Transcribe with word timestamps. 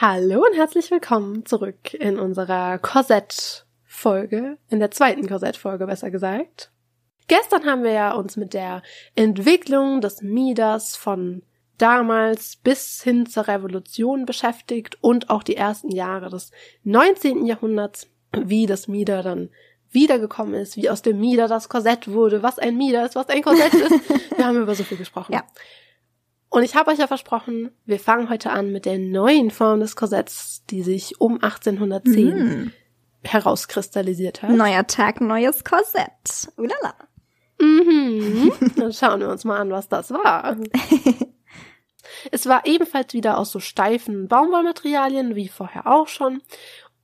Hallo 0.00 0.44
und 0.48 0.56
herzlich 0.56 0.92
willkommen 0.92 1.44
zurück 1.44 1.92
in 1.92 2.20
unserer 2.20 2.78
Korsett-Folge, 2.78 4.56
in 4.70 4.78
der 4.78 4.92
zweiten 4.92 5.26
Korsett-Folge 5.26 5.86
besser 5.86 6.12
gesagt. 6.12 6.70
Gestern 7.26 7.64
haben 7.64 7.82
wir 7.82 7.90
ja 7.90 8.12
uns 8.12 8.36
mit 8.36 8.54
der 8.54 8.84
Entwicklung 9.16 10.00
des 10.00 10.22
Midas 10.22 10.94
von 10.94 11.42
damals 11.78 12.54
bis 12.54 13.02
hin 13.02 13.26
zur 13.26 13.48
Revolution 13.48 14.24
beschäftigt 14.24 14.98
und 15.00 15.30
auch 15.30 15.42
die 15.42 15.56
ersten 15.56 15.90
Jahre 15.90 16.30
des 16.30 16.52
19. 16.84 17.44
Jahrhunderts, 17.44 18.06
wie 18.32 18.66
das 18.66 18.86
Mieder 18.86 19.24
dann 19.24 19.50
wiedergekommen 19.90 20.54
ist, 20.54 20.76
wie 20.76 20.90
aus 20.90 21.02
dem 21.02 21.18
Mieder 21.18 21.48
das 21.48 21.68
Korsett 21.68 22.06
wurde, 22.06 22.44
was 22.44 22.60
ein 22.60 22.76
Mieder 22.76 23.04
ist, 23.04 23.16
was 23.16 23.28
ein 23.30 23.42
Korsett 23.42 23.74
ist. 23.74 24.08
Wir 24.36 24.46
haben 24.46 24.62
über 24.62 24.76
so 24.76 24.84
viel 24.84 24.96
gesprochen. 24.96 25.32
Ja. 25.32 25.42
Und 26.50 26.62
ich 26.62 26.74
habe 26.76 26.90
euch 26.90 26.98
ja 26.98 27.06
versprochen, 27.06 27.70
wir 27.84 28.00
fangen 28.00 28.30
heute 28.30 28.50
an 28.50 28.72
mit 28.72 28.86
der 28.86 28.98
neuen 28.98 29.50
Form 29.50 29.80
des 29.80 29.96
Korsetts, 29.96 30.64
die 30.70 30.82
sich 30.82 31.20
um 31.20 31.34
1810 31.42 32.64
Mm. 32.64 32.72
herauskristallisiert 33.22 34.42
hat. 34.42 34.50
Neuer 34.50 34.86
Tag, 34.86 35.20
neues 35.20 35.62
Korsett. 35.64 36.48
Ulala. 36.56 36.94
Mhm. 37.60 38.52
Dann 38.76 38.92
schauen 38.92 39.20
wir 39.20 39.28
uns 39.28 39.44
mal 39.44 39.58
an, 39.58 39.70
was 39.70 39.88
das 39.88 40.10
war. 40.10 40.56
es 42.30 42.46
war 42.46 42.64
ebenfalls 42.66 43.12
wieder 43.12 43.36
aus 43.36 43.50
so 43.50 43.60
steifen 43.60 44.28
Baumwollmaterialien, 44.28 45.34
wie 45.34 45.48
vorher 45.48 45.86
auch 45.86 46.08
schon, 46.08 46.40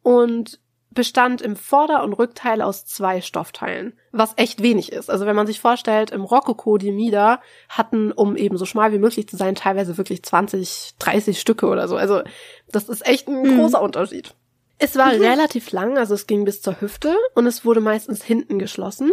und 0.02 0.60
bestand 0.94 1.42
im 1.42 1.56
Vorder- 1.56 2.02
und 2.04 2.12
Rückteil 2.14 2.62
aus 2.62 2.84
zwei 2.86 3.20
Stoffteilen, 3.20 3.98
was 4.12 4.32
echt 4.36 4.62
wenig 4.62 4.92
ist. 4.92 5.10
Also 5.10 5.26
wenn 5.26 5.36
man 5.36 5.46
sich 5.46 5.60
vorstellt, 5.60 6.10
im 6.10 6.22
Rokoko 6.22 6.78
die 6.78 6.92
Mieder 6.92 7.40
hatten, 7.68 8.12
um 8.12 8.36
eben 8.36 8.56
so 8.56 8.64
schmal 8.64 8.92
wie 8.92 8.98
möglich 8.98 9.28
zu 9.28 9.36
sein, 9.36 9.54
teilweise 9.54 9.98
wirklich 9.98 10.22
20, 10.22 10.94
30 10.98 11.40
Stücke 11.40 11.66
oder 11.66 11.88
so. 11.88 11.96
Also 11.96 12.22
das 12.70 12.88
ist 12.88 13.06
echt 13.06 13.28
ein 13.28 13.42
Mhm. 13.42 13.58
großer 13.58 13.82
Unterschied. 13.82 14.34
Es 14.78 14.96
war 14.96 15.12
relativ 15.12 15.70
lang, 15.72 15.98
also 15.98 16.14
es 16.14 16.26
ging 16.26 16.44
bis 16.44 16.60
zur 16.62 16.80
Hüfte 16.80 17.14
und 17.34 17.46
es 17.46 17.64
wurde 17.64 17.80
meistens 17.80 18.22
hinten 18.24 18.58
geschlossen. 18.58 19.12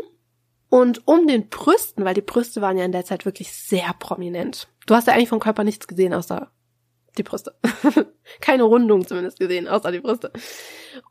Und 0.70 1.06
um 1.06 1.28
den 1.28 1.50
Brüsten, 1.50 2.06
weil 2.06 2.14
die 2.14 2.22
Brüste 2.22 2.62
waren 2.62 2.78
ja 2.78 2.86
in 2.86 2.94
der 2.94 3.04
Zeit 3.06 3.26
wirklich 3.26 3.54
sehr 3.54 3.94
prominent. 4.00 4.70
Du 4.88 4.96
hast 4.96 5.08
ja 5.08 5.14
eigentlich 5.14 5.30
vom 5.30 5.40
Körper 5.42 5.64
nichts 5.64 5.88
gesehen, 5.88 6.14
außer 6.14 6.50
die 7.18 7.24
Brüste. 7.24 7.54
Keine 8.42 8.64
Rundung 8.64 9.06
zumindest 9.06 9.40
gesehen, 9.40 9.68
außer 9.68 9.92
die 9.92 10.00
Brüste. 10.00 10.32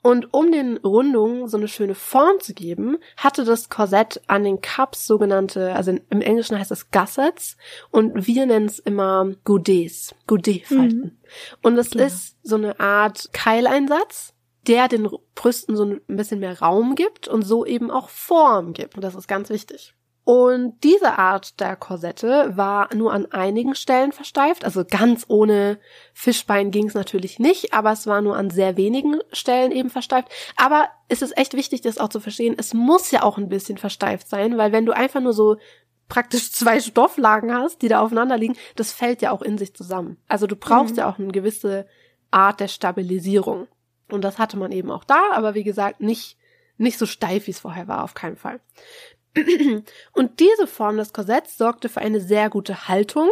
Und 0.03 0.33
um 0.33 0.51
den 0.51 0.79
Rundungen 0.79 1.49
so 1.49 1.57
eine 1.57 1.69
schöne 1.69 1.95
Form 1.95 2.41
zu 2.41 2.55
geben, 2.55 2.99
hatte 3.17 3.45
das 3.45 3.69
Korsett 3.69 4.21
an 4.27 4.45
den 4.45 4.61
Cups 4.61 5.07
sogenannte, 5.07 5.75
also 5.75 5.91
im 5.91 6.21
Englischen 6.21 6.59
heißt 6.59 6.71
es 6.71 6.91
Gussets 6.91 7.57
und 7.91 8.27
wir 8.27 8.47
nennen 8.47 8.67
es 8.67 8.79
immer 8.79 9.31
Goudets, 9.45 10.15
Goudet-Falten. 10.27 11.19
Und 11.63 11.79
es 11.79 11.91
Klar. 11.91 12.07
ist 12.07 12.37
so 12.43 12.57
eine 12.57 12.81
Art 12.81 13.33
Keileinsatz, 13.33 14.35
der 14.67 14.89
den 14.89 15.09
Brüsten 15.35 15.77
so 15.77 15.85
ein 15.85 16.01
bisschen 16.07 16.41
mehr 16.41 16.61
Raum 16.61 16.95
gibt 16.95 17.29
und 17.29 17.43
so 17.43 17.65
eben 17.65 17.91
auch 17.91 18.09
Form 18.09 18.73
gibt. 18.73 18.95
Und 18.97 19.03
das 19.03 19.15
ist 19.15 19.29
ganz 19.29 19.51
wichtig. 19.51 19.95
Und 20.33 20.85
diese 20.85 21.19
Art 21.19 21.59
der 21.59 21.75
Korsette 21.75 22.53
war 22.57 22.95
nur 22.95 23.13
an 23.13 23.27
einigen 23.33 23.75
Stellen 23.75 24.13
versteift. 24.13 24.65
Also 24.65 24.85
ganz 24.89 25.25
ohne 25.27 25.81
Fischbein 26.15 26.71
ging 26.71 26.87
es 26.87 26.95
natürlich 26.95 27.41
nicht, 27.41 27.75
aber 27.75 27.91
es 27.91 28.07
war 28.07 28.21
nur 28.21 28.37
an 28.37 28.49
sehr 28.49 28.77
wenigen 28.77 29.17
Stellen 29.33 29.73
eben 29.73 29.91
versteift. 29.91 30.29
Aber 30.57 30.87
es 31.09 31.23
ist 31.23 31.37
echt 31.37 31.55
wichtig, 31.55 31.81
das 31.81 31.99
auch 31.99 32.11
zu 32.11 32.21
verstehen. 32.21 32.55
Es 32.57 32.75
muss 32.75 33.11
ja 33.11 33.25
auch 33.25 33.39
ein 33.39 33.49
bisschen 33.49 33.77
versteift 33.77 34.29
sein, 34.29 34.57
weil 34.57 34.71
wenn 34.71 34.87
du 34.87 34.93
einfach 34.93 35.21
nur 35.21 35.33
so 35.33 35.57
praktisch 36.09 36.53
zwei 36.53 36.79
Stofflagen 36.79 37.53
hast, 37.53 37.83
die 37.83 37.89
da 37.89 38.01
aufeinander 38.01 38.39
liegen, 38.39 38.55
das 38.77 38.93
fällt 38.93 39.23
ja 39.23 39.33
auch 39.33 39.43
in 39.43 39.59
sich 39.59 39.75
zusammen. 39.75 40.17
Also 40.29 40.47
du 40.47 40.55
brauchst 40.55 40.93
Mhm. 40.93 40.99
ja 40.99 41.11
auch 41.11 41.19
eine 41.19 41.33
gewisse 41.33 41.89
Art 42.31 42.61
der 42.61 42.69
Stabilisierung. 42.69 43.67
Und 44.09 44.23
das 44.23 44.39
hatte 44.39 44.57
man 44.57 44.71
eben 44.71 44.93
auch 44.93 45.03
da, 45.03 45.33
aber 45.33 45.55
wie 45.55 45.65
gesagt, 45.65 46.01
nicht, 46.01 46.37
nicht 46.77 46.99
so 46.99 47.07
steif, 47.07 47.49
wie 47.49 47.51
es 47.51 47.59
vorher 47.59 47.89
war, 47.89 48.05
auf 48.05 48.15
keinen 48.15 48.37
Fall. 48.37 48.61
Und 50.13 50.41
diese 50.41 50.67
Form 50.67 50.97
des 50.97 51.13
Korsetts 51.13 51.57
sorgte 51.57 51.89
für 51.89 52.01
eine 52.01 52.21
sehr 52.21 52.51
gute 52.51 52.89
Haltung, 52.89 53.31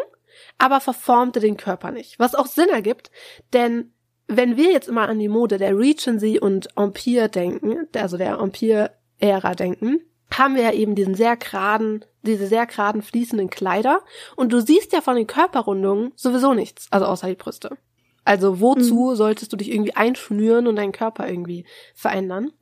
aber 0.59 0.81
verformte 0.81 1.41
den 1.41 1.57
Körper 1.57 1.91
nicht. 1.91 2.19
Was 2.19 2.35
auch 2.35 2.47
Sinn 2.47 2.69
ergibt, 2.69 3.11
denn 3.53 3.93
wenn 4.29 4.57
wir 4.57 4.71
jetzt 4.71 4.89
immer 4.89 5.09
an 5.09 5.19
die 5.19 5.29
Mode 5.29 5.57
der 5.57 5.77
Regency 5.77 6.39
und 6.39 6.69
Empire 6.77 7.29
denken, 7.29 7.89
also 7.97 8.19
der 8.19 8.39
Empire-Ära 8.39 9.55
denken, 9.55 10.03
haben 10.31 10.55
wir 10.55 10.63
ja 10.63 10.73
eben 10.73 10.95
diesen 10.95 11.15
sehr 11.15 11.37
geraden, 11.37 12.05
diese 12.23 12.47
sehr 12.47 12.67
geraden 12.67 13.01
fließenden 13.01 13.49
Kleider 13.49 14.03
und 14.37 14.53
du 14.53 14.61
siehst 14.61 14.93
ja 14.93 15.01
von 15.01 15.17
den 15.17 15.27
Körperrundungen 15.27 16.13
sowieso 16.15 16.53
nichts, 16.53 16.87
also 16.91 17.07
außer 17.07 17.29
die 17.29 17.35
Brüste. 17.35 17.79
Also 18.25 18.61
wozu 18.61 19.15
solltest 19.15 19.51
du 19.55 19.57
dich 19.57 19.73
irgendwie 19.73 19.97
einschnüren 19.97 20.67
und 20.67 20.77
deinen 20.77 20.93
Körper 20.93 21.27
irgendwie 21.27 21.65
verändern? 21.95 22.53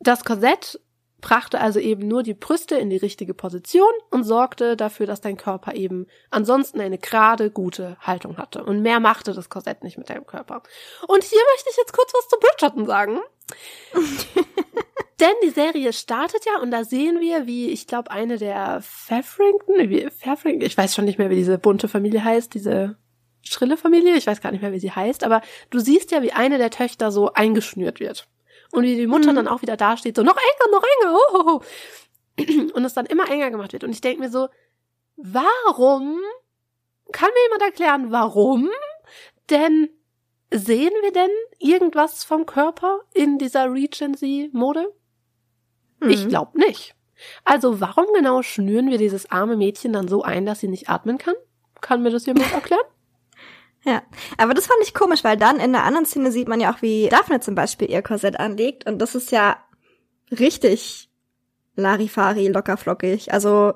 Das 0.00 0.24
Korsett 0.24 0.80
brachte 1.22 1.60
also 1.60 1.80
eben 1.80 2.06
nur 2.06 2.22
die 2.22 2.34
Brüste 2.34 2.76
in 2.76 2.90
die 2.90 2.98
richtige 2.98 3.32
Position 3.32 3.88
und 4.10 4.24
sorgte 4.24 4.76
dafür, 4.76 5.06
dass 5.06 5.22
dein 5.22 5.38
Körper 5.38 5.74
eben 5.74 6.06
ansonsten 6.30 6.80
eine 6.80 6.98
gerade, 6.98 7.50
gute 7.50 7.96
Haltung 8.00 8.36
hatte. 8.36 8.62
Und 8.64 8.82
mehr 8.82 9.00
machte 9.00 9.32
das 9.32 9.48
Korsett 9.48 9.82
nicht 9.82 9.96
mit 9.96 10.10
deinem 10.10 10.26
Körper. 10.26 10.62
Und 11.08 11.24
hier 11.24 11.40
möchte 11.54 11.70
ich 11.70 11.76
jetzt 11.78 11.94
kurz 11.94 12.12
was 12.12 12.28
zu 12.28 12.36
Bridgerton 12.38 12.84
sagen. 12.84 13.20
Denn 15.20 15.34
die 15.44 15.50
Serie 15.50 15.92
startet 15.92 16.44
ja 16.44 16.60
und 16.60 16.72
da 16.72 16.84
sehen 16.84 17.20
wir, 17.20 17.46
wie, 17.46 17.70
ich 17.70 17.86
glaube, 17.86 18.10
eine 18.10 18.38
der 18.38 18.80
Favrington, 18.82 19.76
nee, 19.76 19.88
wie 19.88 20.10
Favrington, 20.10 20.66
ich 20.66 20.76
weiß 20.76 20.94
schon 20.94 21.04
nicht 21.04 21.18
mehr, 21.18 21.30
wie 21.30 21.36
diese 21.36 21.58
bunte 21.58 21.86
Familie 21.86 22.24
heißt, 22.24 22.52
diese 22.52 22.96
schrille 23.42 23.76
Familie, 23.76 24.16
ich 24.16 24.26
weiß 24.26 24.40
gar 24.40 24.50
nicht 24.50 24.62
mehr, 24.62 24.72
wie 24.72 24.80
sie 24.80 24.90
heißt, 24.90 25.22
aber 25.22 25.42
du 25.70 25.78
siehst 25.78 26.10
ja, 26.10 26.22
wie 26.22 26.32
eine 26.32 26.58
der 26.58 26.70
Töchter 26.70 27.12
so 27.12 27.32
eingeschnürt 27.32 28.00
wird. 28.00 28.26
Und 28.72 28.82
wie 28.84 28.96
die 28.96 29.06
Mutter 29.06 29.32
Mhm. 29.32 29.36
dann 29.36 29.48
auch 29.48 29.62
wieder 29.62 29.76
dasteht, 29.76 30.16
so 30.16 30.22
noch 30.22 30.36
enger, 30.36 30.72
noch 30.72 30.82
enger, 30.82 31.14
oh, 31.14 31.34
oh, 31.34 31.60
oh. 31.60 32.74
und 32.74 32.84
es 32.84 32.94
dann 32.94 33.06
immer 33.06 33.30
enger 33.30 33.50
gemacht 33.50 33.72
wird. 33.72 33.84
Und 33.84 33.90
ich 33.90 34.00
denke 34.00 34.20
mir 34.20 34.30
so, 34.30 34.48
warum? 35.16 36.18
Kann 37.12 37.28
mir 37.34 37.42
jemand 37.44 37.62
erklären, 37.62 38.10
warum? 38.12 38.70
Denn 39.50 39.90
sehen 40.50 40.92
wir 41.02 41.12
denn 41.12 41.30
irgendwas 41.58 42.24
vom 42.24 42.46
Körper 42.46 43.00
in 43.14 43.38
dieser 43.38 43.70
Regency-Mode? 43.72 44.92
Ich 46.08 46.24
Mhm. 46.24 46.28
glaube 46.28 46.58
nicht. 46.58 46.94
Also 47.44 47.80
warum 47.80 48.06
genau 48.14 48.42
schnüren 48.42 48.90
wir 48.90 48.98
dieses 48.98 49.30
arme 49.30 49.56
Mädchen 49.56 49.92
dann 49.92 50.08
so 50.08 50.22
ein, 50.22 50.46
dass 50.46 50.60
sie 50.60 50.68
nicht 50.68 50.88
atmen 50.88 51.18
kann? 51.18 51.34
Kann 51.80 52.02
mir 52.02 52.10
das 52.10 52.26
jemand 52.26 52.52
erklären? 52.54 52.84
Ja, 53.84 54.02
aber 54.38 54.54
das 54.54 54.66
fand 54.66 54.78
ich 54.82 54.94
komisch, 54.94 55.24
weil 55.24 55.36
dann 55.36 55.58
in 55.58 55.72
der 55.72 55.84
anderen 55.84 56.06
Szene 56.06 56.30
sieht 56.30 56.48
man 56.48 56.60
ja 56.60 56.72
auch, 56.72 56.82
wie 56.82 57.08
Daphne 57.08 57.40
zum 57.40 57.54
Beispiel 57.54 57.90
ihr 57.90 58.02
Korsett 58.02 58.38
anlegt 58.38 58.86
und 58.86 58.98
das 59.00 59.14
ist 59.14 59.32
ja 59.32 59.56
richtig 60.30 61.10
Larifari, 61.74 62.48
lockerflockig. 62.48 63.32
Also, 63.32 63.74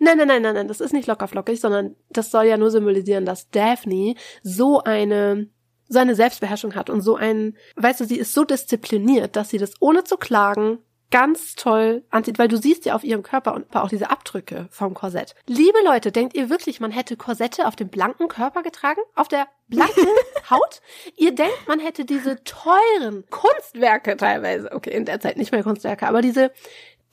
Nein, 0.00 0.18
nein, 0.18 0.26
nein, 0.26 0.42
nein, 0.42 0.54
nein, 0.54 0.68
das 0.68 0.80
ist 0.80 0.92
nicht 0.92 1.06
lockerflockig, 1.06 1.60
sondern 1.60 1.94
das 2.08 2.32
soll 2.32 2.44
ja 2.44 2.56
nur 2.56 2.72
symbolisieren, 2.72 3.24
dass 3.24 3.50
Daphne 3.50 4.16
so 4.42 4.82
eine 4.82 5.48
so 5.88 5.98
eine 5.98 6.14
Selbstbeherrschung 6.14 6.76
hat 6.76 6.88
und 6.88 7.00
so 7.00 7.16
ein, 7.16 7.56
weißt 7.74 8.00
du, 8.00 8.04
sie 8.04 8.18
ist 8.18 8.32
so 8.32 8.44
diszipliniert, 8.44 9.34
dass 9.34 9.50
sie 9.50 9.58
das 9.58 9.72
ohne 9.80 10.04
zu 10.04 10.16
klagen 10.16 10.78
ganz 11.10 11.54
toll 11.56 12.04
anzieht, 12.10 12.38
weil 12.38 12.48
du 12.48 12.56
siehst 12.56 12.84
ja 12.84 12.94
auf 12.94 13.04
ihrem 13.04 13.22
Körper 13.22 13.54
und 13.54 13.74
auch 13.74 13.88
diese 13.88 14.10
Abdrücke 14.10 14.68
vom 14.70 14.94
Korsett. 14.94 15.34
Liebe 15.46 15.78
Leute, 15.84 16.12
denkt 16.12 16.34
ihr 16.34 16.50
wirklich, 16.50 16.80
man 16.80 16.90
hätte 16.90 17.16
Korsette 17.16 17.66
auf 17.66 17.76
dem 17.76 17.88
blanken 17.88 18.28
Körper 18.28 18.62
getragen? 18.62 19.00
Auf 19.14 19.28
der 19.28 19.48
blanken 19.68 20.06
Haut? 20.50 20.80
Ihr 21.16 21.34
denkt, 21.34 21.66
man 21.66 21.80
hätte 21.80 22.04
diese 22.04 22.42
teuren 22.44 23.24
Kunstwerke 23.30 24.16
teilweise, 24.16 24.72
okay, 24.72 24.90
in 24.90 25.04
der 25.04 25.20
Zeit 25.20 25.36
nicht 25.36 25.52
mehr 25.52 25.62
Kunstwerke, 25.62 26.06
aber 26.06 26.22
diese, 26.22 26.52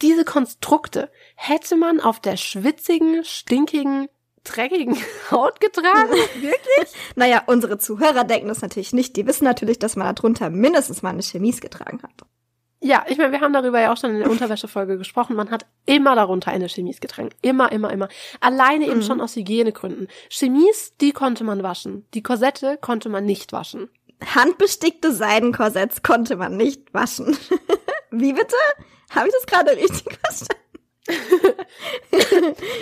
diese 0.01 0.25
Konstrukte 0.25 1.09
hätte 1.35 1.75
man 1.75 1.99
auf 1.99 2.19
der 2.19 2.37
schwitzigen, 2.37 3.23
stinkigen, 3.23 4.09
dreckigen 4.43 4.95
Haut 5.31 5.59
getragen? 5.59 6.11
Wirklich? 6.35 6.93
naja, 7.15 7.43
unsere 7.47 7.79
Zuhörer 7.79 8.23
denken 8.23 8.47
das 8.47 8.61
natürlich 8.61 8.93
nicht. 8.93 9.15
Die 9.15 9.25
wissen 9.25 9.43
natürlich, 9.43 9.79
dass 9.79 9.95
man 9.95 10.13
darunter 10.13 10.51
mindestens 10.51 11.01
mal 11.01 11.09
eine 11.09 11.23
Chemise 11.23 11.61
getragen 11.61 12.01
hat. 12.03 12.11
Ja, 12.87 13.05
ich 13.09 13.17
meine, 13.17 13.31
wir 13.33 13.41
haben 13.41 13.51
darüber 13.53 13.79
ja 13.81 13.91
auch 13.91 13.97
schon 13.97 14.11
in 14.11 14.19
der 14.19 14.29
Unterwäschefolge 14.31 14.97
gesprochen. 14.97 15.35
Man 15.35 15.51
hat 15.51 15.65
immer 15.85 16.15
darunter 16.15 16.51
eine 16.51 16.69
Chemise 16.69 16.99
getragen. 17.01 17.29
Immer, 17.41 17.71
immer, 17.71 17.91
immer. 17.91 18.07
Alleine 18.39 18.85
eben 18.87 18.97
Mhm. 18.99 19.03
schon 19.03 19.19
aus 19.21 19.35
Hygienegründen. 19.35 20.07
Chemise, 20.29 20.91
die 21.01 21.11
konnte 21.11 21.43
man 21.43 21.63
waschen. 21.63 22.05
Die 22.13 22.23
Korsette 22.23 22.77
konnte 22.79 23.09
man 23.09 23.25
nicht 23.25 23.51
waschen. 23.51 23.89
Handbestickte 24.33 25.11
Seidenkorsetts 25.11 26.01
konnte 26.01 26.37
man 26.37 26.55
nicht 26.55 26.93
waschen. 26.93 27.37
Wie 28.11 28.31
bitte? 28.33 28.55
Habe 29.09 29.27
ich 29.27 29.33
das 29.33 29.45
gerade 29.45 29.71
richtig 29.71 30.17
verstanden? 30.23 30.63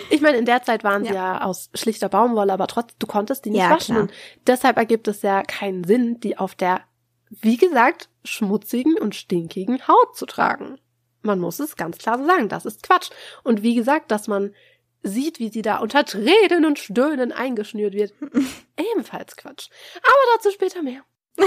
Ich 0.10 0.22
meine, 0.22 0.38
in 0.38 0.46
der 0.46 0.64
Zeit 0.64 0.84
waren 0.84 1.04
sie 1.04 1.10
Ja. 1.14 1.36
ja 1.36 1.42
aus 1.44 1.70
schlichter 1.74 2.10
Baumwolle, 2.10 2.54
aber 2.54 2.68
trotzdem, 2.68 2.96
du 3.00 3.08
konntest 3.08 3.46
die 3.46 3.50
nicht 3.52 3.60
Ja, 3.62 3.72
waschen. 3.72 3.96
klar. 3.96 4.02
Und 4.04 4.12
deshalb 4.48 4.78
ergibt 4.78 5.08
es 5.08 5.22
ja 5.22 5.44
keinen 5.44 5.84
Sinn, 5.84 6.20
die 6.20 6.38
auf 6.38 6.56
der, 6.56 6.82
wie 7.30 7.58
gesagt, 7.58 8.10
schmutzigen 8.24 8.98
und 8.98 9.16
stinkigen 9.16 9.88
Haut 9.88 10.16
zu 10.16 10.26
tragen. 10.26 10.80
Man 11.22 11.40
muss 11.40 11.60
es 11.60 11.76
ganz 11.76 11.98
klar 11.98 12.24
sagen, 12.24 12.50
das 12.50 12.66
ist 12.66 12.84
Quatsch. 12.84 13.10
Und 13.44 13.64
wie 13.64 13.76
gesagt, 13.76 14.12
dass 14.12 14.28
man 14.28 14.54
sieht, 15.02 15.40
wie 15.40 15.50
sie 15.50 15.62
da 15.62 15.78
unter 15.78 16.06
Tränen 16.06 16.66
und 16.66 16.80
Stöhnen 16.80 17.32
eingeschnürt 17.32 17.94
wird, 17.94 18.14
ebenfalls 18.94 19.36
Quatsch. 19.36 19.70
Aber 19.98 20.36
dazu 20.36 20.52
später 20.52 20.82
mehr. 20.82 21.02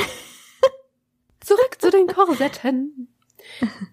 Zurück 1.41 1.77
zu 1.79 1.91
den 1.91 2.07
Korsetten. 2.07 3.15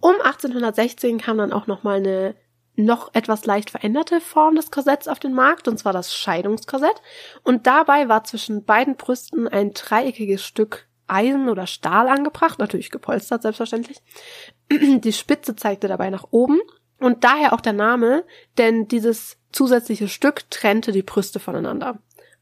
Um 0.02 0.16
1816 0.22 1.20
kam 1.20 1.38
dann 1.38 1.54
auch 1.54 1.68
noch 1.68 1.84
mal 1.84 1.98
eine 1.98 2.36
noch 2.78 3.14
etwas 3.14 3.46
leicht 3.46 3.70
veränderte 3.70 4.20
Form 4.20 4.56
des 4.56 4.70
Korsetts 4.70 5.08
auf 5.08 5.20
den 5.20 5.34
Markt, 5.34 5.68
und 5.68 5.78
zwar 5.78 5.94
das 5.94 6.14
Scheidungskorsett. 6.14 7.02
Und 7.44 7.68
dabei 7.68 8.10
war 8.10 8.26
zwischen 8.26 8.66
beiden 8.66 8.98
Brüsten 8.98 9.48
ein 9.48 9.74
dreieckiges 9.74 10.44
Stück 10.44 10.88
Eisen 11.08 11.50
oder 11.50 11.68
Stahl 11.68 12.08
angebracht, 12.08 12.60
natürlich 12.60 12.92
gepolstert 12.92 13.42
selbstverständlich. 13.42 14.02
Die 14.72 15.14
Spitze 15.14 15.56
zeigte 15.56 15.88
dabei 15.88 16.10
nach 16.10 16.26
oben 16.32 16.60
und 17.00 17.24
daher 17.24 17.54
auch 17.54 17.62
der 17.62 17.74
Name, 17.74 18.24
denn 18.58 18.88
dieses 18.88 19.38
zusätzliche 19.52 20.08
Stück 20.08 20.50
trennte 20.50 20.92
die 20.92 21.04
Brüste 21.04 21.40
voneinander. 21.40 22.00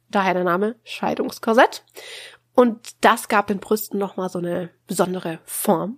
Daher 0.09 0.35
der 0.35 0.43
Name 0.43 0.75
Scheidungskorsett. 0.83 1.83
Und 2.53 3.03
das 3.03 3.29
gab 3.29 3.47
den 3.47 3.59
Brüsten 3.59 3.99
nochmal 3.99 4.29
so 4.29 4.39
eine 4.39 4.69
besondere 4.85 5.39
Form. 5.43 5.97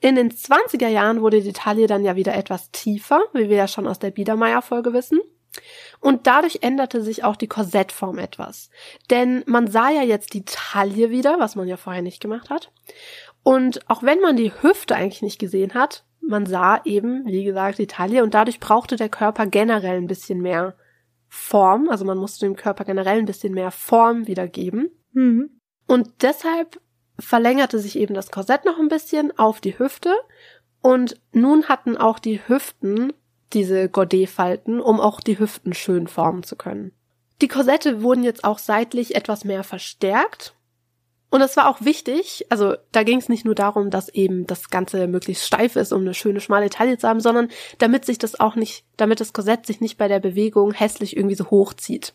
In 0.00 0.14
den 0.14 0.30
20er 0.30 0.86
Jahren 0.86 1.22
wurde 1.22 1.42
die 1.42 1.52
Taille 1.52 1.88
dann 1.88 2.04
ja 2.04 2.14
wieder 2.14 2.34
etwas 2.34 2.70
tiefer, 2.70 3.20
wie 3.32 3.48
wir 3.48 3.56
ja 3.56 3.66
schon 3.66 3.88
aus 3.88 3.98
der 3.98 4.12
Biedermeier-Folge 4.12 4.92
wissen. 4.92 5.18
Und 6.00 6.26
dadurch 6.26 6.58
änderte 6.62 7.02
sich 7.02 7.24
auch 7.24 7.36
die 7.36 7.48
Korsettform 7.48 8.18
etwas. 8.18 8.70
Denn 9.10 9.42
man 9.46 9.68
sah 9.68 9.90
ja 9.90 10.02
jetzt 10.02 10.34
die 10.34 10.44
Taille 10.44 11.10
wieder, 11.10 11.38
was 11.38 11.56
man 11.56 11.68
ja 11.68 11.76
vorher 11.76 12.02
nicht 12.02 12.20
gemacht 12.20 12.50
hat. 12.50 12.70
Und 13.42 13.88
auch 13.88 14.02
wenn 14.02 14.20
man 14.20 14.36
die 14.36 14.52
Hüfte 14.62 14.94
eigentlich 14.94 15.22
nicht 15.22 15.38
gesehen 15.38 15.74
hat, 15.74 16.04
man 16.20 16.46
sah 16.46 16.80
eben, 16.84 17.24
wie 17.26 17.44
gesagt, 17.44 17.78
die 17.78 17.86
Taille 17.86 18.22
und 18.22 18.34
dadurch 18.34 18.60
brauchte 18.60 18.96
der 18.96 19.08
Körper 19.08 19.46
generell 19.46 19.96
ein 19.96 20.06
bisschen 20.06 20.40
mehr 20.40 20.76
Form. 21.28 21.88
Also 21.88 22.04
man 22.04 22.18
musste 22.18 22.46
dem 22.46 22.56
Körper 22.56 22.84
generell 22.84 23.18
ein 23.18 23.26
bisschen 23.26 23.54
mehr 23.54 23.70
Form 23.70 24.26
wiedergeben. 24.26 24.90
Mhm. 25.12 25.60
Und 25.86 26.22
deshalb 26.22 26.80
verlängerte 27.18 27.78
sich 27.78 27.96
eben 27.96 28.14
das 28.14 28.30
Korsett 28.30 28.64
noch 28.64 28.78
ein 28.78 28.88
bisschen 28.88 29.36
auf 29.38 29.60
die 29.60 29.78
Hüfte 29.78 30.14
und 30.80 31.20
nun 31.32 31.68
hatten 31.68 31.96
auch 31.96 32.18
die 32.18 32.40
Hüften 32.46 33.12
diese 33.52 33.88
Godet-Falten, 33.88 34.80
um 34.80 35.00
auch 35.00 35.20
die 35.20 35.38
Hüften 35.38 35.74
schön 35.74 36.06
formen 36.06 36.42
zu 36.42 36.56
können. 36.56 36.92
Die 37.40 37.48
Korsette 37.48 38.02
wurden 38.02 38.24
jetzt 38.24 38.44
auch 38.44 38.58
seitlich 38.58 39.14
etwas 39.14 39.44
mehr 39.44 39.64
verstärkt. 39.64 40.54
Und 41.30 41.42
es 41.42 41.56
war 41.58 41.68
auch 41.68 41.82
wichtig, 41.82 42.46
also 42.48 42.74
da 42.90 43.02
ging 43.02 43.18
es 43.18 43.28
nicht 43.28 43.44
nur 43.44 43.54
darum, 43.54 43.90
dass 43.90 44.08
eben 44.08 44.46
das 44.46 44.70
Ganze 44.70 45.06
möglichst 45.06 45.46
steif 45.46 45.76
ist, 45.76 45.92
um 45.92 46.00
eine 46.00 46.14
schöne 46.14 46.40
schmale 46.40 46.70
Taille 46.70 46.96
zu 46.96 47.06
haben, 47.06 47.20
sondern 47.20 47.48
damit 47.76 48.06
sich 48.06 48.16
das 48.18 48.40
auch 48.40 48.56
nicht, 48.56 48.84
damit 48.96 49.20
das 49.20 49.34
Korsett 49.34 49.66
sich 49.66 49.82
nicht 49.82 49.98
bei 49.98 50.08
der 50.08 50.20
Bewegung 50.20 50.72
hässlich 50.72 51.16
irgendwie 51.16 51.34
so 51.34 51.50
hochzieht. 51.50 52.14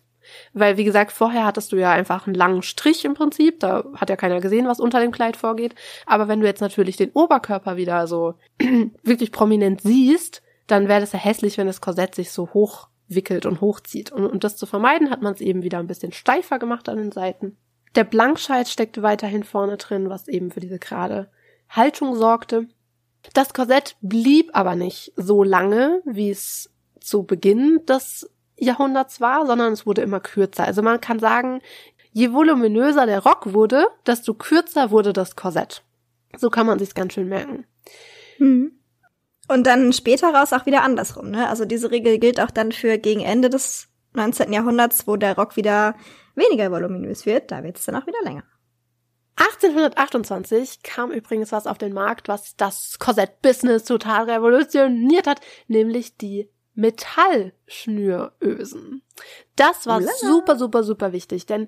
Weil, 0.54 0.78
wie 0.78 0.84
gesagt, 0.84 1.12
vorher 1.12 1.46
hattest 1.46 1.72
du 1.72 1.76
ja 1.76 1.92
einfach 1.92 2.28
einen 2.28 2.36
langen 2.36 2.64
Strich 2.64 3.06
im 3.06 3.14
Prinzip, 3.14 3.60
da 3.60 3.84
hat 3.96 4.10
ja 4.10 4.16
keiner 4.16 4.42
gesehen, 4.42 4.68
was 4.68 4.80
unter 4.80 5.00
dem 5.00 5.12
Kleid 5.12 5.38
vorgeht. 5.38 5.76
Aber 6.06 6.28
wenn 6.28 6.40
du 6.40 6.48
jetzt 6.48 6.62
natürlich 6.62 6.98
den 6.98 7.12
Oberkörper 7.12 7.78
wieder 7.78 8.08
so 8.08 8.36
wirklich 9.04 9.32
prominent 9.32 9.82
siehst, 9.82 10.43
dann 10.68 10.88
wäre 10.88 11.02
das 11.02 11.12
ja 11.12 11.20
hässlich, 11.20 11.58
wenn 11.58 11.68
das 11.68 11.82
Korsett 11.82 12.16
sich 12.16 12.32
so 12.32 12.54
hoch 12.54 12.88
wickelt 13.08 13.46
und 13.46 13.62
hochzieht. 13.62 14.12
Und 14.12 14.26
um 14.26 14.40
das 14.40 14.58
zu 14.58 14.66
vermeiden, 14.66 15.10
hat 15.10 15.22
man 15.22 15.34
es 15.34 15.42
eben 15.42 15.64
wieder 15.64 15.80
ein 15.80 15.88
bisschen 15.88 16.12
steifer 16.12 16.60
gemacht 16.60 16.90
an 16.90 16.98
den 16.98 17.12
Seiten. 17.12 17.58
Der 17.96 18.04
Blankscheit 18.04 18.68
steckte 18.68 19.04
weiterhin 19.04 19.44
vorne 19.44 19.78
drin, 19.78 20.10
was 20.10 20.28
eben 20.28 20.52
für 20.52 20.60
diese 20.60 20.80
gerade 20.80 21.30
Haltung 21.70 22.16
sorgte. 22.16 22.68
Das 23.34 23.54
Korsett 23.54 23.96
blieb 24.02 24.50
aber 24.54 24.76
nicht 24.76 25.14
so 25.16 25.44
lange, 25.44 26.02
wie 26.06 26.30
es 26.30 26.72
zu 27.00 27.24
Beginn 27.24 27.86
des 27.86 28.30
Jahrhunderts 28.58 29.22
war, 29.22 29.46
sondern 29.46 29.74
es 29.74 29.86
wurde 29.86 30.02
immer 30.02 30.20
kürzer. 30.20 30.66
Also 30.66 30.82
man 30.82 31.02
kann 31.02 31.20
sagen, 31.20 31.62
je 32.12 32.32
voluminöser 32.32 33.06
der 33.06 33.24
Rock 33.24 33.54
wurde, 33.54 33.88
desto 34.06 34.34
kürzer 34.34 34.92
wurde 34.92 35.14
das 35.14 35.36
Korsett. 35.36 35.84
So 36.38 36.50
kann 36.50 36.66
man 36.66 36.80
sich's 36.80 36.96
ganz 36.96 37.14
schön 37.14 37.28
merken. 37.28 37.66
Mhm. 38.40 38.74
Und 39.48 39.68
dann 39.68 39.92
später 39.92 40.34
raus 40.34 40.54
auch 40.54 40.66
wieder 40.66 40.84
andersrum, 40.84 41.30
ne? 41.30 41.50
Also 41.50 41.66
diese 41.66 41.92
Regel 41.92 42.18
gilt 42.18 42.40
auch 42.40 42.52
dann 42.52 42.72
für 42.72 42.98
gegen 42.98 43.22
Ende 43.22 43.50
des 43.50 43.90
19. 44.14 44.54
Jahrhunderts, 44.54 45.08
wo 45.08 45.18
der 45.18 45.36
Rock 45.36 45.58
wieder 45.58 45.96
weniger 46.36 46.72
voluminös 46.72 47.26
wird, 47.26 47.52
da 47.52 47.64
wird 47.64 47.78
es 47.78 47.86
dann 47.86 47.96
auch 47.96 48.08
wieder 48.08 48.22
länger. 48.24 48.44
1828 49.36 50.84
kam 50.84 51.12
übrigens 51.12 51.52
was 51.52 51.66
auf 51.66 51.80
den 51.80 51.94
Markt, 51.94 52.28
was 52.28 52.56
das 52.56 53.00
Korsett-Business 53.00 53.84
total 53.84 54.30
revolutioniert 54.30 55.26
hat, 55.26 55.42
nämlich 55.68 56.18
die 56.18 56.52
Metallschnürösen. 56.76 59.02
Das 59.56 59.88
war 59.88 59.98
Ulala. 59.98 60.12
super, 60.22 60.56
super, 60.58 60.84
super 60.84 61.14
wichtig, 61.14 61.48
denn 61.48 61.68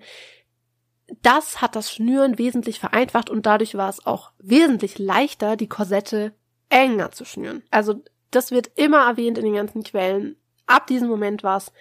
das 1.22 1.62
hat 1.62 1.76
das 1.76 1.92
Schnüren 1.92 2.40
wesentlich 2.40 2.80
vereinfacht 2.80 3.30
und 3.30 3.46
dadurch 3.46 3.76
war 3.76 3.90
es 3.90 4.04
auch 4.06 4.32
wesentlich 4.40 4.98
leichter, 4.98 5.56
die 5.56 5.70
Korsette 5.70 6.34
enger 6.70 7.12
zu 7.12 7.26
schnüren. 7.26 7.64
Also 7.72 8.02
das 8.32 8.52
wird 8.52 8.72
immer 8.76 9.08
erwähnt 9.08 9.38
in 9.38 9.46
den 9.46 9.56
ganzen 9.56 9.84
Quellen. 9.84 10.36
Ab 10.66 10.88
diesem 10.88 11.08
Moment 11.08 11.44
war 11.44 11.58
es 11.58 11.72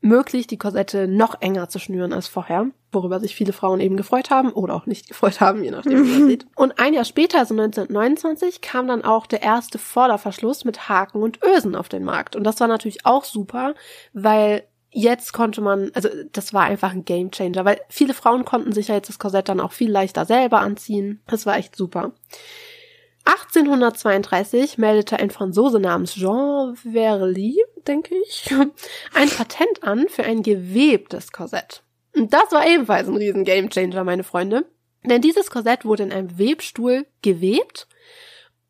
möglich, 0.00 0.46
die 0.46 0.58
Korsette 0.58 1.08
noch 1.08 1.40
enger 1.40 1.68
zu 1.68 1.78
schnüren 1.78 2.12
als 2.12 2.28
vorher, 2.28 2.66
worüber 2.92 3.18
sich 3.20 3.34
viele 3.34 3.52
Frauen 3.52 3.80
eben 3.80 3.96
gefreut 3.96 4.30
haben 4.30 4.52
oder 4.52 4.74
auch 4.74 4.86
nicht 4.86 5.08
gefreut 5.08 5.40
haben, 5.40 5.64
je 5.64 5.72
nachdem, 5.72 6.06
wie 6.06 6.18
man 6.18 6.28
sieht. 6.28 6.46
Und 6.54 6.78
ein 6.78 6.94
Jahr 6.94 7.04
später, 7.04 7.38
also 7.38 7.54
1929, 7.54 8.60
kam 8.60 8.86
dann 8.86 9.04
auch 9.04 9.26
der 9.26 9.42
erste 9.42 9.78
Vorderverschluss 9.78 10.64
mit 10.64 10.88
Haken 10.88 11.22
und 11.22 11.40
Ösen 11.42 11.74
auf 11.74 11.88
den 11.88 12.04
Markt. 12.04 12.36
Und 12.36 12.44
das 12.44 12.60
war 12.60 12.68
natürlich 12.68 13.04
auch 13.04 13.24
super, 13.24 13.74
weil 14.12 14.62
jetzt 14.90 15.32
konnte 15.32 15.60
man, 15.60 15.90
also 15.94 16.08
das 16.32 16.54
war 16.54 16.64
einfach 16.64 16.92
ein 16.92 17.04
Gamechanger, 17.04 17.64
weil 17.64 17.80
viele 17.88 18.14
Frauen 18.14 18.44
konnten 18.44 18.72
sich 18.72 18.88
ja 18.88 18.94
jetzt 18.94 19.08
das 19.08 19.18
Korsett 19.18 19.48
dann 19.48 19.60
auch 19.60 19.72
viel 19.72 19.90
leichter 19.90 20.24
selber 20.24 20.60
anziehen. 20.60 21.20
Das 21.26 21.44
war 21.44 21.58
echt 21.58 21.76
super. 21.76 22.12
1832 23.28 24.78
meldete 24.78 25.18
ein 25.18 25.30
Franzose 25.30 25.78
namens 25.80 26.14
Jean 26.14 26.74
Verly, 26.76 27.62
denke 27.86 28.14
ich, 28.26 28.50
ein 29.14 29.28
Patent 29.28 29.82
an 29.82 30.08
für 30.08 30.24
ein 30.24 30.42
gewebtes 30.42 31.30
Korsett. 31.30 31.82
Und 32.16 32.32
das 32.32 32.50
war 32.52 32.66
ebenfalls 32.66 33.06
ein 33.06 33.16
riesen 33.16 33.44
Gamechanger, 33.44 34.02
meine 34.02 34.24
Freunde. 34.24 34.64
Denn 35.04 35.20
dieses 35.20 35.50
Korsett 35.50 35.84
wurde 35.84 36.04
in 36.04 36.12
einem 36.12 36.38
Webstuhl 36.38 37.06
gewebt 37.20 37.86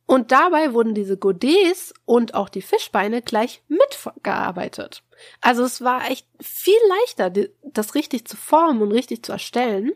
und 0.06 0.32
dabei 0.32 0.74
wurden 0.74 0.94
diese 0.94 1.16
Godets 1.16 1.94
und 2.04 2.34
auch 2.34 2.48
die 2.48 2.62
Fischbeine 2.62 3.22
gleich 3.22 3.62
mitgearbeitet. 3.68 5.04
Also 5.40 5.62
es 5.64 5.82
war 5.82 6.10
echt 6.10 6.26
viel 6.40 6.78
leichter, 6.88 7.30
das 7.62 7.94
richtig 7.94 8.26
zu 8.26 8.36
formen 8.36 8.82
und 8.82 8.90
richtig 8.90 9.22
zu 9.22 9.32
erstellen. 9.32 9.92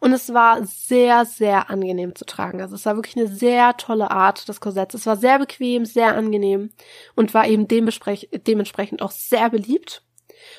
Und 0.00 0.12
es 0.12 0.32
war 0.32 0.64
sehr, 0.64 1.24
sehr 1.24 1.70
angenehm 1.70 2.14
zu 2.14 2.24
tragen. 2.24 2.60
Also 2.60 2.74
es 2.74 2.86
war 2.86 2.96
wirklich 2.96 3.16
eine 3.16 3.28
sehr 3.28 3.76
tolle 3.76 4.10
Art 4.10 4.48
des 4.48 4.60
Korsetts. 4.60 4.94
Es 4.94 5.06
war 5.06 5.16
sehr 5.16 5.38
bequem, 5.38 5.84
sehr 5.84 6.14
angenehm 6.14 6.70
und 7.14 7.34
war 7.34 7.46
eben 7.46 7.66
dementsprechend 7.68 9.02
auch 9.02 9.10
sehr 9.10 9.50
beliebt. 9.50 10.02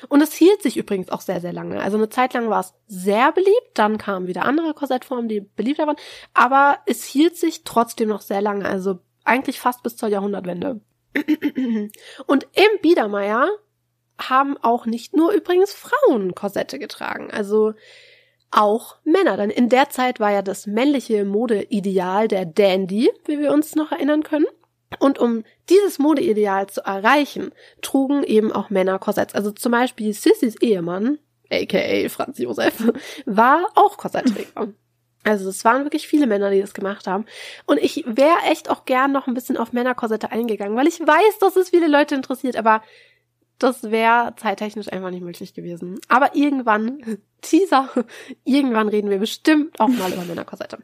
Und 0.08 0.20
es 0.22 0.34
hielt 0.34 0.62
sich 0.62 0.76
übrigens 0.76 1.10
auch 1.10 1.20
sehr, 1.20 1.40
sehr 1.40 1.52
lange. 1.52 1.80
Also 1.80 1.96
eine 1.96 2.08
Zeit 2.08 2.34
lang 2.34 2.48
war 2.48 2.60
es 2.60 2.74
sehr 2.86 3.32
beliebt, 3.32 3.70
dann 3.74 3.98
kamen 3.98 4.26
wieder 4.26 4.44
andere 4.44 4.74
Korsettformen, 4.74 5.28
die 5.28 5.40
beliebter 5.40 5.86
waren, 5.86 5.96
aber 6.34 6.78
es 6.86 7.04
hielt 7.04 7.36
sich 7.36 7.64
trotzdem 7.64 8.08
noch 8.08 8.20
sehr 8.20 8.40
lange, 8.40 8.66
also 8.66 8.98
eigentlich 9.24 9.60
fast 9.60 9.82
bis 9.82 9.96
zur 9.96 10.08
Jahrhundertwende. 10.08 10.80
Und 12.26 12.44
im 12.52 12.80
Biedermeier 12.82 13.48
haben 14.18 14.56
auch 14.58 14.86
nicht 14.86 15.16
nur 15.16 15.32
übrigens 15.32 15.72
Frauen 15.72 16.34
Korsette 16.34 16.78
getragen. 16.78 17.30
Also 17.30 17.72
auch 18.50 18.96
Männer. 19.04 19.36
Denn 19.36 19.50
in 19.50 19.68
der 19.68 19.90
Zeit 19.90 20.20
war 20.20 20.32
ja 20.32 20.42
das 20.42 20.66
männliche 20.66 21.24
Modeideal 21.24 22.28
der 22.28 22.46
Dandy, 22.46 23.10
wie 23.26 23.38
wir 23.38 23.52
uns 23.52 23.74
noch 23.74 23.92
erinnern 23.92 24.22
können. 24.22 24.46
Und 24.98 25.18
um 25.18 25.44
dieses 25.68 25.98
Modeideal 25.98 26.66
zu 26.66 26.80
erreichen, 26.82 27.52
trugen 27.80 28.24
eben 28.24 28.52
auch 28.52 28.70
Männer 28.70 28.98
Korsetts. 28.98 29.34
Also 29.34 29.52
zum 29.52 29.72
Beispiel 29.72 30.12
Sissys 30.12 30.56
Ehemann, 30.60 31.18
aka 31.50 32.08
Franz 32.08 32.38
Josef, 32.38 32.92
war 33.26 33.66
auch 33.76 33.96
Korsettträger. 33.96 34.72
Also 35.22 35.50
es 35.50 35.64
waren 35.64 35.84
wirklich 35.84 36.08
viele 36.08 36.26
Männer, 36.26 36.50
die 36.50 36.60
das 36.60 36.72
gemacht 36.72 37.06
haben. 37.06 37.26
Und 37.66 37.78
ich 37.78 38.04
wäre 38.06 38.38
echt 38.50 38.70
auch 38.70 38.84
gern 38.86 39.12
noch 39.12 39.26
ein 39.26 39.34
bisschen 39.34 39.58
auf 39.58 39.72
Männerkorsette 39.72 40.32
eingegangen, 40.32 40.76
weil 40.76 40.88
ich 40.88 40.98
weiß, 40.98 41.38
dass 41.40 41.56
es 41.56 41.70
viele 41.70 41.88
Leute 41.88 42.14
interessiert, 42.14 42.56
aber 42.56 42.82
das 43.60 43.90
wäre 43.90 44.34
zeittechnisch 44.36 44.92
einfach 44.92 45.10
nicht 45.10 45.22
möglich 45.22 45.54
gewesen. 45.54 46.00
Aber 46.08 46.34
irgendwann, 46.34 47.18
Teaser, 47.42 47.88
irgendwann 48.44 48.88
reden 48.88 49.10
wir 49.10 49.18
bestimmt 49.18 49.78
auch 49.78 49.88
mal 49.88 50.12
über 50.12 50.24
Männerkorsette. 50.24 50.78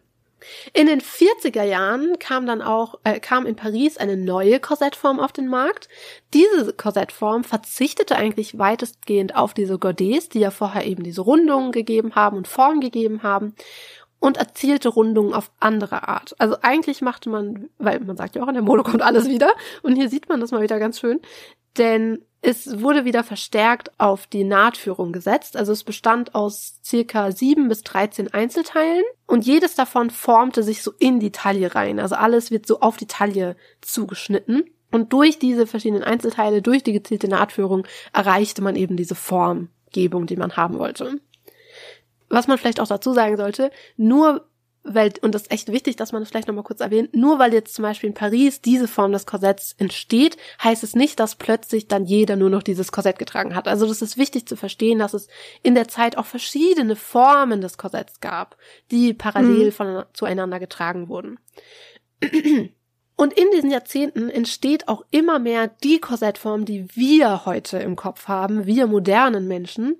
In 0.73 0.87
den 0.87 1.01
40er 1.01 1.65
Jahren 1.65 2.19
kam 2.21 2.47
dann 2.47 2.63
auch, 2.63 3.01
äh, 3.03 3.19
kam 3.19 3.47
in 3.47 3.57
Paris 3.57 3.97
eine 3.97 4.17
neue 4.17 4.61
Korsettform 4.61 5.19
auf 5.19 5.33
den 5.33 5.49
Markt. 5.49 5.89
Diese 6.35 6.73
Korsettform 6.73 7.43
verzichtete 7.43 8.15
eigentlich 8.15 8.59
weitestgehend 8.59 9.35
auf 9.35 9.55
diese 9.55 9.79
Gordets, 9.79 10.29
die 10.29 10.41
ja 10.41 10.53
vorher 10.53 10.87
eben 10.87 11.03
diese 11.03 11.23
Rundungen 11.23 11.73
gegeben 11.73 12.15
haben 12.15 12.37
und 12.37 12.47
Form 12.47 12.81
gegeben 12.81 13.25
haben 13.25 13.57
und 14.21 14.37
erzielte 14.37 14.89
Rundungen 14.89 15.35
auf 15.35 15.51
andere 15.59 16.09
Art. 16.09 16.35
Also 16.39 16.57
eigentlich 16.63 17.03
machte 17.03 17.29
man, 17.29 17.69
weil 17.79 18.01
man 18.01 18.17
sagt 18.17 18.37
ja 18.37 18.43
auch, 18.43 18.49
in 18.49 18.55
der 18.55 18.63
Mode 18.63 18.83
kommt 18.83 19.03
alles 19.03 19.29
wieder 19.29 19.53
und 19.83 19.97
hier 19.97 20.09
sieht 20.09 20.29
man 20.29 20.41
das 20.41 20.53
mal 20.53 20.63
wieder 20.63 20.79
ganz 20.79 21.01
schön, 21.01 21.21
denn 21.77 22.25
Es 22.49 22.81
wurde 22.81 23.05
wieder 23.05 23.25
verstärkt 23.25 23.91
auf 23.99 24.29
die 24.29 24.45
Nahtführung 24.45 25.11
gesetzt. 25.11 25.57
Also 25.57 25.73
es 25.73 25.83
bestand 25.83 26.37
aus 26.37 26.79
circa 26.85 27.33
sieben 27.33 27.67
bis 27.69 27.83
dreizehn 27.83 28.33
Einzelteilen 28.33 29.03
und 29.27 29.45
jedes 29.45 29.75
davon 29.75 30.11
formte 30.11 30.63
sich 30.63 30.81
so 30.85 30.93
in 31.01 31.19
die 31.19 31.33
Taille 31.33 31.75
rein. 31.75 31.99
Also 31.99 32.15
alles 32.15 32.53
wird 32.53 32.65
so 32.65 32.79
auf 32.79 32.99
die 32.99 33.09
Taille 33.09 33.57
zugeschnitten. 33.81 34.63
Und 34.93 35.13
durch 35.13 35.41
diese 35.41 35.67
verschiedenen 35.67 36.05
Einzelteile, 36.05 36.63
durch 36.63 36.85
die 36.85 36.93
gezielte 36.93 37.27
Nahtführung 37.27 37.85
erreichte 38.13 38.63
man 38.63 38.77
eben 38.77 38.97
diese 38.97 39.17
Formgebung, 39.17 40.27
die 40.27 40.37
man 40.37 40.57
haben 40.57 40.79
wollte. 40.79 41.19
Was 42.29 42.47
man 42.47 42.59
vielleicht 42.59 42.79
auch 42.79 42.87
dazu 42.87 43.13
sagen 43.13 43.37
sollte, 43.37 43.73
nur 43.97 44.47
weil, 44.89 45.13
und 45.23 45.35
das 45.35 45.43
ist 45.43 45.53
echt 45.53 45.73
wichtig, 45.73 45.97
dass 45.97 46.13
man 46.13 46.23
das 46.23 46.29
vielleicht 46.29 46.49
nochmal 46.49 46.65
kurz 46.65 46.81
erwähnt, 46.81 47.15
nur 47.15 47.39
weil 47.39 47.53
jetzt 47.53 47.75
zum 47.75 47.83
Beispiel 47.83 48.09
in 48.09 48.15
Paris 48.15 48.61
diese 48.61 48.89
Form 48.89 49.13
des 49.13 49.27
Korsetts 49.27 49.75
entsteht, 49.79 50.37
heißt 50.63 50.83
es 50.85 50.95
nicht, 50.95 51.21
dass 51.21 51.35
plötzlich 51.35 51.89
dann 51.89 52.05
jeder 52.05 52.37
nur 52.37 52.51
noch 52.51 52.63
dieses 52.63 52.93
Korsett 52.93 53.19
getragen 53.19 53.55
hat. 53.55 53.69
Also 53.69 53.87
das 53.87 54.03
ist 54.03 54.17
wichtig 54.17 54.47
zu 54.47 54.57
verstehen, 54.57 54.99
dass 54.99 55.15
es 55.15 55.29
in 55.63 55.75
der 55.75 55.89
Zeit 55.89 56.17
auch 56.17 56.27
verschiedene 56.27 56.97
Formen 56.97 57.61
des 57.61 57.79
Korsetts 57.79 58.21
gab, 58.21 58.57
die 58.91 59.15
parallel 59.15 59.67
mhm. 59.67 59.73
von, 59.73 60.05
zueinander 60.13 60.61
getragen 60.61 61.09
wurden. 61.09 61.39
Und 63.19 63.33
in 63.33 63.47
diesen 63.55 63.71
Jahrzehnten 63.71 64.29
entsteht 64.29 64.89
auch 64.89 65.03
immer 65.11 65.39
mehr 65.39 65.69
die 65.69 66.01
Korsettform, 66.01 66.67
die 66.67 66.95
wir 66.95 67.47
heute 67.47 67.79
im 67.79 67.97
Kopf 67.97 68.29
haben, 68.29 68.67
wir 68.67 68.87
modernen 68.87 69.49
Menschen, 69.49 69.97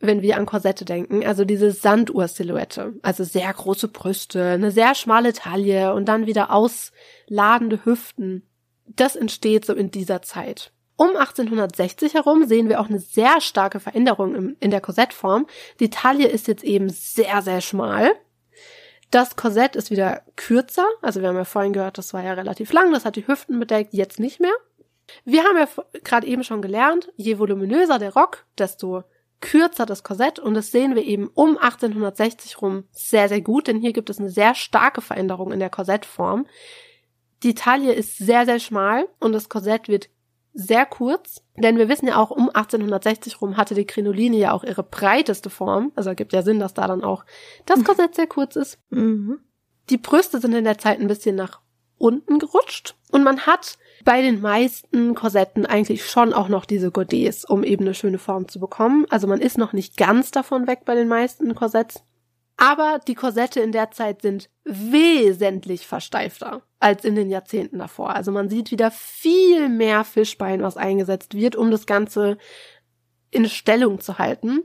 wenn 0.00 0.22
wir 0.22 0.36
an 0.36 0.46
Korsette 0.46 0.84
denken, 0.84 1.26
also 1.26 1.44
diese 1.44 1.72
Sanduhr-Silhouette, 1.72 2.94
also 3.02 3.24
sehr 3.24 3.52
große 3.52 3.88
Brüste, 3.88 4.42
eine 4.44 4.70
sehr 4.70 4.94
schmale 4.94 5.32
Taille 5.32 5.94
und 5.94 6.06
dann 6.06 6.26
wieder 6.26 6.52
ausladende 6.52 7.84
Hüften. 7.84 8.42
Das 8.86 9.16
entsteht 9.16 9.64
so 9.64 9.74
in 9.74 9.90
dieser 9.90 10.22
Zeit. 10.22 10.72
Um 10.96 11.16
1860 11.16 12.14
herum 12.14 12.46
sehen 12.46 12.68
wir 12.68 12.80
auch 12.80 12.88
eine 12.88 12.98
sehr 12.98 13.40
starke 13.40 13.78
Veränderung 13.78 14.56
in 14.58 14.70
der 14.70 14.80
Korsettform. 14.80 15.46
Die 15.78 15.90
Taille 15.90 16.26
ist 16.26 16.48
jetzt 16.48 16.64
eben 16.64 16.88
sehr, 16.88 17.42
sehr 17.42 17.60
schmal. 17.60 18.12
Das 19.10 19.36
Korsett 19.36 19.76
ist 19.76 19.90
wieder 19.90 20.22
kürzer. 20.36 20.86
Also 21.00 21.20
wir 21.20 21.28
haben 21.28 21.36
ja 21.36 21.44
vorhin 21.44 21.72
gehört, 21.72 21.98
das 21.98 22.12
war 22.14 22.22
ja 22.22 22.34
relativ 22.34 22.72
lang, 22.72 22.92
das 22.92 23.04
hat 23.04 23.16
die 23.16 23.26
Hüften 23.26 23.58
bedeckt, 23.58 23.94
jetzt 23.94 24.18
nicht 24.18 24.40
mehr. 24.40 24.52
Wir 25.24 25.44
haben 25.44 25.56
ja 25.56 25.68
gerade 26.04 26.26
eben 26.26 26.44
schon 26.44 26.62
gelernt, 26.62 27.12
je 27.16 27.38
voluminöser 27.38 27.98
der 27.98 28.12
Rock, 28.12 28.44
desto 28.58 29.04
kürzer 29.40 29.86
das 29.86 30.02
Korsett 30.02 30.38
und 30.38 30.54
das 30.54 30.70
sehen 30.70 30.94
wir 30.94 31.04
eben 31.04 31.28
um 31.34 31.58
1860 31.58 32.60
rum 32.60 32.84
sehr, 32.90 33.28
sehr 33.28 33.40
gut, 33.40 33.68
denn 33.68 33.80
hier 33.80 33.92
gibt 33.92 34.10
es 34.10 34.18
eine 34.18 34.30
sehr 34.30 34.54
starke 34.54 35.00
Veränderung 35.00 35.52
in 35.52 35.60
der 35.60 35.70
Korsettform. 35.70 36.46
Die 37.42 37.54
Taille 37.54 37.92
ist 37.92 38.18
sehr, 38.18 38.46
sehr 38.46 38.58
schmal 38.58 39.08
und 39.20 39.32
das 39.32 39.48
Korsett 39.48 39.88
wird 39.88 40.08
sehr 40.54 40.86
kurz, 40.86 41.44
denn 41.56 41.78
wir 41.78 41.88
wissen 41.88 42.08
ja 42.08 42.16
auch, 42.16 42.30
um 42.30 42.48
1860 42.48 43.40
rum 43.40 43.56
hatte 43.56 43.76
die 43.76 43.86
Krinoline 43.86 44.36
ja 44.36 44.52
auch 44.52 44.64
ihre 44.64 44.82
breiteste 44.82 45.50
Form, 45.50 45.92
also 45.94 46.10
ergibt 46.10 46.32
ja 46.32 46.42
Sinn, 46.42 46.58
dass 46.58 46.74
da 46.74 46.88
dann 46.88 47.04
auch 47.04 47.24
das 47.64 47.84
Korsett 47.84 48.16
sehr 48.16 48.26
kurz 48.26 48.56
ist. 48.56 48.78
Mhm. 48.90 49.38
Die 49.88 49.98
Brüste 49.98 50.40
sind 50.40 50.52
in 50.54 50.64
der 50.64 50.78
Zeit 50.78 50.98
ein 50.98 51.06
bisschen 51.06 51.36
nach 51.36 51.60
unten 51.96 52.40
gerutscht 52.40 52.96
und 53.12 53.22
man 53.22 53.46
hat 53.46 53.78
bei 54.04 54.22
den 54.22 54.40
meisten 54.40 55.14
Korsetten 55.14 55.66
eigentlich 55.66 56.06
schon 56.06 56.32
auch 56.32 56.48
noch 56.48 56.64
diese 56.64 56.90
Godets, 56.90 57.44
um 57.44 57.64
eben 57.64 57.84
eine 57.84 57.94
schöne 57.94 58.18
Form 58.18 58.48
zu 58.48 58.60
bekommen. 58.60 59.06
Also 59.10 59.26
man 59.26 59.40
ist 59.40 59.58
noch 59.58 59.72
nicht 59.72 59.96
ganz 59.96 60.30
davon 60.30 60.66
weg 60.66 60.80
bei 60.84 60.94
den 60.94 61.08
meisten 61.08 61.54
Korsetts. 61.54 62.02
Aber 62.56 62.98
die 63.06 63.14
Korsette 63.14 63.60
in 63.60 63.70
der 63.70 63.92
Zeit 63.92 64.22
sind 64.22 64.50
wesentlich 64.64 65.86
versteifter 65.86 66.62
als 66.80 67.04
in 67.04 67.14
den 67.14 67.30
Jahrzehnten 67.30 67.78
davor. 67.78 68.14
Also 68.14 68.32
man 68.32 68.48
sieht 68.48 68.72
wieder 68.72 68.90
viel 68.90 69.68
mehr 69.68 70.02
Fischbein, 70.04 70.62
was 70.62 70.76
eingesetzt 70.76 71.34
wird, 71.34 71.54
um 71.54 71.70
das 71.70 71.86
Ganze 71.86 72.36
in 73.30 73.48
Stellung 73.48 74.00
zu 74.00 74.18
halten. 74.18 74.64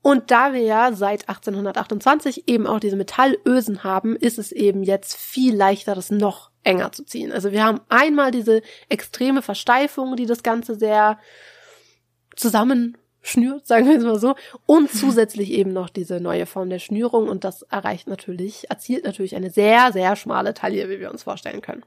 Und 0.00 0.30
da 0.30 0.52
wir 0.52 0.60
ja 0.60 0.92
seit 0.92 1.28
1828 1.28 2.48
eben 2.48 2.66
auch 2.66 2.80
diese 2.80 2.96
Metallösen 2.96 3.82
haben, 3.82 4.14
ist 4.16 4.38
es 4.38 4.52
eben 4.52 4.82
jetzt 4.82 5.16
viel 5.16 5.54
leichter, 5.54 5.94
das 5.94 6.10
noch 6.10 6.50
enger 6.62 6.92
zu 6.92 7.04
ziehen. 7.04 7.32
Also 7.32 7.50
wir 7.50 7.64
haben 7.64 7.80
einmal 7.88 8.30
diese 8.30 8.62
extreme 8.88 9.42
Versteifung, 9.42 10.16
die 10.16 10.26
das 10.26 10.42
Ganze 10.42 10.76
sehr 10.76 11.18
zusammenschnürt, 12.36 13.66
sagen 13.66 13.88
wir 13.88 13.98
es 13.98 14.04
mal 14.04 14.20
so, 14.20 14.36
und 14.66 14.90
zusätzlich 14.92 15.50
eben 15.50 15.72
noch 15.72 15.88
diese 15.88 16.20
neue 16.20 16.46
Form 16.46 16.70
der 16.70 16.78
Schnürung 16.78 17.28
und 17.28 17.42
das 17.42 17.62
erreicht 17.62 18.06
natürlich, 18.06 18.70
erzielt 18.70 19.04
natürlich 19.04 19.34
eine 19.34 19.50
sehr, 19.50 19.92
sehr 19.92 20.14
schmale 20.14 20.54
Taille, 20.54 20.88
wie 20.88 21.00
wir 21.00 21.10
uns 21.10 21.24
vorstellen 21.24 21.60
können. 21.60 21.84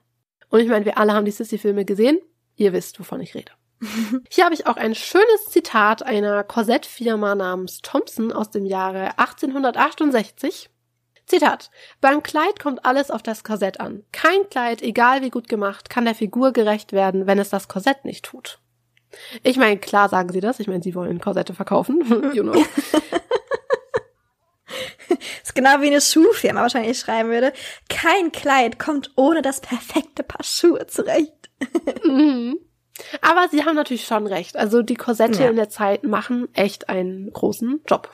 Und 0.50 0.60
ich 0.60 0.68
meine, 0.68 0.84
wir 0.84 0.98
alle 0.98 1.14
haben 1.14 1.26
die 1.26 1.32
Sissy-Filme 1.32 1.86
gesehen. 1.86 2.20
Ihr 2.58 2.74
wisst, 2.74 3.00
wovon 3.00 3.22
ich 3.22 3.34
rede. 3.36 3.54
Hier 4.30 4.46
habe 4.46 4.54
ich 4.54 4.68
auch 4.68 4.78
ein 4.78 4.96
schönes 4.96 5.46
Zitat 5.50 6.04
einer 6.04 6.44
Korsettfirma 6.44 7.36
namens 7.36 7.82
Thompson 7.82 8.32
aus 8.32 8.52
dem 8.52 8.66
Jahre 8.66 9.18
1868. 9.18 10.70
Zitat. 11.26 11.72
Beim 12.02 12.24
Kleid 12.24 12.60
kommt 12.60 12.86
alles 12.86 13.10
auf 13.10 13.24
das 13.24 13.44
Korsett 13.44 13.80
an. 13.80 14.04
Kein 14.12 14.50
Kleid, 14.50 14.82
egal 14.82 15.22
wie 15.22 15.30
gut 15.30 15.48
gemacht, 15.48 15.90
kann 15.90 16.06
der 16.06 16.16
Figur 16.16 16.52
gerecht 16.52 16.92
werden, 16.94 17.26
wenn 17.26 17.40
es 17.40 17.50
das 17.50 17.68
Korsett 17.68 18.06
nicht 18.06 18.26
tut. 18.26 18.60
Ich 19.44 19.58
meine, 19.58 19.78
klar 19.78 20.10
sagen 20.10 20.32
sie 20.32 20.42
das. 20.42 20.60
Ich 20.60 20.68
meine, 20.68 20.84
sie 20.84 20.96
wollen 20.96 21.20
Korsette 21.20 21.54
verkaufen. 21.54 22.02
you 22.34 22.44
know. 22.44 22.54
ist 25.44 25.56
genau 25.56 25.82
wie 25.82 25.88
eine 25.88 26.02
Schuhfirma 26.02 26.62
wahrscheinlich 26.62 27.00
schreiben 27.00 27.30
würde. 27.30 27.54
Kein 27.90 28.32
Kleid 28.32 28.78
kommt 28.80 29.12
ohne 29.16 29.42
das 29.42 29.62
perfekte 29.62 30.24
Paar 30.24 30.44
Schuhe 30.44 30.88
zurecht. 30.88 31.50
mhm. 32.04 32.60
Aber 33.22 33.48
sie 33.50 33.66
haben 33.66 33.76
natürlich 33.76 34.06
schon 34.06 34.28
recht. 34.28 34.58
Also 34.58 34.82
die 34.82 34.96
Korsette 34.96 35.44
ja. 35.44 35.50
in 35.50 35.56
der 35.56 35.70
Zeit 35.70 36.04
machen 36.04 36.48
echt 36.54 36.90
einen 36.90 37.32
großen 37.32 37.82
Job. 37.88 38.10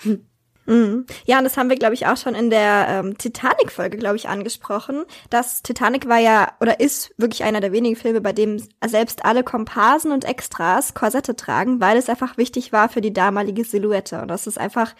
Mhm. 0.67 1.05
Ja, 1.25 1.37
und 1.37 1.45
das 1.45 1.55
haben 1.55 1.69
wir, 1.69 1.77
glaube 1.77 1.93
ich, 1.93 2.07
auch 2.07 2.17
schon 2.17 2.35
in 2.35 2.49
der 2.49 2.87
ähm, 2.89 3.17
Titanic-Folge, 3.17 3.97
glaube 3.97 4.17
ich, 4.17 4.27
angesprochen. 4.27 5.05
Das 5.29 5.63
Titanic 5.63 6.09
war 6.09 6.19
ja 6.19 6.51
oder 6.59 6.81
ist 6.81 7.13
wirklich 7.17 7.45
einer 7.45 7.61
der 7.61 7.71
wenigen 7.71 7.95
Filme, 7.95 8.19
bei 8.19 8.33
dem 8.33 8.61
selbst 8.85 9.23
alle 9.23 9.43
Komparsen 9.43 10.11
und 10.11 10.25
Extras 10.25 10.93
Korsette 10.93 11.37
tragen, 11.37 11.79
weil 11.79 11.97
es 11.97 12.09
einfach 12.09 12.37
wichtig 12.37 12.73
war 12.73 12.89
für 12.89 12.99
die 12.99 13.13
damalige 13.13 13.63
Silhouette. 13.63 14.21
Und 14.21 14.27
das 14.27 14.45
ist 14.45 14.59
einfach, 14.59 14.93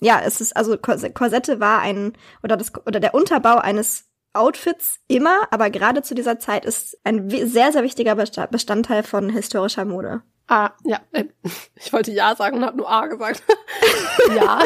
ja, 0.00 0.20
es 0.24 0.40
ist, 0.40 0.56
also 0.56 0.76
Korsette 0.76 1.60
war 1.60 1.78
ein, 1.78 2.14
oder 2.42 2.56
das, 2.56 2.72
oder 2.84 2.98
der 2.98 3.14
Unterbau 3.14 3.58
eines 3.58 4.11
Outfits 4.34 5.00
immer, 5.08 5.48
aber 5.50 5.70
gerade 5.70 6.02
zu 6.02 6.14
dieser 6.14 6.38
Zeit 6.38 6.64
ist 6.64 6.98
ein 7.04 7.28
sehr, 7.28 7.72
sehr 7.72 7.82
wichtiger 7.82 8.14
Bestandteil 8.14 9.02
von 9.02 9.28
historischer 9.28 9.84
Mode. 9.84 10.22
Ah, 10.48 10.72
ja. 10.84 11.00
Äh, 11.12 11.24
ich 11.76 11.92
wollte 11.92 12.12
Ja 12.12 12.34
sagen 12.36 12.58
und 12.58 12.64
habe 12.64 12.76
nur 12.76 12.90
A 12.90 13.06
gesagt. 13.06 13.42
ja. 14.34 14.60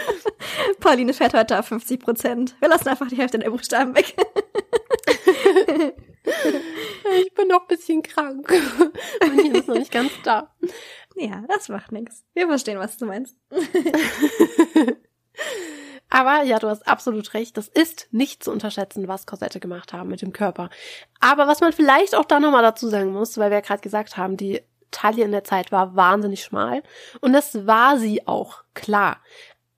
Pauline 0.80 1.12
fährt 1.12 1.34
heute 1.34 1.58
auf 1.58 1.66
50 1.66 2.00
Prozent. 2.00 2.56
Wir 2.60 2.68
lassen 2.68 2.88
einfach 2.88 3.08
die 3.08 3.16
Hälfte 3.16 3.38
der 3.38 3.50
Buchstaben 3.50 3.94
weg. 3.94 4.14
ich 7.22 7.34
bin 7.34 7.48
noch 7.48 7.62
ein 7.62 7.66
bisschen 7.68 8.02
krank. 8.02 8.52
Mein 9.20 9.38
Hirn 9.38 9.54
ist 9.54 9.68
noch 9.68 9.76
nicht 9.76 9.92
ganz 9.92 10.12
da. 10.22 10.54
Ja, 11.16 11.44
das 11.48 11.68
macht 11.68 11.92
nichts. 11.92 12.24
Wir 12.34 12.46
verstehen, 12.48 12.78
was 12.78 12.96
du 12.96 13.06
meinst. 13.06 13.36
Aber 16.14 16.44
ja, 16.44 16.60
du 16.60 16.68
hast 16.68 16.86
absolut 16.86 17.34
recht. 17.34 17.56
Das 17.56 17.66
ist 17.66 18.06
nicht 18.12 18.44
zu 18.44 18.52
unterschätzen, 18.52 19.08
was 19.08 19.26
Korsette 19.26 19.58
gemacht 19.58 19.92
haben 19.92 20.10
mit 20.10 20.22
dem 20.22 20.32
Körper. 20.32 20.70
Aber 21.18 21.48
was 21.48 21.60
man 21.60 21.72
vielleicht 21.72 22.14
auch 22.14 22.24
da 22.24 22.38
nochmal 22.38 22.62
dazu 22.62 22.88
sagen 22.88 23.12
muss, 23.12 23.36
weil 23.36 23.50
wir 23.50 23.56
ja 23.56 23.62
gerade 23.62 23.80
gesagt 23.80 24.16
haben, 24.16 24.36
die 24.36 24.60
Taille 24.92 25.24
in 25.24 25.32
der 25.32 25.42
Zeit 25.42 25.72
war 25.72 25.96
wahnsinnig 25.96 26.44
schmal. 26.44 26.84
Und 27.20 27.32
das 27.32 27.66
war 27.66 27.98
sie 27.98 28.28
auch, 28.28 28.62
klar. 28.74 29.16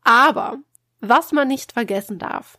Aber 0.03 0.59
was 1.01 1.33
man 1.33 1.49
nicht 1.49 1.73
vergessen 1.73 2.19
darf, 2.19 2.59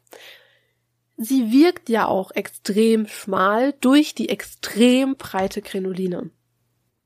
sie 1.15 1.51
wirkt 1.51 1.87
ja 1.87 2.07
auch 2.07 2.31
extrem 2.31 3.05
schmal 3.05 3.73
durch 3.73 4.15
die 4.15 4.29
extrem 4.29 5.17
breite 5.17 5.61
Krinoline. 5.61 6.31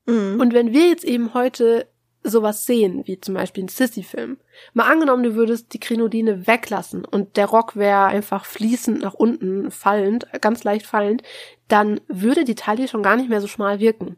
Mhm. 0.06 0.40
Und 0.40 0.54
wenn 0.54 0.72
wir 0.72 0.88
jetzt 0.88 1.04
eben 1.04 1.34
heute 1.34 1.91
sowas 2.24 2.66
sehen, 2.66 3.02
wie 3.06 3.20
zum 3.20 3.34
Beispiel 3.34 3.64
ein 3.64 3.68
Sissy-Film, 3.68 4.38
mal 4.74 4.90
angenommen, 4.90 5.22
du 5.22 5.34
würdest 5.34 5.72
die 5.72 5.80
Krinoline 5.80 6.46
weglassen 6.46 7.04
und 7.04 7.36
der 7.36 7.46
Rock 7.46 7.76
wäre 7.76 8.04
einfach 8.04 8.44
fließend 8.44 9.00
nach 9.00 9.14
unten 9.14 9.70
fallend, 9.70 10.26
ganz 10.40 10.64
leicht 10.64 10.86
fallend, 10.86 11.22
dann 11.68 12.00
würde 12.08 12.44
die 12.44 12.54
Taille 12.54 12.88
schon 12.88 13.02
gar 13.02 13.16
nicht 13.16 13.28
mehr 13.28 13.40
so 13.40 13.48
schmal 13.48 13.80
wirken. 13.80 14.16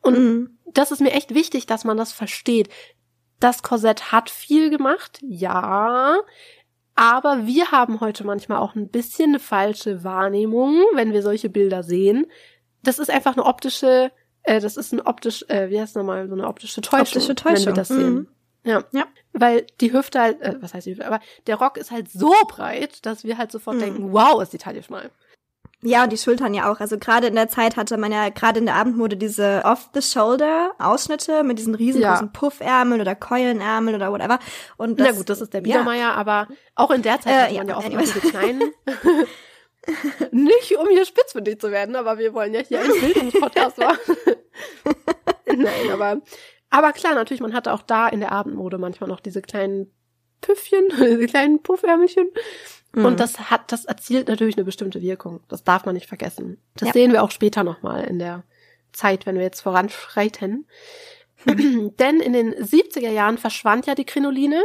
Und 0.00 0.18
mhm. 0.18 0.58
das 0.72 0.90
ist 0.90 1.00
mir 1.00 1.12
echt 1.12 1.34
wichtig, 1.34 1.66
dass 1.66 1.84
man 1.84 1.96
das 1.96 2.12
versteht. 2.12 2.68
Das 3.40 3.62
Korsett 3.62 4.12
hat 4.12 4.30
viel 4.30 4.70
gemacht, 4.70 5.18
ja, 5.22 6.16
aber 6.94 7.46
wir 7.46 7.72
haben 7.72 8.00
heute 8.00 8.24
manchmal 8.24 8.58
auch 8.58 8.74
ein 8.74 8.88
bisschen 8.88 9.30
eine 9.30 9.40
falsche 9.40 10.04
Wahrnehmung, 10.04 10.84
wenn 10.94 11.12
wir 11.12 11.22
solche 11.22 11.50
Bilder 11.50 11.82
sehen. 11.82 12.26
Das 12.82 12.98
ist 12.98 13.10
einfach 13.10 13.32
eine 13.32 13.44
optische, 13.44 14.12
äh, 14.44 14.60
das 14.60 14.76
ist 14.76 14.92
ein 14.92 15.00
optisch, 15.00 15.44
äh, 15.48 15.70
wie 15.70 15.80
heißt 15.80 15.96
nochmal, 15.96 16.28
so 16.28 16.34
eine 16.34 16.46
optische 16.46 16.80
Täuschung, 16.80 17.00
optische 17.00 17.34
Täuschung. 17.34 17.66
wenn 17.66 17.66
wir 17.66 17.72
das 17.74 17.88
sehen. 17.88 18.14
Mhm. 18.14 18.28
Ja. 18.64 18.84
ja. 18.92 19.06
Weil 19.32 19.66
die 19.80 19.92
Hüfte 19.92 20.20
halt, 20.20 20.40
äh, 20.40 20.54
was 20.60 20.74
heißt 20.74 20.86
die 20.86 20.92
Hüfte, 20.92 21.06
aber 21.06 21.20
der 21.46 21.56
Rock 21.56 21.76
ist 21.76 21.90
halt 21.90 22.10
so 22.10 22.32
breit, 22.48 23.04
dass 23.04 23.24
wir 23.24 23.36
halt 23.36 23.52
sofort 23.52 23.76
mhm. 23.76 23.80
denken, 23.80 24.12
wow, 24.12 24.40
ist 24.42 24.52
die 24.52 24.58
Taille 24.58 24.82
schmal. 24.82 25.10
Ja, 25.86 26.04
und 26.04 26.12
die 26.12 26.16
Schultern 26.16 26.54
ja 26.54 26.72
auch. 26.72 26.80
Also 26.80 26.96
gerade 26.96 27.26
in 27.26 27.34
der 27.34 27.48
Zeit 27.48 27.76
hatte 27.76 27.98
man 27.98 28.10
ja 28.10 28.30
gerade 28.30 28.58
in 28.58 28.64
der 28.64 28.74
Abendmode 28.74 29.18
diese 29.18 29.62
Off-the-Shoulder-Ausschnitte 29.64 31.42
mit 31.42 31.58
diesen 31.58 31.74
riesengroßen 31.74 32.26
ja. 32.26 32.32
Puffärmeln 32.32 33.02
oder 33.02 33.14
Keulenärmeln 33.14 33.94
oder 33.94 34.10
whatever. 34.10 34.38
Und 34.78 34.98
das, 34.98 35.08
Na 35.08 35.16
gut, 35.16 35.28
das 35.28 35.42
ist 35.42 35.52
der 35.52 35.60
Biedermeier, 35.60 36.00
ja. 36.00 36.14
aber 36.14 36.48
auch 36.74 36.90
in 36.90 37.02
der 37.02 37.20
Zeit 37.20 37.34
äh, 37.34 37.36
hatte 37.36 37.54
man 37.54 37.66
ja, 37.66 37.72
ja 37.72 37.76
oft 37.76 37.86
anyway. 37.86 38.02
diese 38.02 38.20
kleinen 38.20 38.62
Nicht, 40.30 40.76
um 40.76 40.88
hier 40.88 41.04
spitzfindig 41.04 41.60
zu 41.60 41.70
werden, 41.70 41.96
aber 41.96 42.18
wir 42.18 42.34
wollen 42.34 42.54
ja 42.54 42.60
hier 42.60 42.80
einen 42.80 43.00
Bildungspodcast 43.00 43.78
machen. 43.78 44.16
Nein, 45.46 45.90
aber, 45.92 46.22
aber 46.70 46.92
klar, 46.92 47.14
natürlich, 47.14 47.40
man 47.40 47.54
hatte 47.54 47.72
auch 47.72 47.82
da 47.82 48.08
in 48.08 48.20
der 48.20 48.32
Abendmode 48.32 48.78
manchmal 48.78 49.08
noch 49.08 49.20
diese 49.20 49.42
kleinen 49.42 49.92
Püffchen, 50.40 50.88
diese 50.98 51.26
kleinen 51.26 51.62
Puffärmelchen. 51.62 52.28
Mhm. 52.92 53.04
Und 53.04 53.20
das 53.20 53.50
hat, 53.50 53.72
das 53.72 53.84
erzielt 53.84 54.28
natürlich 54.28 54.56
eine 54.56 54.64
bestimmte 54.64 55.02
Wirkung. 55.02 55.40
Das 55.48 55.64
darf 55.64 55.84
man 55.84 55.94
nicht 55.94 56.08
vergessen. 56.08 56.58
Das 56.76 56.88
ja. 56.88 56.92
sehen 56.92 57.12
wir 57.12 57.22
auch 57.22 57.30
später 57.30 57.64
nochmal 57.64 58.04
in 58.04 58.18
der 58.18 58.44
Zeit, 58.92 59.26
wenn 59.26 59.36
wir 59.36 59.42
jetzt 59.42 59.60
voranschreiten. 59.60 60.66
Denn 61.46 62.20
in 62.20 62.32
den 62.32 62.54
70er 62.54 63.10
Jahren 63.10 63.38
verschwand 63.38 63.86
ja 63.86 63.94
die 63.94 64.06
Krinoline 64.06 64.62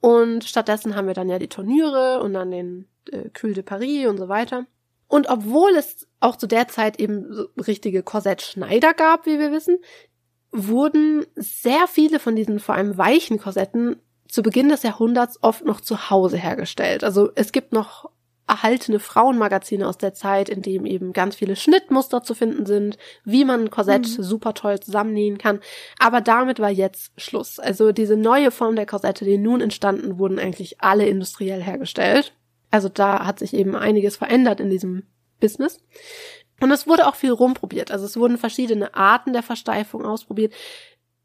und 0.00 0.44
stattdessen 0.44 0.96
haben 0.96 1.06
wir 1.06 1.14
dann 1.14 1.28
ja 1.28 1.38
die 1.38 1.48
Turniere 1.48 2.20
und 2.20 2.34
dann 2.34 2.50
den 2.50 2.89
äh, 3.10 3.30
Cul 3.30 3.54
de 3.54 3.62
Paris 3.62 4.06
und 4.06 4.18
so 4.18 4.28
weiter. 4.28 4.66
Und 5.08 5.28
obwohl 5.28 5.70
es 5.76 6.06
auch 6.20 6.36
zu 6.36 6.46
der 6.46 6.68
Zeit 6.68 7.00
eben 7.00 7.32
so 7.32 7.48
richtige 7.66 8.02
Korsettschneider 8.02 8.94
gab, 8.94 9.26
wie 9.26 9.38
wir 9.38 9.50
wissen, 9.50 9.78
wurden 10.52 11.26
sehr 11.34 11.86
viele 11.88 12.18
von 12.18 12.36
diesen 12.36 12.60
vor 12.60 12.74
allem 12.76 12.96
weichen 12.96 13.38
Korsetten 13.38 13.96
zu 14.28 14.42
Beginn 14.42 14.68
des 14.68 14.82
Jahrhunderts 14.82 15.38
oft 15.42 15.64
noch 15.64 15.80
zu 15.80 16.10
Hause 16.10 16.36
hergestellt. 16.36 17.02
Also 17.02 17.30
es 17.34 17.52
gibt 17.52 17.72
noch 17.72 18.10
erhaltene 18.50 18.98
Frauenmagazine 18.98 19.86
aus 19.86 19.96
der 19.96 20.12
Zeit, 20.12 20.48
in 20.48 20.60
dem 20.60 20.84
eben 20.84 21.12
ganz 21.12 21.36
viele 21.36 21.54
Schnittmuster 21.54 22.22
zu 22.22 22.34
finden 22.34 22.66
sind, 22.66 22.98
wie 23.24 23.44
man 23.44 23.62
ein 23.62 23.70
Korsett 23.70 24.18
mhm. 24.18 24.22
super 24.22 24.54
toll 24.54 24.80
zusammennähen 24.80 25.38
kann. 25.38 25.60
Aber 25.98 26.20
damit 26.20 26.58
war 26.58 26.70
jetzt 26.70 27.12
Schluss. 27.16 27.60
Also 27.60 27.92
diese 27.92 28.16
neue 28.16 28.50
Form 28.50 28.74
der 28.74 28.86
Korsette, 28.86 29.24
die 29.24 29.38
nun 29.38 29.60
entstanden, 29.60 30.18
wurden 30.18 30.40
eigentlich 30.40 30.80
alle 30.80 31.06
industriell 31.06 31.62
hergestellt. 31.62 32.32
Also 32.70 32.88
da 32.88 33.26
hat 33.26 33.38
sich 33.38 33.54
eben 33.54 33.74
einiges 33.74 34.16
verändert 34.16 34.60
in 34.60 34.70
diesem 34.70 35.04
Business. 35.40 35.78
Und 36.60 36.70
es 36.70 36.86
wurde 36.86 37.06
auch 37.06 37.14
viel 37.14 37.32
rumprobiert. 37.32 37.90
Also 37.90 38.04
es 38.04 38.16
wurden 38.16 38.38
verschiedene 38.38 38.94
Arten 38.94 39.32
der 39.32 39.42
Versteifung 39.42 40.04
ausprobiert, 40.04 40.52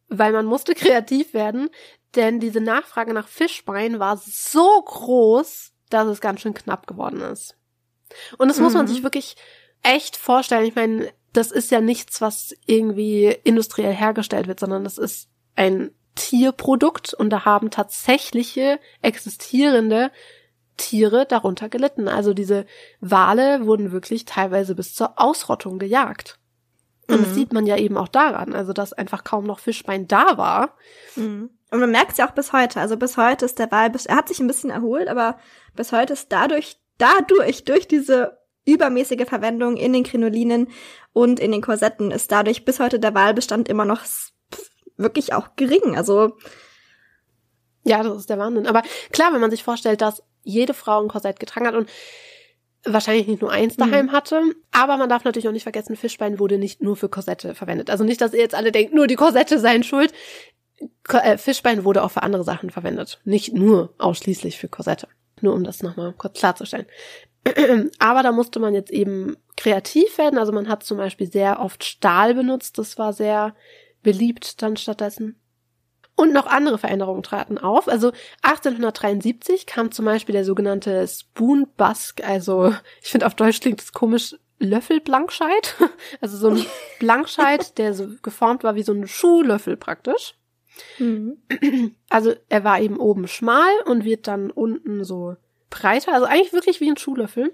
weil 0.08 0.32
man 0.32 0.46
musste 0.46 0.74
kreativ 0.76 1.34
werden, 1.34 1.70
denn 2.16 2.40
diese 2.40 2.62
Nachfrage 2.62 3.14
nach 3.14 3.28
Fischbein 3.28 4.00
war 4.00 4.18
so 4.18 4.82
groß, 4.82 5.74
dass 5.90 6.08
es 6.08 6.22
ganz 6.22 6.42
schön 6.42 6.54
knapp 6.54 6.88
geworden 6.88 7.22
ist. 7.22 7.56
Und 8.38 8.48
das 8.48 8.58
mhm. 8.58 8.64
muss 8.64 8.74
man 8.74 8.86
mhm. 8.86 8.90
sich 8.90 9.04
wirklich 9.04 9.36
echt 9.84 10.16
vorstellen. 10.16 10.66
Ich 10.66 10.76
meine, 10.76 11.12
das 11.34 11.52
ist 11.52 11.70
ja 11.72 11.82
nichts, 11.82 12.22
was 12.22 12.56
irgendwie 12.66 13.38
industriell 13.44 13.94
hergestellt 13.94 14.48
wird, 14.48 14.60
sondern 14.60 14.84
das 14.84 14.98
ist 14.98 15.30
ein 15.56 15.92
Tierprodukt 16.16 17.14
und 17.14 17.30
da 17.30 17.44
haben 17.44 17.70
tatsächliche 17.70 18.80
existierende 19.02 20.12
Tiere 20.78 21.26
darunter 21.26 21.70
gelitten. 21.70 22.08
Also 22.08 22.34
diese 22.34 22.66
Wale 23.00 23.66
wurden 23.66 23.92
wirklich 23.92 24.26
teilweise 24.26 24.76
bis 24.76 24.94
zur 24.94 25.20
Ausrottung 25.20 25.80
gejagt. 25.80 26.40
Und 27.08 27.20
mhm. 27.20 27.24
das 27.24 27.34
sieht 27.36 27.54
man 27.54 27.66
ja 27.66 27.78
eben 27.78 27.98
auch 27.98 28.08
daran, 28.08 28.54
also 28.54 28.74
dass 28.74 28.94
einfach 28.94 29.24
kaum 29.24 29.46
noch 29.46 29.60
Fischbein 29.60 30.08
da 30.08 30.38
war. 30.38 30.76
Mhm. 31.16 31.50
Und 31.72 31.80
man 31.80 31.92
merkt 31.92 32.14
es 32.14 32.18
ja 32.18 32.28
auch 32.28 32.34
bis 32.34 32.54
heute. 32.54 32.80
Also 32.80 32.98
bis 32.98 33.18
heute 33.18 33.46
ist 33.46 33.60
der 33.60 33.72
Wal, 33.72 33.92
er 34.06 34.16
hat 34.16 34.28
sich 34.28 34.40
ein 34.40 34.48
bisschen 34.48 34.70
erholt, 34.70 35.08
aber 35.08 35.38
bis 35.76 35.92
heute 35.92 36.14
ist 36.14 36.32
dadurch, 36.32 36.78
dadurch, 36.98 37.64
durch 37.64 37.88
diese 37.88 38.38
übermäßige 38.66 39.28
Verwendung 39.28 39.78
in 39.78 39.94
den 39.94 40.04
Krinolinen 40.04 40.70
und 41.14 41.40
in 41.40 41.52
den 41.52 41.62
Korsetten, 41.62 42.12
ist 42.12 42.32
dadurch 42.32 42.66
bis 42.66 42.80
heute 42.80 43.00
der 43.00 43.14
Walbestand 43.14 43.70
immer 43.70 43.86
noch 43.86 44.02
wirklich 44.98 45.34
auch 45.34 45.56
gering. 45.56 45.96
Also 45.96 46.38
ja, 47.84 48.02
das 48.02 48.18
ist 48.18 48.30
der 48.30 48.40
Wahnsinn. 48.40 48.68
Aber 48.68 48.82
klar, 49.12 49.32
wenn 49.32 49.42
man 49.42 49.52
sich 49.52 49.64
vorstellt, 49.64 50.02
dass 50.02 50.24
jede 50.46 50.74
Frau 50.74 51.02
ein 51.02 51.10
Korsett 51.10 51.40
getragen 51.40 51.68
hat 51.68 51.76
und 51.76 51.90
wahrscheinlich 52.86 53.28
nicht 53.28 53.42
nur 53.42 53.52
eins 53.52 53.76
daheim 53.76 54.08
mhm. 54.08 54.12
hatte. 54.12 54.42
Aber 54.72 54.98
man 54.98 55.10
darf 55.10 55.24
natürlich 55.26 55.48
auch 55.48 55.54
nicht 55.54 55.64
vergessen, 55.64 55.96
Fischbein 55.96 56.40
wurde 56.40 56.58
nicht 56.58 56.82
nur 56.82 56.96
für 56.96 57.10
Korsette 57.10 57.56
verwendet. 57.56 57.90
Also 57.90 58.04
nicht, 58.04 58.22
dass 58.22 58.34
ihr 58.34 58.40
jetzt 58.40 58.56
alle 58.56 58.72
denkt, 58.72 58.94
nur 58.94 59.08
die 59.08 59.16
Korsette 59.16 59.60
seien 59.60 59.84
schuld. 59.84 60.14
Äh, 61.10 61.38
Fischbein 61.38 61.84
wurde 61.84 62.04
auch 62.04 62.12
für 62.12 62.24
andere 62.24 62.44
Sachen 62.44 62.70
verwendet. 62.70 63.20
Nicht 63.26 63.54
nur 63.54 63.94
ausschließlich 63.98 64.58
für 64.58 64.68
Korsette. 64.68 65.08
Nur 65.42 65.54
um 65.54 65.64
das 65.64 65.84
nochmal 65.84 66.14
kurz 66.14 66.40
klarzustellen. 66.40 66.86
Aber 68.00 68.24
da 68.24 68.32
musste 68.32 68.60
man 68.60 68.74
jetzt 68.74 68.92
eben 68.92 69.36
kreativ 69.58 70.18
werden. 70.18 70.40
Also 70.40 70.52
man 70.52 70.70
hat 70.70 70.84
zum 70.84 70.98
Beispiel 70.98 71.32
sehr 71.32 71.60
oft 71.60 71.84
Stahl 71.84 72.34
benutzt. 72.34 72.78
Das 72.78 72.98
war 72.98 73.14
sehr 73.14 73.56
beliebt 74.04 74.62
dann 74.62 74.78
stattdessen. 74.78 75.40
Und 76.16 76.32
noch 76.32 76.48
andere 76.48 76.78
Veränderungen 76.78 77.24
traten 77.24 77.58
auf. 77.58 77.90
Also 77.90 78.14
1873 78.42 79.66
kam 79.66 79.92
zum 79.92 80.06
Beispiel 80.06 80.34
der 80.34 80.46
sogenannte 80.46 81.06
Spoon 81.08 81.68
Busk, 81.76 82.24
also 82.24 82.74
ich 83.02 83.10
finde 83.10 83.26
auf 83.26 83.36
Deutsch 83.36 83.60
klingt 83.60 83.82
es 83.82 83.92
komisch, 83.92 84.36
Löffelblankscheid. 84.60 85.76
Also 86.22 86.38
so 86.38 86.50
ein 86.50 86.66
Blankscheid, 87.00 87.78
der 87.78 87.94
so 87.94 88.08
geformt 88.22 88.64
war 88.64 88.76
wie 88.76 88.84
so 88.84 88.94
ein 88.94 89.08
Schuhlöffel 89.08 89.76
praktisch. 89.76 90.36
Mhm. 91.00 91.38
Also 92.10 92.34
er 92.50 92.64
war 92.64 92.80
eben 92.80 92.98
oben 92.98 93.28
schmal 93.28 93.72
und 93.86 94.06
wird 94.06 94.28
dann 94.28 94.52
unten 94.52 95.04
so 95.04 95.36
breiter, 95.70 96.14
also 96.14 96.26
eigentlich 96.26 96.54
wirklich 96.54 96.80
wie 96.80 96.90
ein 96.90 96.98
Schuhlöffel. 96.98 97.54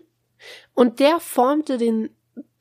Und 0.73 0.99
der 0.99 1.19
formte 1.19 1.77
den 1.77 2.09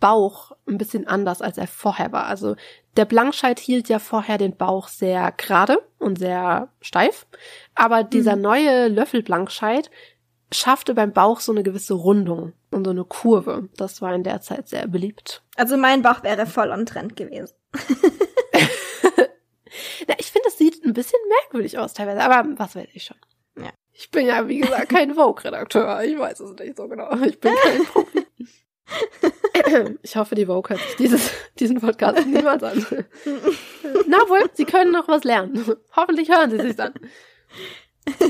Bauch 0.00 0.52
ein 0.66 0.78
bisschen 0.78 1.06
anders, 1.06 1.42
als 1.42 1.58
er 1.58 1.66
vorher 1.66 2.10
war. 2.12 2.24
Also 2.26 2.56
der 2.96 3.04
Blankscheid 3.04 3.58
hielt 3.58 3.88
ja 3.88 3.98
vorher 3.98 4.38
den 4.38 4.56
Bauch 4.56 4.88
sehr 4.88 5.32
gerade 5.32 5.82
und 5.98 6.18
sehr 6.18 6.68
steif, 6.80 7.26
aber 7.74 8.02
dieser 8.02 8.36
mhm. 8.36 8.42
neue 8.42 8.88
Löffelblankscheid 8.88 9.90
schaffte 10.52 10.94
beim 10.94 11.12
Bauch 11.12 11.40
so 11.40 11.52
eine 11.52 11.62
gewisse 11.62 11.94
Rundung 11.94 12.52
und 12.70 12.84
so 12.84 12.90
eine 12.90 13.04
Kurve. 13.04 13.68
Das 13.76 14.02
war 14.02 14.14
in 14.14 14.24
der 14.24 14.40
Zeit 14.40 14.68
sehr 14.68 14.88
beliebt. 14.88 15.42
Also 15.56 15.76
mein 15.76 16.02
Bauch 16.02 16.22
wäre 16.22 16.46
voll 16.46 16.70
on 16.70 16.86
Trend 16.86 17.16
gewesen. 17.16 17.54
Na, 20.08 20.14
ich 20.18 20.32
finde, 20.32 20.48
es 20.48 20.58
sieht 20.58 20.84
ein 20.84 20.92
bisschen 20.92 21.20
merkwürdig 21.28 21.78
aus 21.78 21.94
teilweise, 21.94 22.22
aber 22.22 22.48
was 22.58 22.74
weiß 22.74 22.88
ich 22.92 23.04
schon. 23.04 23.18
Ja. 23.56 23.70
Ich 23.92 24.10
bin 24.10 24.26
ja, 24.26 24.48
wie 24.48 24.58
gesagt, 24.58 24.88
kein 24.88 25.14
Vogue-Redakteur. 25.14 26.02
Ich 26.02 26.18
weiß 26.18 26.40
es 26.40 26.58
nicht 26.58 26.76
so 26.76 26.88
genau. 26.88 27.12
Ich 27.22 27.38
bin 27.38 27.52
kein 27.54 27.84
Profi. 27.92 28.26
Ich 30.02 30.16
hoffe, 30.16 30.34
die 30.34 30.46
Vogue 30.46 30.68
hört 30.70 30.80
sich 30.80 30.96
dieses, 30.96 31.30
diesen 31.58 31.80
Podcast 31.80 32.26
niemals 32.26 32.62
an. 32.62 32.84
Na 34.06 34.18
wohl, 34.28 34.50
Sie 34.54 34.64
können 34.64 34.90
noch 34.90 35.06
was 35.06 35.22
lernen. 35.22 35.76
Hoffentlich 35.94 36.28
hören 36.28 36.50
Sie 36.50 36.58
sich 36.58 36.76
dann. 36.76 36.94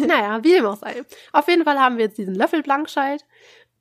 Naja, 0.06 0.42
wie 0.42 0.52
dem 0.52 0.66
auch 0.66 0.76
sei. 0.76 1.02
Auf 1.32 1.48
jeden 1.48 1.64
Fall 1.64 1.78
haben 1.78 1.96
wir 1.96 2.06
jetzt 2.06 2.18
diesen 2.18 2.34
Löffelblankscheid. 2.34 3.24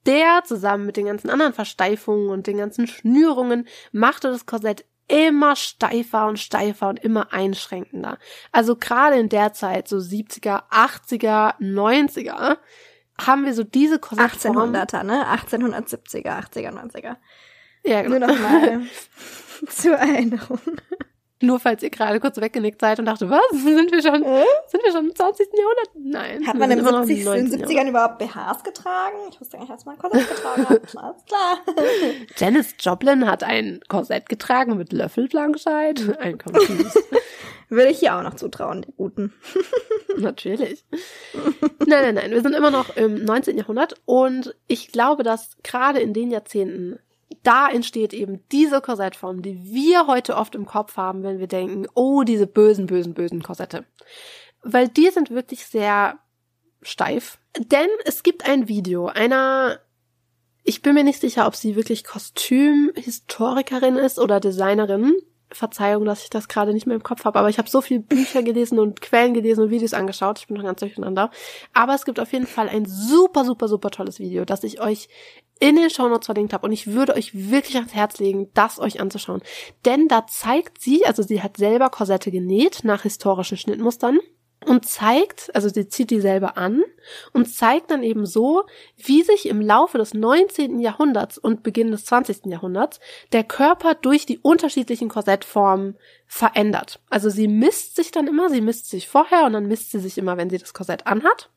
Der 0.05 0.43
zusammen 0.45 0.85
mit 0.85 0.95
den 0.95 1.07
ganzen 1.07 1.29
anderen 1.29 1.53
Versteifungen 1.53 2.29
und 2.29 2.47
den 2.47 2.57
ganzen 2.57 2.87
Schnürungen 2.87 3.67
machte 3.91 4.29
das 4.29 4.45
Korsett 4.45 4.85
immer 5.09 5.55
steifer 5.55 6.27
und 6.27 6.39
steifer 6.39 6.87
und 6.87 7.03
immer 7.03 7.33
einschränkender. 7.33 8.17
Also 8.51 8.75
gerade 8.75 9.17
in 9.17 9.27
der 9.27 9.53
Zeit, 9.53 9.87
so 9.87 9.97
70er, 9.97 10.69
80er, 10.69 11.59
90er, 11.59 12.57
haben 13.25 13.45
wir 13.45 13.53
so 13.53 13.63
diese 13.63 13.99
Korsettform. 13.99 14.75
1800er, 14.75 15.03
ne? 15.03 15.25
1870er, 15.25 16.39
80er, 16.51 16.71
90er. 16.71 17.15
Ja, 17.83 18.01
genau. 18.01 18.17
Nur 18.17 18.27
noch 18.27 18.39
mal 18.39 18.81
zur 19.69 19.95
Erinnerung. 19.95 20.59
Nur 21.41 21.59
falls 21.59 21.81
ihr 21.83 21.89
gerade 21.89 22.19
kurz 22.19 22.37
weggenickt 22.37 22.81
seid 22.81 22.99
und 22.99 23.05
dachte, 23.05 23.29
was? 23.29 23.39
Sind 23.51 23.91
wir 23.91 24.01
schon, 24.01 24.23
äh? 24.23 24.43
sind 24.67 24.83
wir 24.83 24.91
schon 24.91 25.07
im 25.07 25.15
20. 25.15 25.47
Jahrhundert? 25.53 25.89
Nein. 25.95 26.47
Hat 26.47 26.57
man 26.57 26.71
im 26.71 26.83
70, 26.83 27.25
in 27.25 27.49
den 27.49 27.65
70ern 27.65 27.89
überhaupt 27.89 28.19
BHs 28.19 28.63
getragen? 28.63 29.17
Ich 29.29 29.39
wusste 29.39 29.57
gar 29.57 29.61
nicht, 29.61 29.71
dass 29.71 29.85
man 29.85 29.95
ein 29.95 30.01
Korsett 30.01 30.29
getragen 30.29 30.69
hat. 30.69 30.81
Alles 30.97 31.25
klar. 31.25 31.59
Janis 32.37 32.75
Joplin 32.79 33.25
hat 33.25 33.43
ein 33.43 33.79
Korsett 33.87 34.27
getragen 34.27 34.75
mit 34.75 34.91
Löffelblankscheid. 34.91 36.19
Ein 36.19 36.37
Würde 37.69 37.91
ich 37.91 37.99
hier 37.99 38.15
auch 38.15 38.23
noch 38.23 38.33
zutrauen, 38.33 38.81
die 38.81 38.91
Guten. 38.93 39.33
Natürlich. 40.17 40.83
Nein, 41.85 42.01
nein, 42.01 42.15
nein. 42.15 42.31
Wir 42.31 42.41
sind 42.41 42.53
immer 42.53 42.71
noch 42.71 42.95
im 42.97 43.23
19. 43.23 43.57
Jahrhundert 43.57 43.95
und 44.05 44.55
ich 44.67 44.91
glaube, 44.91 45.23
dass 45.23 45.57
gerade 45.63 45.99
in 45.99 46.13
den 46.13 46.31
Jahrzehnten 46.31 46.99
da 47.43 47.69
entsteht 47.69 48.13
eben 48.13 48.43
diese 48.51 48.81
Korsettform, 48.81 49.41
die 49.41 49.63
wir 49.71 50.07
heute 50.07 50.35
oft 50.35 50.55
im 50.55 50.65
Kopf 50.65 50.97
haben, 50.97 51.23
wenn 51.23 51.39
wir 51.39 51.47
denken, 51.47 51.87
oh, 51.93 52.23
diese 52.23 52.47
bösen, 52.47 52.87
bösen, 52.87 53.13
bösen 53.13 53.43
Korsette. 53.43 53.85
Weil 54.61 54.87
die 54.87 55.09
sind 55.09 55.29
wirklich 55.29 55.65
sehr 55.65 56.19
steif. 56.81 57.39
Denn 57.57 57.87
es 58.05 58.23
gibt 58.23 58.47
ein 58.47 58.67
Video 58.67 59.07
einer, 59.07 59.79
ich 60.63 60.81
bin 60.81 60.93
mir 60.93 61.03
nicht 61.03 61.21
sicher, 61.21 61.47
ob 61.47 61.55
sie 61.55 61.75
wirklich 61.75 62.03
Kostümhistorikerin 62.03 63.95
ist 63.95 64.19
oder 64.19 64.39
Designerin. 64.39 65.15
Verzeihung, 65.51 66.05
dass 66.05 66.23
ich 66.23 66.29
das 66.29 66.47
gerade 66.47 66.73
nicht 66.73 66.85
mehr 66.85 66.95
im 66.95 67.03
Kopf 67.03 67.25
habe, 67.25 67.39
aber 67.39 67.49
ich 67.49 67.57
habe 67.57 67.69
so 67.69 67.81
viele 67.81 67.99
Bücher 68.01 68.43
gelesen 68.43 68.79
und 68.79 69.01
Quellen 69.01 69.33
gelesen 69.33 69.63
und 69.63 69.71
Videos 69.71 69.93
angeschaut. 69.93 70.39
Ich 70.39 70.47
bin 70.47 70.57
noch 70.57 70.63
ganz 70.63 70.79
durcheinander. 70.79 71.31
Aber 71.73 71.95
es 71.95 72.05
gibt 72.05 72.19
auf 72.19 72.31
jeden 72.33 72.47
Fall 72.47 72.69
ein 72.69 72.85
super, 72.85 73.45
super, 73.45 73.67
super 73.67 73.89
tolles 73.89 74.19
Video, 74.19 74.45
das 74.45 74.63
ich 74.63 74.81
euch 74.81 75.09
in 75.59 75.75
den 75.75 75.89
Shownotes 75.89 76.27
verlinkt 76.27 76.53
habe 76.53 76.65
und 76.65 76.71
ich 76.71 76.87
würde 76.87 77.15
euch 77.15 77.49
wirklich 77.49 77.75
ans 77.75 77.93
Herz 77.93 78.19
legen, 78.19 78.49
das 78.53 78.79
euch 78.79 79.01
anzuschauen. 79.01 79.41
Denn 79.85 80.07
da 80.07 80.25
zeigt 80.27 80.81
sie, 80.81 81.05
also 81.05 81.21
sie 81.21 81.41
hat 81.41 81.57
selber 81.57 81.89
Korsette 81.89 82.31
genäht 82.31 82.81
nach 82.83 83.03
historischen 83.03 83.57
Schnittmustern 83.57 84.19
und 84.65 84.85
zeigt, 84.85 85.53
also 85.55 85.69
sie 85.69 85.87
zieht 85.87 86.11
die 86.11 86.19
selber 86.19 86.57
an 86.57 86.83
und 87.33 87.45
zeigt 87.45 87.91
dann 87.91 88.03
eben 88.03 88.25
so, 88.25 88.65
wie 88.97 89.23
sich 89.23 89.47
im 89.47 89.61
Laufe 89.61 89.97
des 89.97 90.13
19. 90.13 90.79
Jahrhunderts 90.79 91.37
und 91.37 91.63
Beginn 91.63 91.91
des 91.91 92.05
20. 92.05 92.45
Jahrhunderts 92.45 92.99
der 93.31 93.43
Körper 93.43 93.95
durch 93.95 94.25
die 94.25 94.39
unterschiedlichen 94.39 95.07
Korsettformen 95.09 95.97
verändert. 96.27 96.99
Also 97.09 97.29
sie 97.29 97.47
misst 97.47 97.95
sich 97.95 98.11
dann 98.11 98.27
immer, 98.27 98.49
sie 98.49 98.61
misst 98.61 98.89
sich 98.89 99.07
vorher 99.07 99.45
und 99.45 99.53
dann 99.53 99.67
misst 99.67 99.91
sie 99.91 99.99
sich 99.99 100.17
immer, 100.17 100.37
wenn 100.37 100.49
sie 100.49 100.57
das 100.57 100.73
Korsett 100.73 101.07
anhat. 101.07 101.49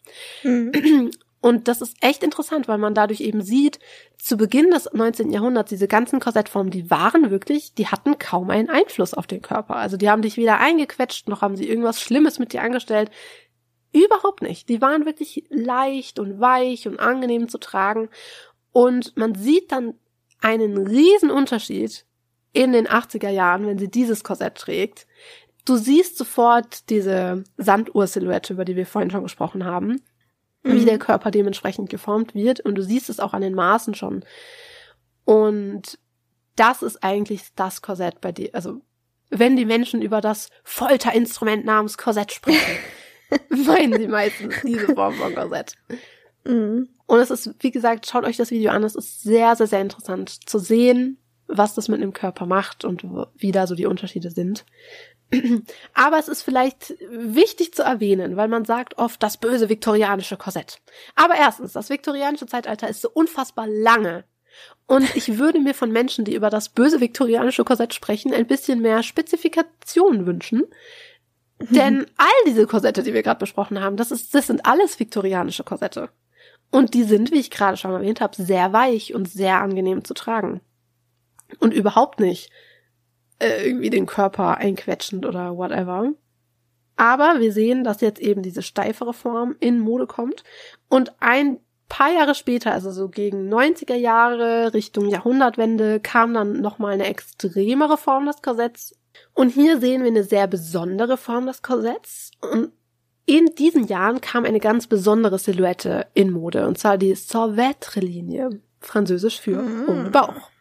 Mhm. 0.43 1.11
Und 1.42 1.66
das 1.66 1.81
ist 1.81 1.96
echt 2.00 2.22
interessant, 2.22 2.68
weil 2.68 2.78
man 2.78 2.94
dadurch 2.94 3.20
eben 3.20 3.42
sieht, 3.42 3.81
zu 4.16 4.37
Beginn 4.37 4.70
des 4.70 4.88
19. 4.92 5.33
Jahrhunderts, 5.33 5.70
diese 5.70 5.88
ganzen 5.88 6.20
Korsettformen, 6.20 6.70
die 6.70 6.88
waren 6.88 7.33
wirklich, 7.33 7.74
die 7.74 7.88
hatten 7.88 8.16
kaum 8.16 8.48
einen 8.48 8.70
Einfluss 8.70 9.12
auf 9.12 9.26
den 9.26 9.42
Körper. 9.42 9.74
Also 9.74 9.96
die 9.96 10.09
haben 10.09 10.22
dich 10.22 10.37
weder 10.37 10.61
eingequetscht, 10.61 11.28
noch 11.28 11.42
haben 11.42 11.57
sie 11.57 11.68
irgendwas 11.68 12.00
Schlimmes 12.00 12.38
mit 12.38 12.52
dir 12.52 12.62
angestellt. 12.62 13.11
Überhaupt 13.92 14.42
nicht. 14.42 14.68
Die 14.68 14.81
waren 14.81 15.05
wirklich 15.05 15.44
leicht 15.50 16.20
und 16.20 16.38
weich 16.38 16.87
und 16.87 17.00
angenehm 17.00 17.48
zu 17.48 17.59
tragen. 17.59 18.09
Und 18.70 19.16
man 19.16 19.35
sieht 19.35 19.72
dann 19.72 19.94
einen 20.40 20.87
riesen 20.87 21.33
Unterschied 21.33 22.07
in 22.52 22.70
den 22.70 22.87
80er 22.87 23.31
Jahren, 23.31 23.66
wenn 23.66 23.78
sie 23.78 23.90
dieses 23.90 24.22
Korsett 24.22 24.55
trägt. 24.55 25.09
Du 25.64 25.74
siehst 25.76 26.18
sofort 26.18 26.88
diese 26.88 27.42
Sanduhr-Silhouette, 27.57 28.52
über 28.52 28.64
die 28.64 28.76
wir 28.76 28.87
vorhin 28.87 29.11
schon 29.11 29.24
gesprochen 29.24 29.64
haben 29.64 30.00
mhm. 30.62 30.75
wie 30.75 30.85
der 30.85 30.98
Körper 30.98 31.31
dementsprechend 31.31 31.90
geformt 31.90 32.35
wird. 32.35 32.61
Und 32.61 32.75
du 32.75 32.83
siehst 32.83 33.11
es 33.11 33.20
auch 33.20 33.33
an 33.33 33.42
den 33.42 33.55
Maßen 33.55 33.94
schon. 33.94 34.25
Und 35.25 35.98
das 36.57 36.83
ist 36.83 37.03
eigentlich 37.03 37.42
das 37.57 37.83
Korsett 37.83 38.20
bei 38.20 38.33
dir. 38.33 38.51
Also, 38.53 38.81
wenn 39.31 39.57
die 39.57 39.64
Menschen 39.64 40.03
über 40.03 40.20
das 40.20 40.51
Folterinstrument 40.64 41.64
namens 41.64 41.96
Korsett 41.96 42.33
sprechen, 42.33 42.79
meinen 43.48 43.98
sie 43.98 44.09
meistens 44.09 44.55
diese 44.62 44.94
Form 44.94 45.14
von 45.14 45.35
Korsett. 45.35 45.75
Mhm. 46.44 46.88
Und 47.07 47.18
es 47.18 47.31
ist, 47.31 47.55
wie 47.61 47.70
gesagt, 47.70 48.07
schaut 48.07 48.25
euch 48.25 48.37
das 48.37 48.51
Video 48.51 48.70
an. 48.70 48.85
Es 48.85 48.94
ist 48.94 49.22
sehr, 49.22 49.57
sehr, 49.57 49.66
sehr 49.66 49.81
interessant 49.81 50.48
zu 50.48 50.59
sehen, 50.59 51.18
was 51.46 51.75
das 51.75 51.88
mit 51.88 52.01
dem 52.01 52.12
Körper 52.12 52.46
macht 52.46 52.85
und 52.85 53.05
wie 53.37 53.53
da 53.53 53.66
so 53.66 53.75
die 53.75 53.87
Unterschiede 53.87 54.31
sind. 54.31 54.64
Aber 55.95 56.18
es 56.18 56.29
ist 56.29 56.42
vielleicht 56.42 56.95
wichtig 57.11 57.75
zu 57.75 57.83
erwähnen, 57.83 58.37
weil 58.37 58.49
man 58.49 58.64
sagt 58.64 58.99
oft 58.99 59.23
das 59.23 59.37
böse 59.37 59.68
viktorianische 59.68 60.37
Korsett. 60.37 60.81
Aber 61.14 61.35
erstens, 61.35 61.73
das 61.73 61.90
viktorianische 61.90 62.47
Zeitalter 62.47 62.88
ist 62.88 63.03
so 63.03 63.11
unfassbar 63.11 63.66
lange. 63.66 64.25
Und 64.87 65.16
ich 65.16 65.38
würde 65.38 65.61
mir 65.61 65.75
von 65.75 65.90
Menschen, 65.90 66.25
die 66.25 66.35
über 66.35 66.51
das 66.51 66.68
böse 66.68 67.01
viktorianische 67.01 67.64
Korsett 67.64 67.95
sprechen, 67.95 68.35
ein 68.35 68.47
bisschen 68.47 68.83
mehr 68.83 69.03
Spezifikationen 69.03 70.27
wünschen. 70.27 70.64
Mhm. 71.59 71.75
Denn 71.75 72.07
all 72.16 72.29
diese 72.47 72.66
Korsette, 72.66 73.03
die 73.03 73.14
wir 73.14 73.23
gerade 73.23 73.40
besprochen 73.40 73.81
haben, 73.81 73.97
das, 73.97 74.11
ist, 74.11 74.35
das 74.35 74.49
sind 74.49 74.66
alles 74.66 75.01
viktorianische 75.01 75.64
Korsette. 75.64 76.11
Und 76.71 76.95
die 76.95 77.05
sind, 77.05 77.31
wie 77.31 77.40
ich 77.40 77.51
gerade 77.51 77.77
schon 77.77 77.92
erwähnt 77.92 78.21
habe, 78.21 78.42
sehr 78.42 78.73
weich 78.73 79.14
und 79.14 79.31
sehr 79.31 79.61
angenehm 79.61 80.05
zu 80.05 80.14
tragen. 80.14 80.61
Und 81.59 81.75
überhaupt 81.75 82.21
nicht 82.21 82.51
äh, 83.42 83.66
irgendwie 83.66 83.90
den 83.90 84.07
Körper 84.07 84.57
einquetschend 84.59 85.26
oder 85.26 85.57
whatever. 85.57 86.12
Aber 86.96 87.40
wir 87.40 87.52
sehen, 87.52 87.85
dass 87.85 88.00
jetzt 88.00 88.20
eben 88.20 88.42
diese 88.42 88.62
steifere 88.62 89.12
Form 89.12 89.57
in 89.61 89.81
Mode 89.81 90.07
kommt 90.07 90.44
und 90.88 91.12
ein 91.20 91.59
paar 91.88 92.12
Jahre 92.12 92.35
später, 92.35 92.72
also 92.72 92.90
so 92.90 93.09
gegen 93.09 93.52
90er 93.52 93.94
Jahre, 93.94 94.72
Richtung 94.72 95.09
Jahrhundertwende, 95.09 96.00
kam 96.00 96.33
dann 96.33 96.61
nochmal 96.61 96.92
eine 96.94 97.07
extremere 97.07 97.98
Form 97.98 98.26
des 98.26 98.40
Korsetts. 98.40 98.94
Und 99.35 99.50
hier 99.50 99.78
sehen 99.78 100.02
wir 100.02 100.09
eine 100.09 100.24
sehr 100.24 100.46
besondere 100.46 101.16
Form 101.16 101.46
des 101.46 101.61
Korsetts. 101.61 102.31
Und 102.40 102.72
in 103.26 103.55
diesen 103.59 103.87
Jahren 103.87 104.20
kam 104.20 104.44
eine 104.44 104.61
ganz 104.61 104.87
besondere 104.87 105.38
Silhouette 105.38 106.07
in 106.14 106.31
Mode, 106.31 106.66
und 106.66 106.78
zwar 106.78 106.98
die 106.98 107.14
Sauvetre-Linie, 107.14 108.61
französisch 108.81 109.40
für 109.40 109.62
mhm. 109.62 109.88
ohne 109.88 110.11
Bauch. 110.11 110.52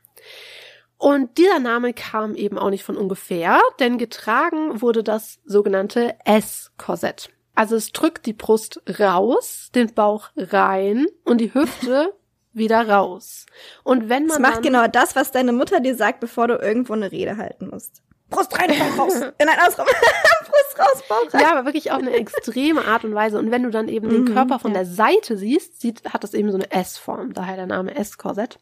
Und 1.01 1.39
dieser 1.39 1.57
Name 1.57 1.95
kam 1.95 2.35
eben 2.35 2.59
auch 2.59 2.69
nicht 2.69 2.83
von 2.83 2.95
ungefähr, 2.95 3.59
denn 3.79 3.97
getragen 3.97 4.83
wurde 4.83 5.03
das 5.03 5.39
sogenannte 5.45 6.13
S-Korsett. 6.25 7.31
Also 7.55 7.75
es 7.75 7.91
drückt 7.91 8.27
die 8.27 8.33
Brust 8.33 8.83
raus, 8.99 9.71
den 9.73 9.91
Bauch 9.95 10.29
rein 10.37 11.07
und 11.25 11.41
die 11.41 11.55
Hüfte 11.55 12.13
wieder 12.53 12.87
raus. 12.87 13.47
Und 13.83 14.09
wenn 14.09 14.27
man. 14.27 14.35
Es 14.35 14.39
macht 14.39 14.61
genau 14.61 14.85
das, 14.85 15.15
was 15.15 15.31
deine 15.31 15.53
Mutter 15.53 15.79
dir 15.79 15.95
sagt, 15.95 16.19
bevor 16.19 16.47
du 16.47 16.57
irgendwo 16.57 16.93
eine 16.93 17.11
Rede 17.11 17.35
halten 17.35 17.69
musst. 17.71 18.03
Brust 18.29 18.55
rein, 18.59 18.69
Bauch 18.69 19.05
raus. 19.05 19.15
In 19.39 19.49
ein 19.49 19.59
Ausraum. 19.67 19.87
Brust 20.51 20.79
raus, 20.79 21.03
Bauch 21.09 21.33
rein. 21.33 21.41
Ja, 21.41 21.51
aber 21.53 21.65
wirklich 21.65 21.91
auf 21.91 21.97
eine 21.97 22.11
extreme 22.11 22.85
Art 22.85 23.05
und 23.05 23.15
Weise. 23.15 23.39
Und 23.39 23.49
wenn 23.49 23.63
du 23.63 23.71
dann 23.71 23.87
eben 23.87 24.05
mhm, 24.05 24.25
den 24.27 24.35
Körper 24.35 24.59
von 24.59 24.71
ja. 24.71 24.81
der 24.81 24.85
Seite 24.85 25.35
siehst, 25.35 25.81
sieht, 25.81 26.13
hat 26.13 26.23
das 26.23 26.35
eben 26.35 26.51
so 26.51 26.59
eine 26.59 26.69
S-Form. 26.69 27.33
Daher 27.33 27.55
der 27.55 27.65
Name 27.65 27.95
S-Korsett. 27.95 28.59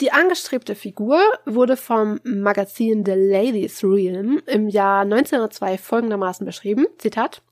Die 0.00 0.12
angestrebte 0.12 0.74
Figur 0.74 1.20
wurde 1.44 1.76
vom 1.76 2.20
Magazin 2.24 3.04
The 3.04 3.12
Ladies 3.12 3.84
Realm 3.84 4.40
im 4.46 4.68
Jahr 4.68 5.02
1902 5.02 5.76
folgendermaßen 5.76 6.46
beschrieben, 6.46 6.86
Zitat, 6.96 7.42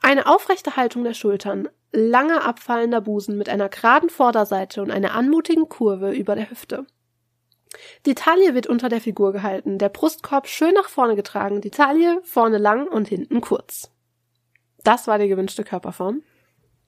eine 0.00 0.26
aufrechte 0.26 0.76
Haltung 0.76 1.02
der 1.02 1.14
Schultern, 1.14 1.68
langer 1.90 2.44
abfallender 2.44 3.00
Busen 3.00 3.36
mit 3.36 3.48
einer 3.48 3.68
geraden 3.68 4.08
Vorderseite 4.08 4.82
und 4.82 4.92
einer 4.92 5.14
anmutigen 5.14 5.68
Kurve 5.68 6.12
über 6.12 6.36
der 6.36 6.48
Hüfte. 6.48 6.86
Die 8.06 8.14
Taille 8.14 8.54
wird 8.54 8.68
unter 8.68 8.88
der 8.88 9.00
Figur 9.00 9.32
gehalten, 9.32 9.78
der 9.78 9.88
Brustkorb 9.88 10.46
schön 10.46 10.74
nach 10.74 10.88
vorne 10.88 11.16
getragen, 11.16 11.60
die 11.60 11.70
Taille 11.70 12.20
vorne 12.22 12.58
lang 12.58 12.86
und 12.86 13.08
hinten 13.08 13.40
kurz. 13.40 13.90
Das 14.84 15.08
war 15.08 15.18
die 15.18 15.28
gewünschte 15.28 15.64
Körperform. 15.64 16.22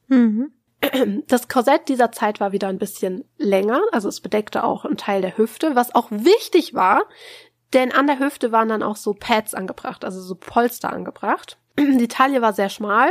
Mhm. 0.06 0.52
Das 1.26 1.48
Korsett 1.48 1.88
dieser 1.88 2.12
Zeit 2.12 2.40
war 2.40 2.52
wieder 2.52 2.68
ein 2.68 2.78
bisschen 2.78 3.24
länger, 3.38 3.80
also 3.92 4.08
es 4.08 4.20
bedeckte 4.20 4.64
auch 4.64 4.84
einen 4.84 4.96
Teil 4.96 5.22
der 5.22 5.38
Hüfte, 5.38 5.74
was 5.74 5.94
auch 5.94 6.10
wichtig 6.10 6.74
war, 6.74 7.04
denn 7.72 7.92
an 7.92 8.06
der 8.06 8.18
Hüfte 8.18 8.52
waren 8.52 8.68
dann 8.68 8.82
auch 8.82 8.96
so 8.96 9.14
Pads 9.14 9.54
angebracht, 9.54 10.04
also 10.04 10.20
so 10.20 10.34
Polster 10.34 10.92
angebracht. 10.92 11.58
Die 11.78 12.08
Taille 12.08 12.42
war 12.42 12.52
sehr 12.52 12.68
schmal 12.68 13.10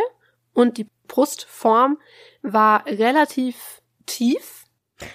und 0.53 0.77
die 0.77 0.87
Brustform 1.07 1.97
war 2.41 2.85
relativ 2.85 3.81
tief, 4.05 4.64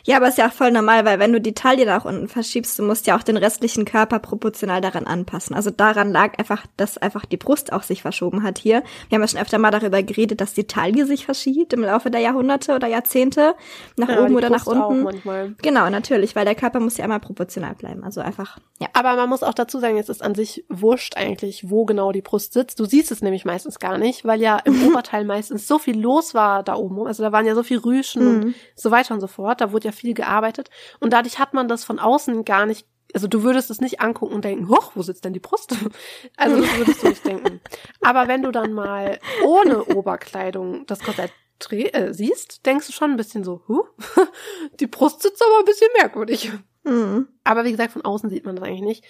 ja, 0.05 0.17
aber 0.19 0.29
ist 0.29 0.37
ja 0.37 0.49
auch 0.49 0.53
voll 0.53 0.71
normal, 0.71 1.07
weil 1.07 1.19
wenn 1.19 1.33
du 1.33 1.41
die 1.41 1.55
Taille 1.55 1.87
nach 1.87 2.05
unten 2.05 2.29
verschiebst, 2.29 2.79
du 2.79 2.83
musst 2.83 3.07
ja 3.07 3.17
auch 3.17 3.23
den 3.23 3.39
restlichen 3.39 3.87
Körper 3.87 4.19
proportional 4.19 4.83
daran 4.83 5.07
anpassen. 5.07 5.57
Also 5.57 5.71
daran 5.71 6.13
lag 6.13 6.39
einfach, 6.39 6.67
dass 6.77 6.99
einfach 6.99 7.25
die 7.25 7.39
Brust 7.39 7.73
auch 7.73 7.83
sich 7.83 8.03
verschoben 8.03 8.43
hat 8.43 8.59
hier. 8.59 8.83
Wir 9.09 9.17
haben 9.17 9.23
ja 9.23 9.29
schon 9.29 9.41
öfter 9.41 9.59
mal 9.59 9.71
darüber 9.71 10.03
geredet, 10.03 10.43
dass 10.43 10.53
die 10.53 10.67
Taille 10.67 11.07
sich 11.07 11.25
verschiebt 11.25 11.73
im 11.73 11.81
Laufe 11.81 12.11
der 12.11 12.21
Jahrhunderte 12.21 12.75
oder 12.75 12.89
Jahrzehnte 12.89 13.55
nach 13.97 14.11
ja, 14.11 14.23
oben 14.23 14.37
oder 14.37 14.51
Brust 14.51 14.67
nach 14.67 14.87
unten. 14.87 15.57
Genau, 15.63 15.89
natürlich, 15.89 16.37
weil 16.37 16.45
der 16.45 16.55
Körper 16.55 16.81
muss 16.81 16.99
ja 16.99 17.07
immer 17.07 17.19
proportional 17.19 17.75
bleiben. 17.75 18.05
Also 18.05 18.21
einfach, 18.21 18.59
ja. 18.81 18.89
Aber 18.93 19.17
man 19.17 19.31
muss 19.31 19.43
auch 19.43 19.55
dazu 19.55 19.79
sagen, 19.79 19.97
es 19.97 20.11
ist 20.11 20.23
an 20.23 20.35
sich 20.35 20.65
wurscht 20.69 21.17
eigentlich, 21.17 21.71
wo 21.71 21.87
genau 21.87 22.13
die 22.13 22.23
Brust 22.23 22.53
sitzt. 22.53 22.79
Du 22.81 22.85
siehst 22.85 23.11
es 23.11 23.23
nämlich 23.23 23.47
meistens 23.47 23.79
gar 23.79 23.97
nicht, 23.97 24.27
weil 24.27 24.43
ja 24.43 24.59
im 24.59 24.75
Oberteil 24.89 25.25
meistens 25.25 25.67
so 25.67 25.79
viel 25.79 25.99
los 25.99 26.35
war 26.35 26.63
da 26.63 26.75
oben. 26.75 27.07
Also 27.07 27.23
da 27.23 27.33
waren 27.33 27.47
ja 27.47 27.55
so 27.55 27.63
viel 27.63 27.79
Rüschen 27.79 28.23
mhm. 28.25 28.43
und 28.43 28.55
so 28.75 28.91
weiter 28.91 29.15
und 29.15 29.21
so 29.21 29.27
fort. 29.27 29.63
Da 29.63 29.70
wurde 29.73 29.87
ja 29.87 29.93
viel 29.93 30.15
gearbeitet 30.15 30.71
und 31.01 31.13
dadurch 31.13 31.39
hat 31.39 31.55
man 31.55 31.69
das 31.69 31.85
von 31.85 31.99
außen 31.99 32.45
gar 32.45 32.67
nicht 32.67 32.87
also 33.13 33.27
du 33.27 33.43
würdest 33.43 33.71
es 33.71 33.81
nicht 33.81 34.01
angucken 34.01 34.35
und 34.35 34.45
denken, 34.45 34.69
hoch, 34.69 34.93
wo 34.95 35.03
sitzt 35.03 35.25
denn 35.25 35.33
die 35.33 35.41
Brust? 35.41 35.75
Also 36.37 36.61
das 36.61 36.79
würdest 36.79 37.03
du 37.03 37.09
nicht 37.09 37.25
denken. 37.27 37.61
Aber 38.01 38.29
wenn 38.29 38.43
du 38.43 38.53
dann 38.53 38.73
mal 38.73 39.19
ohne 39.45 39.85
Oberkleidung 39.85 40.87
das 40.87 41.01
Korsett 41.01 41.33
äh, 41.71 42.13
siehst, 42.13 42.65
denkst 42.67 42.87
du 42.87 42.93
schon 42.93 43.11
ein 43.11 43.17
bisschen 43.17 43.43
so, 43.43 43.63
huh, 43.69 43.85
die 44.81 44.87
Brust 44.87 45.23
sitzt 45.23 45.43
aber 45.43 45.59
ein 45.59 45.65
bisschen 45.65 45.89
merkwürdig. 45.97 46.53
Mhm. 46.85 47.29
Aber 47.45 47.65
wie 47.65 47.73
gesagt, 47.73 47.93
von 47.93 48.05
außen 48.05 48.31
sieht 48.31 48.47
man 48.47 48.57
das 48.57 48.65
eigentlich 48.65 48.83
nicht. 48.83 49.05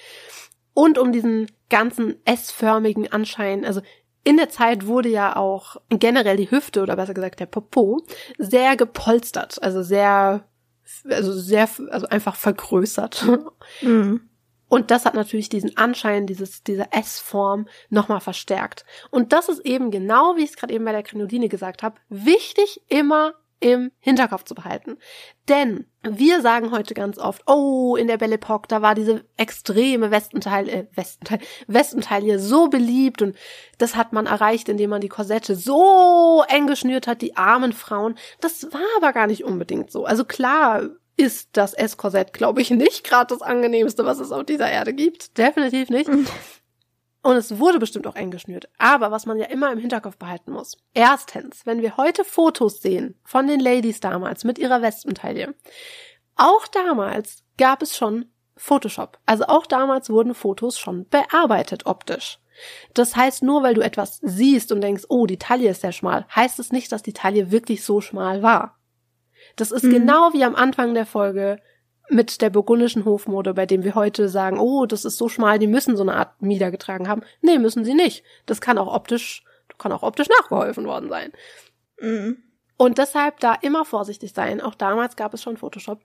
Und 0.75 0.99
um 0.99 1.13
diesen 1.13 1.51
ganzen 1.69 2.17
S-förmigen 2.25 3.13
Anschein, 3.13 3.65
also 3.65 3.81
in 4.25 4.37
der 4.37 4.51
Zeit 4.51 4.87
wurde 4.87 5.09
ja 5.09 5.37
auch 5.37 5.77
generell 5.89 6.37
die 6.37 6.51
Hüfte 6.51 6.83
oder 6.83 6.97
besser 6.97 7.15
gesagt 7.15 7.41
der 7.41 7.47
Popo 7.47 8.03
sehr 8.39 8.77
gepolstert, 8.77 9.63
also 9.63 9.83
sehr, 9.83 10.47
also 11.09 11.33
sehr, 11.33 11.69
also 11.91 12.07
einfach 12.07 12.37
vergrößert. 12.37 13.27
Mhm. 13.83 14.29
Und 14.69 14.93
das 14.93 15.05
hat 15.05 15.15
natürlich 15.15 15.49
diesen 15.49 15.77
Anschein, 15.77 16.29
dieses, 16.29 16.63
dieser 16.63 16.95
S-Form 16.95 17.67
nochmal 17.89 18.21
verstärkt. 18.21 18.85
Und 19.11 19.33
das 19.33 19.49
ist 19.49 19.67
eben 19.67 19.91
genau, 19.91 20.37
wie 20.37 20.45
ich 20.45 20.51
es 20.51 20.57
gerade 20.57 20.73
eben 20.73 20.85
bei 20.85 20.93
der 20.93 21.03
Krinoline 21.03 21.49
gesagt 21.49 21.83
habe, 21.83 21.97
wichtig 22.09 22.81
immer 22.87 23.35
im 23.61 23.93
Hinterkopf 24.01 24.45
zu 24.45 24.55
behalten. 24.55 24.97
Denn 25.49 25.87
wir 26.03 26.41
sagen 26.41 26.71
heute 26.71 26.95
ganz 26.95 27.19
oft, 27.19 27.43
oh, 27.47 27.95
in 27.97 28.07
der 28.07 28.17
Belle 28.17 28.37
Epoque, 28.37 28.69
da 28.69 28.81
war 28.81 28.95
diese 28.95 29.25
extreme 29.37 30.11
Westenteil, 30.11 30.69
äh, 30.69 30.87
Westenteil, 30.95 31.41
Westentaille 31.67 32.39
so 32.39 32.69
beliebt 32.69 33.21
und 33.21 33.37
das 33.79 33.97
hat 33.97 34.13
man 34.13 34.27
erreicht, 34.27 34.69
indem 34.69 34.91
man 34.91 35.03
die 35.03 35.09
Korsette 35.09 35.55
so 35.55 36.43
eng 36.49 36.67
geschnürt 36.67 37.07
hat, 37.07 37.21
die 37.21 37.37
armen 37.37 37.73
Frauen. 37.73 38.17
Das 38.41 38.73
war 38.73 38.81
aber 38.97 39.13
gar 39.13 39.27
nicht 39.27 39.45
unbedingt 39.45 39.91
so. 39.93 40.07
Also 40.07 40.25
klar 40.25 40.89
ist 41.17 41.51
das 41.53 41.75
S-Korsett, 41.75 42.33
glaube 42.33 42.63
ich, 42.63 42.71
nicht 42.71 43.05
gerade 43.05 43.35
das 43.35 43.43
angenehmste, 43.43 44.07
was 44.07 44.21
es 44.21 44.33
auf 44.33 44.45
dieser 44.45 44.71
Erde 44.71 44.95
gibt. 44.95 45.37
Definitiv 45.37 45.91
nicht. 45.91 46.09
Und 47.23 47.37
es 47.37 47.59
wurde 47.59 47.79
bestimmt 47.79 48.07
auch 48.07 48.17
eng 48.17 48.31
geschnürt. 48.31 48.69
Aber 48.79 49.11
was 49.11 49.27
man 49.27 49.39
ja 49.39 49.47
immer 49.47 49.71
im 49.73 49.79
Hinterkopf 49.79 50.17
behalten 50.17 50.53
muss. 50.53 50.77
Erstens, 50.95 51.67
wenn 51.67 51.83
wir 51.83 51.97
heute 51.97 52.25
Fotos 52.25 52.81
sehen 52.81 53.15
von 53.25 53.47
den 53.47 53.61
Ladies 53.61 54.01
damals 54.01 54.45
mit 54.45 54.59
ihrer 54.59 54.81
Westentaille. 54.81 55.55
Auch 56.37 56.67
damals 56.69 57.43
gab 57.59 57.83
es 57.83 57.97
schon 57.97 58.27
Photoshop. 58.57 59.19
Also 59.27 59.45
auch 59.45 59.67
damals 59.67 60.09
wurden 60.11 60.35
Fotos 60.35 60.79
schon 60.79 61.07
bearbeitet 61.09 61.87
optisch. 61.87 62.39
Das 62.95 63.17
heißt, 63.17 63.43
nur 63.43 63.63
weil 63.63 63.75
du 63.75 63.81
etwas 63.81 64.19
siehst 64.23 64.73
und 64.73 64.81
denkst, 64.83 65.05
oh, 65.09 65.27
die 65.27 65.39
Taille 65.39 65.71
ist 65.71 65.81
sehr 65.81 65.93
schmal, 65.93 66.27
heißt 66.35 66.59
es 66.59 66.73
nicht, 66.73 66.93
dass 66.93 67.03
die 67.03 67.15
Taille 67.15 67.51
wirklich 67.51 67.85
so 67.85 68.01
schmal 68.01 68.43
war. 68.43 68.79
Das 69.57 69.71
ist 69.71 69.85
mhm. 69.85 69.93
genau 69.93 70.33
wie 70.33 70.45
am 70.45 70.55
Anfang 70.55 70.95
der 70.95 71.07
Folge 71.07 71.61
mit 72.11 72.43
der 72.43 72.51
burgundischen 72.51 73.05
Hofmode, 73.05 73.55
bei 73.55 73.67
dem 73.67 73.85
wir 73.85 73.95
heute 73.95 74.29
sagen, 74.29 74.59
oh, 74.59 74.87
das 74.87 75.05
ist 75.05 75.17
so 75.17 75.29
schmal, 75.29 75.59
die 75.59 75.67
müssen 75.67 75.97
so 75.97 76.03
eine 76.03 76.15
Art 76.15 76.43
Mieder 76.43 76.71
getragen 76.71 77.09
haben. 77.09 77.23
Nee, 77.41 77.59
müssen 77.59 77.85
sie 77.85 77.95
nicht. 77.95 78.25
Das 78.47 78.61
kann 78.61 78.79
auch 78.79 78.93
optisch, 78.93 79.45
kann 79.79 79.93
auch 79.93 80.03
optisch 80.03 80.29
nachgeholfen 80.29 80.87
worden 80.87 81.09
sein. 81.09 81.33
Mhm. 82.01 82.43
Und 82.77 82.99
deshalb 82.99 83.41
da 83.41 83.55
immer 83.55 83.85
vorsichtig 83.85 84.33
sein. 84.33 84.61
Auch 84.61 84.75
damals 84.75 85.17
gab 85.17 85.35
es 85.35 85.43
schon 85.43 85.57
Photoshop. 85.57 86.01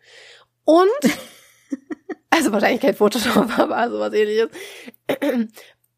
Und, 0.64 0.90
also 2.30 2.52
wahrscheinlich 2.52 2.82
kein 2.82 2.96
Photoshop, 2.96 3.48
aber 3.58 3.90
sowas 3.90 4.14
ähnliches. 4.14 4.50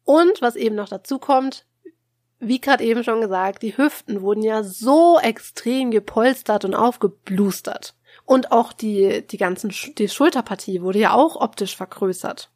Und 0.04 0.40
was 0.40 0.56
eben 0.56 0.76
noch 0.76 0.88
dazu 0.88 1.18
kommt, 1.18 1.66
wie 2.38 2.60
gerade 2.60 2.84
eben 2.84 3.02
schon 3.02 3.20
gesagt, 3.20 3.62
die 3.62 3.76
Hüften 3.76 4.22
wurden 4.22 4.42
ja 4.42 4.62
so 4.62 5.18
extrem 5.18 5.90
gepolstert 5.90 6.64
und 6.64 6.74
aufgeblustert. 6.74 7.94
Und 8.28 8.52
auch 8.52 8.74
die, 8.74 9.26
die 9.26 9.38
ganzen, 9.38 9.72
die 9.96 10.06
Schulterpartie 10.06 10.82
wurde 10.82 10.98
ja 10.98 11.14
auch 11.14 11.36
optisch 11.36 11.74
vergrößert. 11.74 12.50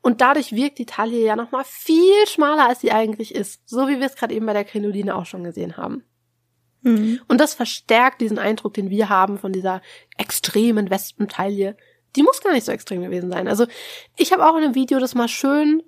Und 0.00 0.22
dadurch 0.22 0.52
wirkt 0.52 0.78
die 0.78 0.86
Taille 0.86 1.22
ja 1.22 1.36
nochmal 1.36 1.64
viel 1.66 2.26
schmaler, 2.26 2.66
als 2.66 2.80
sie 2.80 2.92
eigentlich 2.92 3.34
ist. 3.34 3.60
So 3.68 3.88
wie 3.88 4.00
wir 4.00 4.06
es 4.06 4.16
gerade 4.16 4.34
eben 4.34 4.46
bei 4.46 4.54
der 4.54 4.64
Krinoline 4.64 5.14
auch 5.14 5.26
schon 5.26 5.44
gesehen 5.44 5.76
haben. 5.76 6.02
Mhm. 6.80 7.20
Und 7.28 7.42
das 7.42 7.52
verstärkt 7.52 8.22
diesen 8.22 8.38
Eindruck, 8.38 8.72
den 8.72 8.88
wir 8.88 9.10
haben 9.10 9.36
von 9.36 9.52
dieser 9.52 9.82
extremen 10.16 10.88
Wespentaille. 10.88 11.76
Die 12.16 12.22
muss 12.22 12.40
gar 12.40 12.54
nicht 12.54 12.64
so 12.64 12.72
extrem 12.72 13.02
gewesen 13.02 13.30
sein. 13.30 13.48
Also 13.48 13.66
ich 14.16 14.32
habe 14.32 14.46
auch 14.46 14.56
in 14.56 14.64
einem 14.64 14.74
Video 14.74 14.98
das 14.98 15.14
mal 15.14 15.28
schön 15.28 15.82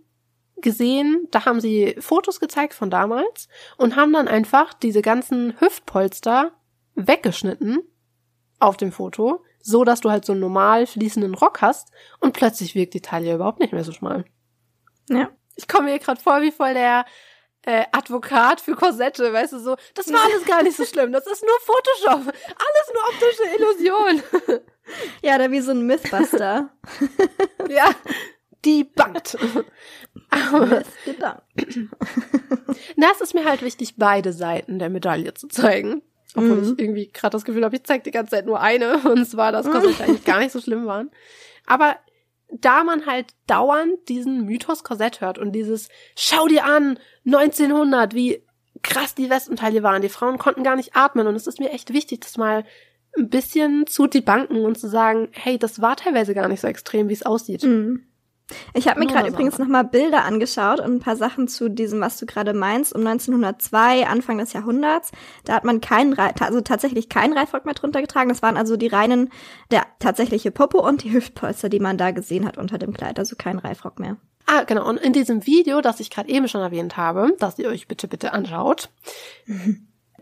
gesehen, 0.61 1.29
da 1.31 1.47
haben 1.47 1.62
sie 1.62 1.97
Fotos 1.99 2.40
gezeigt 2.40 2.75
von 2.75 2.90
damals 2.90 3.49
und 3.79 3.97
haben 3.97 4.12
dann 4.12 4.29
einfach 4.29 4.75
diese 4.75 5.01
ganzen 5.01 5.59
Hüftpolster 5.62 6.53
weggeschnitten 6.94 7.85
auf 8.59 8.77
dem 8.77 8.92
Foto, 8.92 9.44
so 9.61 9.85
dass 9.85 10.01
du 10.01 10.11
halt 10.11 10.25
so 10.25 10.33
einen 10.33 10.40
normal 10.40 10.87
fließenden 10.87 11.35
Rock 11.35 11.61
hast 11.61 11.90
und 12.21 12.33
plötzlich 12.33 12.75
wirkt 12.75 12.94
die 12.94 13.01
Taille 13.01 13.35
überhaupt 13.35 13.61
nicht 13.61 13.73
mehr 13.73 13.85
so 13.85 13.92
schmal. 13.92 14.25
Ja. 15.09 15.31
Ich 15.57 15.66
komme 15.66 15.90
mir 15.90 15.99
gerade 15.99 16.21
vor 16.21 16.40
wie 16.40 16.53
voll 16.53 16.75
der 16.75 17.05
äh, 17.62 17.85
Advokat 17.92 18.61
für 18.61 18.77
Korsette, 18.77 19.33
weißt 19.33 19.55
du 19.55 19.59
so, 19.59 19.77
das 19.94 20.12
war 20.12 20.21
alles 20.25 20.44
gar 20.44 20.62
nicht 20.62 20.77
so 20.77 20.85
schlimm, 20.85 21.12
das 21.12 21.27
ist 21.27 21.42
nur 21.42 21.59
Photoshop, 21.61 22.35
alles 22.35 22.92
nur 22.94 23.03
optische 23.11 23.42
Illusion. 23.57 24.23
Ja, 25.23 25.37
da 25.37 25.51
wie 25.51 25.61
so 25.61 25.73
ein 25.73 25.83
Mythbuster. 25.83 26.71
ja, 27.68 27.90
die 28.64 28.85
bangt. 28.85 29.37
Na, 32.97 33.09
es 33.12 33.21
ist 33.21 33.35
mir 33.35 33.44
halt 33.44 33.62
wichtig, 33.62 33.97
beide 33.97 34.33
Seiten 34.33 34.79
der 34.79 34.88
Medaille 34.88 35.35
zu 35.35 35.49
zeigen. 35.49 36.03
Obwohl 36.34 36.56
mhm. 36.56 36.62
ich 36.62 36.78
irgendwie 36.78 37.08
gerade 37.08 37.32
das 37.32 37.44
Gefühl 37.44 37.64
habe, 37.64 37.76
ich 37.76 37.84
zeige 37.84 38.04
die 38.04 38.10
ganze 38.10 38.32
Zeit 38.32 38.46
nur 38.46 38.60
eine. 38.60 38.98
Und 39.10 39.24
zwar, 39.26 39.52
dass 39.52 39.68
Korsette 39.70 40.04
eigentlich 40.04 40.24
gar 40.24 40.38
nicht 40.38 40.52
so 40.52 40.60
schlimm 40.60 40.86
waren. 40.86 41.10
Aber 41.66 41.96
da 42.50 42.84
man 42.84 43.06
halt 43.06 43.34
dauernd 43.46 44.08
diesen 44.08 44.44
Mythos 44.44 44.82
Korsett 44.82 45.20
hört 45.20 45.38
und 45.38 45.52
dieses 45.52 45.88
Schau 46.16 46.46
dir 46.46 46.64
an, 46.64 46.98
1900, 47.26 48.14
wie 48.14 48.42
krass 48.82 49.14
die 49.14 49.28
Westenteile 49.28 49.82
waren. 49.82 50.02
Die 50.02 50.08
Frauen 50.08 50.38
konnten 50.38 50.62
gar 50.62 50.76
nicht 50.76 50.96
atmen 50.96 51.26
und 51.26 51.34
es 51.34 51.46
ist 51.46 51.60
mir 51.60 51.70
echt 51.70 51.92
wichtig, 51.92 52.20
das 52.20 52.38
mal 52.38 52.64
ein 53.16 53.28
bisschen 53.28 53.86
zu 53.86 54.06
debanken 54.06 54.64
und 54.64 54.78
zu 54.78 54.88
sagen, 54.88 55.28
hey, 55.32 55.58
das 55.58 55.80
war 55.80 55.96
teilweise 55.96 56.34
gar 56.34 56.48
nicht 56.48 56.60
so 56.60 56.68
extrem, 56.68 57.08
wie 57.08 57.14
es 57.14 57.26
aussieht. 57.26 57.64
Mhm. 57.64 58.08
Ich 58.72 58.88
habe 58.88 59.00
mir 59.00 59.06
gerade 59.06 59.28
übrigens 59.28 59.58
nochmal 59.58 59.84
Bilder 59.84 60.24
angeschaut 60.24 60.80
und 60.80 60.96
ein 60.96 61.00
paar 61.00 61.16
Sachen 61.16 61.48
zu 61.48 61.68
diesem, 61.68 62.00
was 62.00 62.18
du 62.18 62.26
gerade 62.26 62.54
meinst, 62.54 62.94
um 62.94 63.06
1902, 63.06 64.06
Anfang 64.06 64.38
des 64.38 64.52
Jahrhunderts. 64.52 65.12
Da 65.44 65.54
hat 65.54 65.64
man 65.64 65.80
keinen, 65.80 66.18
also 66.18 66.61
tatsächlich 66.61 67.08
keinen 67.08 67.37
Reifrock 67.37 67.64
mehr 67.64 67.74
drunter 67.74 68.00
getragen. 68.00 68.28
Das 68.30 68.42
waren 68.42 68.56
also 68.56 68.76
die 68.76 68.87
reinen, 68.87 69.30
der 69.70 69.87
tatsächliche 69.98 70.50
Popo 70.50 70.87
und 70.87 71.04
die 71.04 71.12
Hüftpolster, 71.12 71.68
die 71.68 71.80
man 71.80 71.98
da 71.98 72.11
gesehen 72.11 72.46
hat 72.46 72.58
unter 72.58 72.78
dem 72.78 72.94
Kleid. 72.94 73.18
Also 73.18 73.37
kein 73.37 73.58
Reifrock 73.58 73.98
mehr. 73.98 74.16
Ah, 74.46 74.62
genau. 74.62 74.88
Und 74.88 74.96
in 74.96 75.12
diesem 75.12 75.44
Video, 75.44 75.82
das 75.82 76.00
ich 76.00 76.08
gerade 76.11 76.30
eben 76.30 76.48
schon 76.48 76.62
erwähnt 76.62 76.96
habe, 76.96 77.34
das 77.38 77.58
ihr 77.58 77.68
euch 77.68 77.87
bitte, 77.87 78.08
bitte 78.08 78.32
anschaut, 78.32 78.88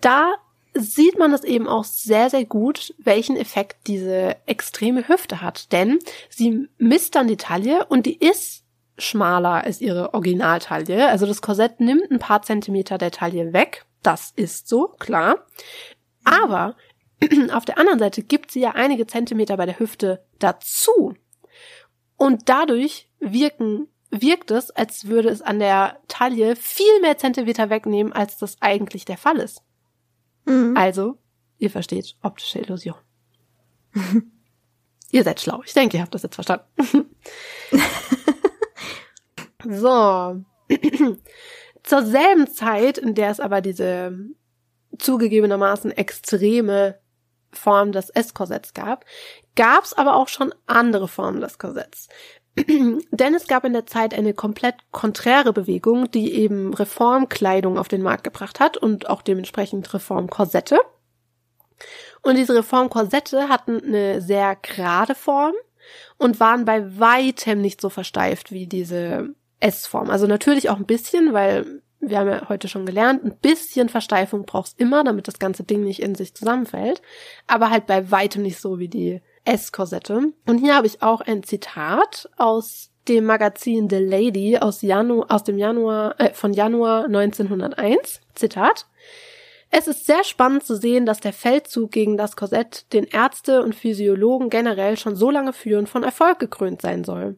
da 0.00 0.32
sieht 0.78 1.18
man 1.18 1.32
es 1.32 1.44
eben 1.44 1.68
auch 1.68 1.84
sehr, 1.84 2.30
sehr 2.30 2.44
gut, 2.44 2.94
welchen 2.98 3.36
Effekt 3.36 3.86
diese 3.86 4.36
extreme 4.46 5.08
Hüfte 5.08 5.42
hat. 5.42 5.72
Denn 5.72 5.98
sie 6.28 6.68
misst 6.78 7.14
dann 7.14 7.28
die 7.28 7.36
Taille 7.36 7.86
und 7.86 8.06
die 8.06 8.18
ist 8.18 8.64
schmaler 8.98 9.64
als 9.64 9.80
ihre 9.80 10.14
Originaltaille. 10.14 11.08
Also 11.08 11.26
das 11.26 11.42
Korsett 11.42 11.80
nimmt 11.80 12.10
ein 12.10 12.18
paar 12.18 12.42
Zentimeter 12.42 12.98
der 12.98 13.10
Taille 13.10 13.52
weg. 13.52 13.84
Das 14.02 14.32
ist 14.36 14.68
so, 14.68 14.88
klar. 14.98 15.46
Aber 16.24 16.76
auf 17.52 17.64
der 17.64 17.78
anderen 17.78 17.98
Seite 17.98 18.22
gibt 18.22 18.50
sie 18.50 18.60
ja 18.60 18.72
einige 18.72 19.06
Zentimeter 19.06 19.56
bei 19.56 19.66
der 19.66 19.78
Hüfte 19.78 20.24
dazu. 20.38 21.14
Und 22.16 22.48
dadurch 22.48 23.10
wirken, 23.20 23.88
wirkt 24.10 24.50
es, 24.50 24.70
als 24.70 25.06
würde 25.06 25.28
es 25.28 25.42
an 25.42 25.58
der 25.58 26.00
Taille 26.08 26.56
viel 26.56 27.00
mehr 27.00 27.18
Zentimeter 27.18 27.68
wegnehmen, 27.70 28.12
als 28.12 28.38
das 28.38 28.56
eigentlich 28.60 29.04
der 29.04 29.18
Fall 29.18 29.36
ist. 29.38 29.62
Mhm. 30.46 30.76
Also, 30.76 31.18
ihr 31.58 31.70
versteht 31.70 32.16
optische 32.22 32.58
Illusion. 32.60 32.96
ihr 35.10 35.24
seid 35.24 35.40
schlau. 35.40 35.62
Ich 35.64 35.74
denke, 35.74 35.96
ihr 35.96 36.02
habt 36.02 36.14
das 36.14 36.22
jetzt 36.22 36.34
verstanden. 36.34 36.66
so. 39.68 40.44
Zur 41.82 42.04
selben 42.04 42.48
Zeit, 42.48 42.98
in 42.98 43.14
der 43.14 43.30
es 43.30 43.38
aber 43.38 43.60
diese 43.60 44.18
zugegebenermaßen 44.98 45.92
extreme 45.92 46.98
Form 47.52 47.92
des 47.92 48.10
S-Korsetts 48.10 48.74
gab, 48.74 49.04
gab 49.54 49.84
es 49.84 49.94
aber 49.94 50.16
auch 50.16 50.28
schon 50.28 50.54
andere 50.66 51.06
Formen 51.08 51.40
des 51.40 51.58
Korsetts. 51.58 52.08
Denn 52.58 53.34
es 53.34 53.46
gab 53.46 53.64
in 53.64 53.74
der 53.74 53.86
Zeit 53.86 54.14
eine 54.14 54.32
komplett 54.32 54.76
konträre 54.90 55.52
Bewegung, 55.52 56.10
die 56.10 56.32
eben 56.32 56.72
Reformkleidung 56.72 57.78
auf 57.78 57.88
den 57.88 58.02
Markt 58.02 58.24
gebracht 58.24 58.60
hat 58.60 58.78
und 58.78 59.10
auch 59.10 59.20
dementsprechend 59.20 59.92
Reformkorsette. 59.92 60.78
Und 62.22 62.36
diese 62.36 62.54
Reformkorsette 62.54 63.50
hatten 63.50 63.82
eine 63.82 64.22
sehr 64.22 64.56
gerade 64.56 65.14
Form 65.14 65.52
und 66.16 66.40
waren 66.40 66.64
bei 66.64 66.98
weitem 66.98 67.60
nicht 67.60 67.80
so 67.80 67.90
versteift 67.90 68.52
wie 68.52 68.66
diese 68.66 69.34
S-Form. 69.60 70.10
Also 70.10 70.26
natürlich 70.26 70.70
auch 70.70 70.76
ein 70.76 70.86
bisschen, 70.86 71.34
weil 71.34 71.82
wir 72.00 72.18
haben 72.18 72.28
ja 72.28 72.48
heute 72.48 72.68
schon 72.68 72.86
gelernt, 72.86 73.24
ein 73.24 73.36
bisschen 73.36 73.88
Versteifung 73.88 74.44
brauchst 74.44 74.80
immer, 74.80 75.04
damit 75.04 75.28
das 75.28 75.38
ganze 75.38 75.64
Ding 75.64 75.84
nicht 75.84 76.00
in 76.00 76.14
sich 76.14 76.34
zusammenfällt. 76.34 77.02
Aber 77.46 77.70
halt 77.70 77.86
bei 77.86 78.10
weitem 78.10 78.42
nicht 78.42 78.60
so 78.60 78.78
wie 78.78 78.88
die 78.88 79.20
S-Korsette. 79.46 80.32
Und 80.46 80.58
hier 80.58 80.74
habe 80.74 80.86
ich 80.86 81.02
auch 81.02 81.20
ein 81.20 81.42
Zitat 81.42 82.28
aus 82.36 82.90
dem 83.08 83.24
Magazin 83.24 83.88
The 83.88 83.98
Lady 83.98 84.58
aus, 84.58 84.82
Janu 84.82 85.22
aus 85.28 85.44
dem 85.44 85.58
Januar, 85.58 86.20
äh, 86.20 86.34
von 86.34 86.52
Januar 86.52 87.04
1901. 87.04 88.20
Zitat. 88.34 88.86
Es 89.70 89.88
ist 89.88 90.06
sehr 90.06 90.22
spannend 90.22 90.64
zu 90.64 90.76
sehen, 90.76 91.06
dass 91.06 91.18
der 91.18 91.32
Feldzug 91.32 91.90
gegen 91.90 92.16
das 92.16 92.36
Korsett, 92.36 92.92
den 92.92 93.04
Ärzte 93.04 93.62
und 93.62 93.74
Physiologen 93.74 94.48
generell 94.48 94.96
schon 94.96 95.16
so 95.16 95.30
lange 95.30 95.52
führen, 95.52 95.86
von 95.86 96.04
Erfolg 96.04 96.38
gekrönt 96.38 96.80
sein 96.80 97.02
soll. 97.02 97.36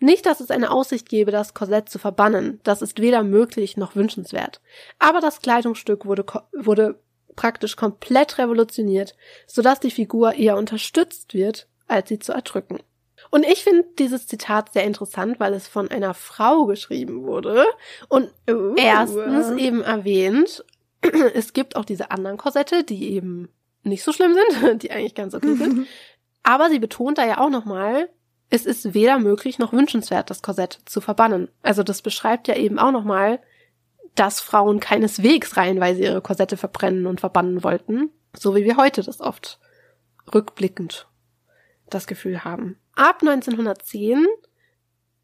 Nicht, 0.00 0.24
dass 0.24 0.40
es 0.40 0.50
eine 0.50 0.70
Aussicht 0.70 1.08
gebe, 1.08 1.30
das 1.30 1.52
Korsett 1.52 1.88
zu 1.88 1.98
verbannen, 1.98 2.60
das 2.64 2.80
ist 2.80 3.00
weder 3.00 3.22
möglich 3.22 3.76
noch 3.76 3.94
wünschenswert. 3.94 4.60
Aber 4.98 5.20
das 5.20 5.40
Kleidungsstück 5.42 6.06
wurde, 6.06 6.24
wurde 6.52 6.98
praktisch 7.36 7.76
komplett 7.76 8.38
revolutioniert, 8.38 9.14
sodass 9.46 9.80
die 9.80 9.90
Figur 9.90 10.34
eher 10.34 10.56
unterstützt 10.56 11.34
wird, 11.34 11.68
als 11.86 12.08
sie 12.08 12.18
zu 12.18 12.32
erdrücken. 12.32 12.80
Und 13.30 13.44
ich 13.44 13.64
finde 13.64 13.84
dieses 13.98 14.26
Zitat 14.26 14.72
sehr 14.72 14.84
interessant, 14.84 15.40
weil 15.40 15.54
es 15.54 15.68
von 15.68 15.90
einer 15.90 16.14
Frau 16.14 16.66
geschrieben 16.66 17.24
wurde 17.24 17.64
und 18.08 18.30
uh. 18.50 18.74
erstens 18.76 19.50
eben 19.58 19.82
erwähnt, 19.82 20.64
es 21.34 21.52
gibt 21.52 21.76
auch 21.76 21.84
diese 21.84 22.10
anderen 22.10 22.36
Korsette, 22.36 22.84
die 22.84 23.12
eben 23.12 23.48
nicht 23.82 24.02
so 24.02 24.12
schlimm 24.12 24.34
sind, 24.34 24.82
die 24.82 24.90
eigentlich 24.90 25.14
ganz 25.14 25.34
okay 25.34 25.54
sind. 25.54 25.86
Aber 26.42 26.70
sie 26.70 26.78
betont 26.78 27.18
da 27.18 27.26
ja 27.26 27.38
auch 27.38 27.50
nochmal, 27.50 28.08
es 28.48 28.66
ist 28.66 28.94
weder 28.94 29.18
möglich 29.18 29.58
noch 29.58 29.72
wünschenswert, 29.72 30.30
das 30.30 30.42
Korsett 30.42 30.78
zu 30.84 31.00
verbannen. 31.00 31.48
Also 31.62 31.82
das 31.82 32.02
beschreibt 32.02 32.46
ja 32.46 32.54
eben 32.54 32.78
auch 32.78 32.92
nochmal, 32.92 33.40
dass 34.16 34.40
Frauen 34.40 34.80
keineswegs 34.80 35.56
reihenweise 35.56 36.02
ihre 36.02 36.20
Korsette 36.22 36.56
verbrennen 36.56 37.06
und 37.06 37.20
verbannen 37.20 37.62
wollten, 37.62 38.10
so 38.34 38.56
wie 38.56 38.64
wir 38.64 38.76
heute 38.76 39.02
das 39.02 39.20
oft 39.20 39.60
rückblickend 40.34 41.06
das 41.88 42.06
Gefühl 42.06 42.44
haben. 42.44 42.78
Ab 42.94 43.18
1910 43.20 44.26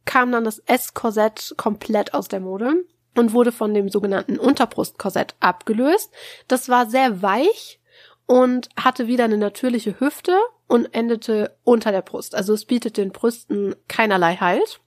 kam 0.05 0.31
dann 0.31 0.45
das 0.45 0.59
S-Korsett 0.61 1.55
komplett 1.57 2.15
aus 2.15 2.29
der 2.29 2.41
Mode 2.41 2.85
und 3.17 3.33
wurde 3.33 3.51
von 3.51 3.75
dem 3.75 3.89
sogenannten 3.89 4.39
Unterbrustkorsett 4.39 5.35
abgelöst. 5.41 6.13
Das 6.49 6.69
war 6.69 6.89
sehr 6.89 7.23
weich 7.23 7.81
und 8.27 8.69
hatte 8.77 9.07
wieder 9.07 9.25
eine 9.25 9.39
natürliche 9.39 9.99
Hüfte 10.01 10.39
und 10.69 10.95
endete 10.95 11.57
unter 11.65 11.93
der 11.93 12.03
Brust. 12.03 12.35
Also 12.35 12.55
es 12.55 12.65
bietet 12.65 12.97
den 12.97 13.13
Brüsten 13.13 13.75
keinerlei 13.89 14.37
Halt. 14.37 14.81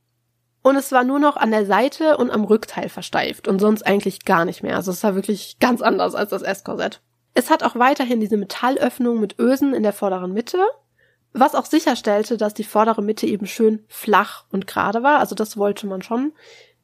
Und 0.66 0.78
es 0.78 0.92
war 0.92 1.04
nur 1.04 1.20
noch 1.20 1.38
an 1.38 1.52
der 1.52 1.68
Seite 1.68 2.18
und 2.18 2.32
am 2.32 2.44
Rückteil 2.44 2.90
versteift 2.90 3.48
und 3.48 3.60
sonst 3.60 3.84
eigentlich 3.84 4.26
gar 4.26 4.46
nicht 4.46 4.64
mehr. 4.64 4.76
Also 4.76 4.90
es 4.90 5.04
war 5.04 5.14
wirklich 5.14 5.60
ganz 5.60 5.84
anders 5.84 6.16
als 6.16 6.32
das 6.32 6.42
S-Korsett. 6.42 7.02
Es 7.36 7.52
hat 7.52 7.62
auch 7.62 7.76
weiterhin 7.76 8.20
diese 8.20 8.36
Metallöffnung 8.36 9.20
mit 9.20 9.38
Ösen 9.38 9.76
in 9.76 9.84
der 9.84 9.94
vorderen 9.94 10.34
Mitte, 10.34 10.58
was 11.34 11.54
auch 11.54 11.66
sicherstellte, 11.66 12.38
dass 12.38 12.56
die 12.56 12.64
vordere 12.64 13.04
Mitte 13.04 13.28
eben 13.28 13.46
schön 13.46 13.86
flach 13.90 14.46
und 14.52 14.66
gerade 14.66 15.04
war. 15.04 15.20
Also 15.20 15.36
das 15.36 15.56
wollte 15.56 15.86
man 15.86 16.02
schon 16.02 16.34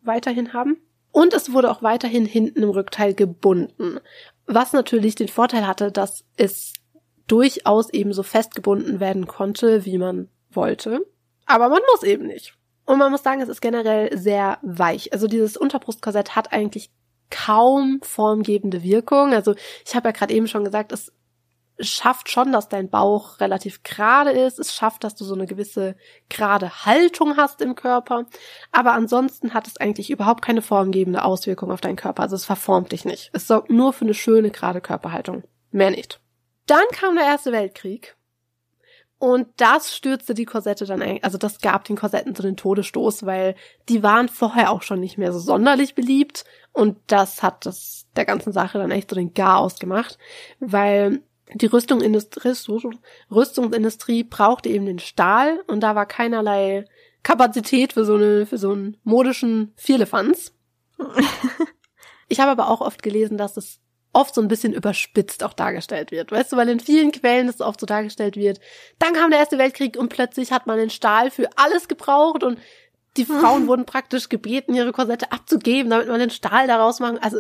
weiterhin 0.04 0.54
haben. 0.54 0.78
Und 1.12 1.34
es 1.34 1.52
wurde 1.52 1.72
auch 1.72 1.82
weiterhin 1.82 2.28
hinten 2.28 2.62
im 2.62 2.70
Rückteil 2.70 3.16
gebunden, 3.16 4.00
was 4.46 4.74
natürlich 4.74 5.16
den 5.16 5.28
Vorteil 5.28 5.66
hatte, 5.66 5.92
dass 5.92 6.24
es 6.38 6.74
durchaus 7.26 7.90
eben 7.90 8.14
so 8.14 8.22
festgebunden 8.22 9.00
werden 9.00 9.26
konnte, 9.26 9.86
wie 9.86 9.98
man 9.98 10.30
wollte. 10.52 11.04
Aber 11.48 11.68
man 11.70 11.82
muss 11.92 12.04
eben 12.04 12.28
nicht. 12.28 12.56
Und 12.86 12.98
man 12.98 13.12
muss 13.12 13.24
sagen, 13.24 13.42
es 13.42 13.50
ist 13.50 13.62
generell 13.62 14.18
sehr 14.18 14.58
weich. 14.62 15.14
Also 15.14 15.28
dieses 15.28 15.58
Unterbrustkorsett 15.58 16.36
hat 16.36 16.52
eigentlich 16.52 16.92
kaum 17.30 18.00
formgebende 18.04 18.84
Wirkung. 18.84 19.34
Also 19.34 19.56
ich 19.86 19.96
habe 19.96 20.10
ja 20.10 20.12
gerade 20.12 20.34
eben 20.34 20.48
schon 20.48 20.64
gesagt, 20.64 20.92
es 20.92 21.12
schafft 21.80 22.30
schon, 22.30 22.52
dass 22.52 22.70
dein 22.70 22.90
Bauch 22.90 23.40
relativ 23.40 23.84
gerade 23.84 24.32
ist. 24.32 24.60
Es 24.60 24.74
schafft, 24.74 25.04
dass 25.04 25.16
du 25.16 25.24
so 25.24 25.34
eine 25.34 25.48
gewisse 25.48 25.96
gerade 26.30 26.86
Haltung 26.86 27.38
hast 27.38 27.62
im 27.62 27.76
Körper. 27.76 28.26
Aber 28.72 28.94
ansonsten 28.94 29.54
hat 29.54 29.68
es 29.68 29.78
eigentlich 29.78 30.10
überhaupt 30.10 30.44
keine 30.44 30.62
formgebende 30.62 31.24
Auswirkung 31.24 31.72
auf 31.72 31.82
deinen 31.82 31.96
Körper. 31.96 32.24
Also 32.24 32.36
es 32.36 32.46
verformt 32.46 32.92
dich 32.92 33.06
nicht. 33.06 33.32
Es 33.34 33.48
sorgt 33.48 33.70
nur 33.70 33.94
für 33.94 34.06
eine 34.06 34.14
schöne 34.14 34.52
gerade 34.52 34.82
Körperhaltung. 34.82 35.44
Mehr 35.72 35.92
nicht. 35.92 36.20
Dann 36.68 36.84
kam 36.92 37.16
der 37.16 37.26
Erste 37.26 37.52
Weltkrieg. 37.52 38.16
Und 39.22 39.50
das 39.58 39.96
stürzte 39.96 40.34
die 40.34 40.46
Korsette 40.46 40.88
dann 40.88 41.04
eigentlich, 41.04 41.24
also 41.24 41.38
das 41.38 41.60
gab 41.60 41.84
den 41.84 41.96
Korsetten 41.96 42.34
so 42.34 42.42
den 42.42 42.58
Todesstoß, 42.58 43.24
weil 43.24 43.54
die 43.88 44.02
waren 44.02 44.30
vorher 44.30 44.72
auch 44.72 44.82
schon 44.82 45.00
nicht 45.00 45.20
mehr 45.20 45.32
so 45.32 45.38
sonderlich 45.38 45.94
beliebt 45.94 46.44
und 46.74 46.98
das 47.06 47.44
hat 47.44 47.68
das 47.68 48.08
der 48.16 48.26
ganzen 48.26 48.52
Sache 48.52 48.80
dann 48.80 48.90
echt 48.90 49.12
so 49.12 49.16
den 49.16 49.36
Gar 49.36 49.72
gemacht, 49.80 50.18
weil 50.60 51.22
die 51.54 51.68
Rüstungsindustrie, 51.68 52.56
Rüstungsindustrie 53.30 54.24
brauchte 54.24 54.70
eben 54.70 54.88
den 54.88 54.98
Stahl 54.98 55.62
und 55.68 55.82
da 55.82 55.94
war 55.94 56.08
keinerlei 56.08 56.86
Kapazität 57.22 57.94
für 57.94 58.06
so 58.06 58.16
eine, 58.16 58.48
für 58.48 58.58
so 58.58 58.72
einen 58.72 58.98
modischen 59.04 59.72
Vierlefanz. 59.76 60.56
ich 62.28 62.40
habe 62.40 62.50
aber 62.50 62.72
auch 62.72 62.82
oft 62.82 63.04
gelesen, 63.04 63.38
dass 63.38 63.56
es 63.56 63.81
oft 64.14 64.36
so 64.36 64.42
ein 64.42 64.48
bisschen 64.48 64.74
überspitzt 64.74 65.44
auch 65.44 65.54
dargestellt 65.54 66.12
wird. 66.12 66.32
Weißt 66.32 66.52
du, 66.52 66.58
weil 66.58 66.70
in 66.70 66.80
vielen 66.80 67.12
Quellen 67.12 67.48
das 67.48 67.62
oft 67.62 67.80
so 67.80 67.86
dargestellt 67.86 68.36
wird. 68.36 68.60
Dann 69.00 69.14
kam 69.14 69.32
der 69.32 69.40
Erste 69.40 69.58
Weltkrieg 69.58 69.98
und 69.98 70.10
plötzlich 70.10 70.52
hat 70.52 70.68
man 70.68 70.78
den 70.78 70.90
Stahl 70.90 71.32
für 71.32 71.50
alles 71.56 71.88
gebraucht 71.88 72.44
und 72.44 72.60
die 73.18 73.26
Frauen 73.26 73.68
wurden 73.68 73.86
praktisch 73.86 74.30
gebeten, 74.30 74.74
ihre 74.74 74.92
Korsette 74.92 75.32
abzugeben, 75.32 75.90
damit 75.90 76.08
man 76.08 76.20
den 76.20 76.30
Stahl 76.30 76.68
daraus 76.68 77.00
machen. 77.00 77.20
Also 77.20 77.38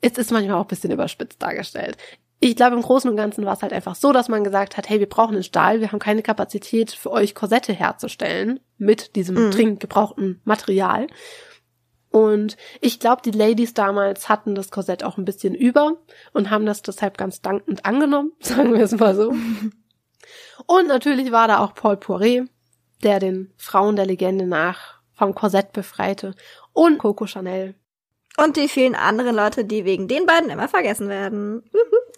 es 0.00 0.18
ist 0.18 0.32
manchmal 0.32 0.56
auch 0.56 0.64
ein 0.64 0.68
bisschen 0.68 0.92
überspitzt 0.92 1.42
dargestellt 1.42 1.96
ich 2.40 2.54
glaube, 2.54 2.76
im 2.76 2.82
Großen 2.82 3.10
und 3.10 3.16
Ganzen 3.16 3.44
war 3.44 3.54
es 3.54 3.62
halt 3.62 3.72
einfach 3.72 3.96
so, 3.96 4.12
dass 4.12 4.28
man 4.28 4.44
gesagt 4.44 4.76
hat, 4.76 4.88
hey, 4.88 5.00
wir 5.00 5.08
brauchen 5.08 5.34
einen 5.34 5.42
Stahl, 5.42 5.80
wir 5.80 5.90
haben 5.90 5.98
keine 5.98 6.22
Kapazität 6.22 6.92
für 6.92 7.10
euch 7.10 7.34
Korsette 7.34 7.72
herzustellen 7.72 8.60
mit 8.76 9.16
diesem 9.16 9.46
mhm. 9.46 9.50
dringend 9.50 9.80
gebrauchten 9.80 10.40
Material. 10.44 11.08
Und 12.18 12.56
ich 12.80 12.98
glaube, 12.98 13.22
die 13.24 13.30
Ladies 13.30 13.74
damals 13.74 14.28
hatten 14.28 14.56
das 14.56 14.72
Korsett 14.72 15.04
auch 15.04 15.18
ein 15.18 15.24
bisschen 15.24 15.54
über 15.54 15.98
und 16.32 16.50
haben 16.50 16.66
das 16.66 16.82
deshalb 16.82 17.16
ganz 17.16 17.42
dankend 17.42 17.86
angenommen, 17.86 18.32
sagen 18.40 18.74
wir 18.74 18.82
es 18.82 18.98
mal 18.98 19.14
so. 19.14 19.32
und 20.66 20.88
natürlich 20.88 21.30
war 21.30 21.46
da 21.46 21.60
auch 21.60 21.76
Paul 21.76 21.96
Poiret, 21.96 22.48
der 23.04 23.20
den 23.20 23.52
Frauen 23.56 23.94
der 23.94 24.06
Legende 24.06 24.48
nach 24.48 24.98
vom 25.14 25.32
Korsett 25.32 25.72
befreite 25.72 26.34
und 26.72 26.98
Coco 26.98 27.28
Chanel. 27.28 27.76
Und 28.36 28.56
die 28.56 28.66
vielen 28.66 28.96
anderen 28.96 29.36
Leute, 29.36 29.64
die 29.64 29.84
wegen 29.84 30.08
den 30.08 30.26
beiden 30.26 30.50
immer 30.50 30.66
vergessen 30.66 31.08
werden. 31.08 31.62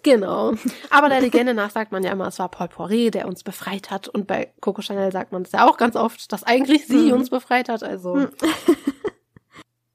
Genau. 0.01 0.53
Aber 0.89 1.09
der 1.09 1.21
Legende 1.21 1.53
nach 1.53 1.69
sagt 1.69 1.91
man 1.91 2.01
ja 2.01 2.11
immer, 2.11 2.27
es 2.27 2.39
war 2.39 2.49
Paul 2.49 2.69
Poiret, 2.69 3.13
der 3.13 3.27
uns 3.27 3.43
befreit 3.43 3.91
hat. 3.91 4.07
Und 4.07 4.25
bei 4.25 4.51
Coco 4.61 4.81
Chanel 4.81 5.11
sagt 5.11 5.31
man 5.31 5.43
es 5.43 5.51
ja 5.51 5.69
auch 5.69 5.77
ganz 5.77 5.95
oft, 5.95 6.31
dass 6.31 6.43
eigentlich 6.43 6.87
sie 6.87 7.11
mhm. 7.11 7.19
uns 7.19 7.29
befreit 7.29 7.69
hat. 7.69 7.83
Also 7.83 8.15
mhm. 8.15 8.29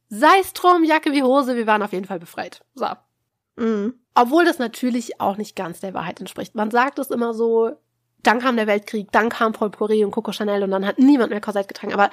sei 0.08 0.40
es 0.40 0.52
drum, 0.52 0.84
Jacke 0.84 1.12
wie 1.12 1.22
Hose, 1.22 1.56
wir 1.56 1.66
waren 1.66 1.82
auf 1.82 1.92
jeden 1.92 2.06
Fall 2.06 2.18
befreit. 2.18 2.64
So. 2.74 2.86
Mhm. 3.56 3.94
Obwohl 4.14 4.44
das 4.44 4.58
natürlich 4.58 5.20
auch 5.20 5.36
nicht 5.36 5.56
ganz 5.56 5.80
der 5.80 5.94
Wahrheit 5.94 6.20
entspricht. 6.20 6.54
Man 6.54 6.70
sagt 6.70 6.98
es 6.98 7.10
immer 7.10 7.34
so, 7.34 7.72
dann 8.22 8.40
kam 8.40 8.56
der 8.56 8.66
Weltkrieg, 8.66 9.12
dann 9.12 9.28
kam 9.28 9.52
Paul 9.52 9.70
Poiret 9.70 10.04
und 10.04 10.10
Coco 10.10 10.32
Chanel 10.32 10.62
und 10.62 10.70
dann 10.70 10.86
hat 10.86 10.98
niemand 10.98 11.30
mehr 11.30 11.40
Korsett 11.40 11.68
getragen. 11.68 11.94
Aber 11.94 12.10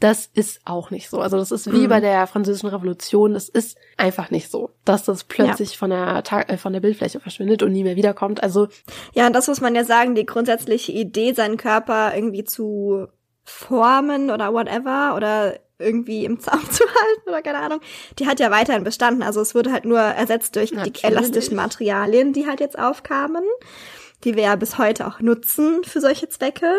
das 0.00 0.28
ist 0.34 0.60
auch 0.64 0.90
nicht 0.90 1.08
so. 1.08 1.20
Also 1.20 1.36
das 1.36 1.52
ist 1.52 1.70
wie 1.70 1.84
mhm. 1.84 1.88
bei 1.88 2.00
der 2.00 2.26
französischen 2.26 2.68
Revolution. 2.68 3.34
Das 3.34 3.48
ist 3.48 3.78
einfach 3.96 4.32
nicht 4.32 4.50
so, 4.50 4.70
dass 4.84 5.04
das 5.04 5.22
plötzlich 5.22 5.72
ja. 5.72 5.76
von 5.78 5.90
der 5.90 6.24
Ta 6.24 6.40
äh, 6.40 6.56
von 6.56 6.72
der 6.72 6.80
Bildfläche 6.80 7.20
verschwindet 7.20 7.62
und 7.62 7.70
nie 7.70 7.84
mehr 7.84 7.94
wiederkommt. 7.94 8.42
Also 8.42 8.66
ja, 9.12 9.28
und 9.28 9.32
das 9.32 9.46
muss 9.46 9.60
man 9.60 9.76
ja 9.76 9.84
sagen. 9.84 10.16
Die 10.16 10.26
grundsätzliche 10.26 10.90
Idee, 10.90 11.34
seinen 11.34 11.56
Körper 11.56 12.12
irgendwie 12.16 12.42
zu 12.42 13.06
formen 13.44 14.30
oder 14.30 14.52
whatever 14.52 15.14
oder 15.14 15.60
irgendwie 15.82 16.24
im 16.24 16.40
Zaum 16.40 16.62
zu 16.70 16.84
halten 16.84 17.28
oder 17.28 17.42
keine 17.42 17.58
Ahnung, 17.58 17.80
die 18.18 18.26
hat 18.26 18.40
ja 18.40 18.50
weiterhin 18.50 18.84
bestanden. 18.84 19.22
Also 19.22 19.40
es 19.40 19.54
wurde 19.54 19.72
halt 19.72 19.84
nur 19.84 20.00
ersetzt 20.00 20.56
durch 20.56 20.72
Natürlich. 20.72 21.02
die 21.02 21.06
elastischen 21.06 21.56
Materialien, 21.56 22.32
die 22.32 22.46
halt 22.46 22.60
jetzt 22.60 22.78
aufkamen 22.78 23.44
die 24.24 24.36
wir 24.36 24.44
ja 24.44 24.56
bis 24.56 24.78
heute 24.78 25.06
auch 25.06 25.20
nutzen 25.20 25.82
für 25.84 26.00
solche 26.00 26.28
Zwecke. 26.28 26.72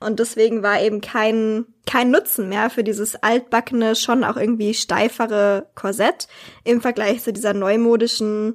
Und 0.00 0.18
deswegen 0.18 0.62
war 0.62 0.80
eben 0.80 1.00
kein, 1.00 1.66
kein 1.86 2.10
Nutzen 2.10 2.48
mehr 2.48 2.70
für 2.70 2.84
dieses 2.84 3.16
altbackene, 3.16 3.96
schon 3.96 4.24
auch 4.24 4.36
irgendwie 4.36 4.74
steifere 4.74 5.68
Korsett 5.74 6.28
im 6.64 6.80
Vergleich 6.80 7.22
zu 7.22 7.32
dieser 7.32 7.52
neumodischen, 7.52 8.54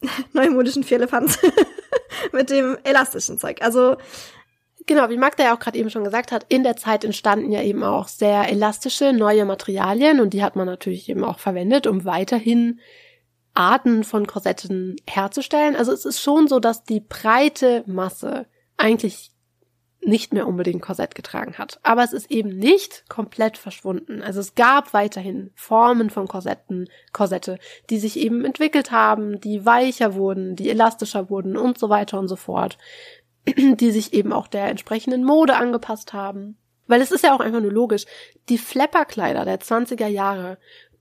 neumodischen 0.32 0.84
Vierlefanz 0.84 1.38
mit 2.32 2.50
dem 2.50 2.78
elastischen 2.84 3.38
Zeug. 3.38 3.60
Also, 3.60 3.96
Genau, 4.86 5.08
wie 5.10 5.16
Magda 5.16 5.44
ja 5.44 5.54
auch 5.54 5.60
gerade 5.60 5.78
eben 5.78 5.90
schon 5.90 6.04
gesagt 6.04 6.32
hat, 6.32 6.46
in 6.48 6.64
der 6.64 6.76
Zeit 6.76 7.04
entstanden 7.04 7.52
ja 7.52 7.62
eben 7.62 7.84
auch 7.84 8.08
sehr 8.08 8.48
elastische 8.48 9.12
neue 9.12 9.44
Materialien 9.44 10.20
und 10.20 10.30
die 10.34 10.42
hat 10.42 10.56
man 10.56 10.66
natürlich 10.66 11.08
eben 11.08 11.24
auch 11.24 11.38
verwendet, 11.38 11.86
um 11.86 12.04
weiterhin 12.04 12.80
Arten 13.54 14.02
von 14.02 14.26
Korsetten 14.26 14.96
herzustellen. 15.08 15.76
Also 15.76 15.92
es 15.92 16.04
ist 16.04 16.20
schon 16.20 16.48
so, 16.48 16.58
dass 16.58 16.84
die 16.84 17.00
breite 17.00 17.84
Masse 17.86 18.46
eigentlich 18.76 19.32
nicht 20.04 20.32
mehr 20.32 20.48
unbedingt 20.48 20.82
Korsett 20.82 21.14
getragen 21.14 21.58
hat. 21.58 21.78
Aber 21.84 22.02
es 22.02 22.12
ist 22.12 22.30
eben 22.30 22.58
nicht 22.58 23.04
komplett 23.08 23.56
verschwunden. 23.56 24.20
Also 24.20 24.40
es 24.40 24.54
gab 24.56 24.92
weiterhin 24.92 25.52
Formen 25.54 26.10
von 26.10 26.26
Korsetten, 26.26 26.88
Korsette, 27.12 27.58
die 27.88 27.98
sich 27.98 28.18
eben 28.18 28.44
entwickelt 28.44 28.90
haben, 28.90 29.40
die 29.40 29.64
weicher 29.64 30.14
wurden, 30.14 30.56
die 30.56 30.70
elastischer 30.70 31.30
wurden 31.30 31.56
und 31.56 31.78
so 31.78 31.88
weiter 31.88 32.18
und 32.18 32.26
so 32.26 32.36
fort, 32.36 32.78
die 33.56 33.90
sich 33.90 34.12
eben 34.12 34.32
auch 34.32 34.46
der 34.46 34.68
entsprechenden 34.68 35.24
Mode 35.24 35.56
angepasst 35.56 36.12
haben. 36.12 36.56
Weil 36.86 37.00
es 37.00 37.10
ist 37.10 37.24
ja 37.24 37.34
auch 37.34 37.40
einfach 37.40 37.60
nur 37.60 37.72
logisch, 37.72 38.04
die 38.48 38.58
Flapperkleider 38.58 39.44
der 39.44 39.60
20er 39.60 40.08
Jahre 40.08 40.58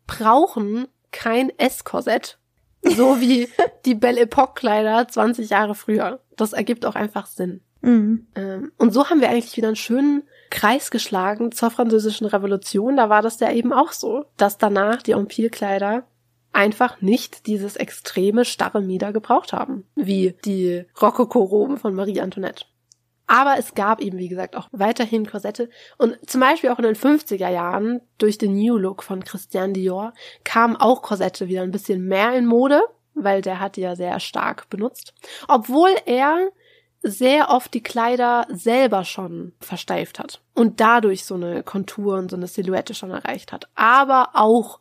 brauchen 0.08 0.88
kein 1.12 1.52
S-Korsett, 1.58 2.38
so 2.84 3.20
wie 3.20 3.50
die 3.86 3.96
Belle 3.96 4.22
Epoque 4.22 4.56
Kleider 4.56 5.08
20 5.08 5.50
Jahre 5.50 5.76
früher. 5.76 6.22
Das 6.36 6.54
ergibt 6.54 6.86
auch 6.86 6.96
einfach 6.96 7.26
Sinn. 7.28 7.62
Mhm. 7.82 8.28
Ähm, 8.36 8.72
und 8.78 8.94
so 8.94 9.10
haben 9.10 9.22
wir 9.22 9.30
eigentlich 9.30 9.58
wieder 9.58 9.68
einen 9.68 9.76
schönen 9.76 10.24
Kreis 10.50 10.92
geschlagen 10.92 11.52
zur 11.52 11.72
französischen 11.72 12.28
Revolution. 12.28 12.98
Da 12.98 13.10
war 13.10 13.22
das 13.22 13.40
ja 13.40 13.52
eben 13.52 13.74
auch 13.74 13.92
so, 13.92 14.26
dass 14.38 14.58
danach 14.58 15.02
die 15.02 15.12
Empire-Kleider 15.12 16.04
einfach 16.54 17.02
nicht 17.02 17.48
dieses 17.48 17.76
extreme 17.76 18.46
starre 18.46 18.82
Mieder 18.82 19.14
gebraucht 19.14 19.54
haben, 19.54 19.86
wie 19.96 20.36
die 20.46 20.86
Rokoko-Roben 21.02 21.78
von 21.78 21.94
Marie 21.94 22.22
Antoinette. 22.22 22.66
Aber 23.28 23.56
es 23.58 23.76
gab 23.76 24.02
eben, 24.02 24.18
wie 24.18 24.28
gesagt, 24.28 24.58
auch 24.58 24.68
weiterhin 24.74 25.26
Korsette. 25.26 25.70
Und 25.98 26.18
zum 26.30 26.42
Beispiel 26.42 26.70
auch 26.70 26.80
in 26.80 26.84
den 26.84 26.96
50er 26.96 27.50
Jahren 27.50 28.02
durch 28.18 28.38
den 28.38 28.56
New 28.56 28.78
Look 28.78 29.04
von 29.04 29.24
Christian 29.24 29.74
Dior 29.74 30.14
kamen 30.44 30.76
auch 30.76 31.02
Korsette 31.02 31.48
wieder 31.48 31.62
ein 31.62 31.72
bisschen 31.72 32.06
mehr 32.06 32.34
in 32.36 32.46
Mode. 32.46 32.82
weil 33.14 33.42
der 33.42 33.60
hat 33.60 33.76
die 33.76 33.82
ja 33.82 33.96
sehr 33.96 34.20
stark 34.20 34.70
benutzt. 34.70 35.14
Obwohl 35.48 35.90
er 36.06 36.50
sehr 37.04 37.50
oft 37.50 37.74
die 37.74 37.84
Kleider 37.84 38.46
selber 38.50 39.04
schon 39.04 39.54
versteift 39.60 40.20
hat 40.20 40.42
und 40.54 40.80
dadurch 40.80 41.26
so 41.26 41.36
eine 41.36 41.64
Kontur 41.64 42.18
und 42.18 42.30
so 42.30 42.38
eine 42.38 42.48
Silhouette 42.48 42.94
schon 42.94 43.12
erreicht 43.12 43.52
hat, 43.52 43.70
aber 43.74 44.30
auch 44.34 44.81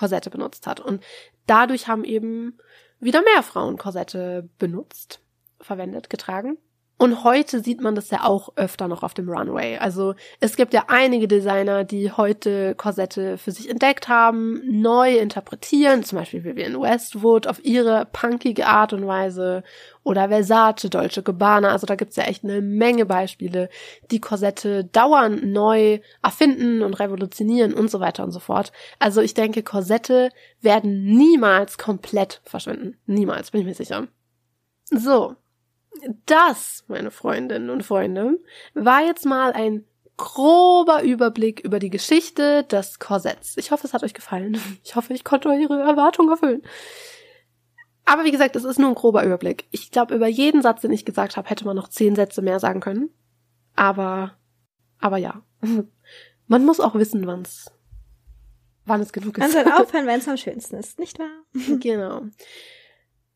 Korsette 0.00 0.30
benutzt 0.30 0.66
hat. 0.66 0.80
Und 0.80 1.04
dadurch 1.46 1.86
haben 1.86 2.04
eben 2.04 2.58
wieder 3.00 3.20
mehr 3.20 3.42
Frauen 3.42 3.76
Korsette 3.76 4.48
benutzt, 4.58 5.20
verwendet, 5.60 6.08
getragen. 6.08 6.56
Und 7.00 7.24
heute 7.24 7.62
sieht 7.62 7.80
man 7.80 7.94
das 7.94 8.10
ja 8.10 8.24
auch 8.24 8.50
öfter 8.56 8.86
noch 8.86 9.02
auf 9.02 9.14
dem 9.14 9.30
Runway. 9.30 9.78
Also 9.78 10.14
es 10.38 10.56
gibt 10.56 10.74
ja 10.74 10.84
einige 10.88 11.28
Designer, 11.28 11.82
die 11.82 12.12
heute 12.12 12.74
Korsette 12.74 13.38
für 13.38 13.52
sich 13.52 13.70
entdeckt 13.70 14.10
haben, 14.10 14.60
neu 14.66 15.16
interpretieren, 15.16 16.04
zum 16.04 16.18
Beispiel 16.18 16.44
Vivienne 16.44 16.78
Westwood 16.78 17.46
auf 17.46 17.64
ihre 17.64 18.06
punkige 18.12 18.66
Art 18.66 18.92
und 18.92 19.06
Weise 19.06 19.62
oder 20.04 20.28
Versace, 20.28 20.90
Dolce 20.90 21.22
Gabbana. 21.22 21.70
Also 21.70 21.86
da 21.86 21.94
gibt's 21.94 22.16
ja 22.16 22.24
echt 22.24 22.44
eine 22.44 22.60
Menge 22.60 23.06
Beispiele, 23.06 23.70
die 24.10 24.20
Korsette 24.20 24.84
dauernd 24.84 25.42
neu 25.42 26.00
erfinden 26.22 26.82
und 26.82 27.00
revolutionieren 27.00 27.72
und 27.72 27.90
so 27.90 28.00
weiter 28.00 28.24
und 28.24 28.32
so 28.32 28.40
fort. 28.40 28.72
Also 28.98 29.22
ich 29.22 29.32
denke, 29.32 29.62
Korsette 29.62 30.28
werden 30.60 31.04
niemals 31.04 31.78
komplett 31.78 32.42
verschwinden. 32.44 32.98
Niemals, 33.06 33.52
bin 33.52 33.62
ich 33.62 33.66
mir 33.66 33.74
sicher. 33.74 34.06
So, 34.84 35.36
das, 36.26 36.84
meine 36.88 37.10
Freundinnen 37.10 37.70
und 37.70 37.82
Freunde, 37.82 38.38
war 38.74 39.02
jetzt 39.02 39.26
mal 39.26 39.52
ein 39.52 39.84
grober 40.16 41.02
Überblick 41.02 41.60
über 41.60 41.78
die 41.78 41.90
Geschichte 41.90 42.64
des 42.64 42.98
Korsetts. 42.98 43.56
Ich 43.56 43.70
hoffe, 43.70 43.86
es 43.86 43.94
hat 43.94 44.02
euch 44.02 44.14
gefallen. 44.14 44.60
Ich 44.84 44.94
hoffe, 44.96 45.14
ich 45.14 45.24
konnte 45.24 45.48
eure 45.48 45.80
Erwartungen 45.80 46.30
erfüllen. 46.30 46.62
Aber 48.04 48.24
wie 48.24 48.30
gesagt, 48.30 48.56
es 48.56 48.64
ist 48.64 48.78
nur 48.78 48.88
ein 48.88 48.94
grober 48.94 49.24
Überblick. 49.24 49.66
Ich 49.70 49.90
glaube, 49.90 50.14
über 50.14 50.26
jeden 50.26 50.62
Satz, 50.62 50.82
den 50.82 50.92
ich 50.92 51.04
gesagt 51.04 51.36
habe, 51.36 51.48
hätte 51.48 51.64
man 51.64 51.76
noch 51.76 51.88
zehn 51.88 52.16
Sätze 52.16 52.42
mehr 52.42 52.60
sagen 52.60 52.80
können. 52.80 53.10
Aber, 53.76 54.36
aber 54.98 55.16
ja. 55.16 55.42
Man 56.48 56.64
muss 56.64 56.80
auch 56.80 56.96
wissen, 56.96 57.28
wann's, 57.28 57.70
wann 58.84 59.00
es 59.00 59.12
genug 59.12 59.38
ist. 59.38 59.40
Man 59.40 59.52
soll 59.52 59.72
aufhören, 59.80 60.06
wenn 60.08 60.18
es 60.18 60.28
am 60.28 60.36
schönsten 60.36 60.76
ist, 60.76 60.98
nicht 60.98 61.20
wahr? 61.20 61.30
genau. 61.78 62.22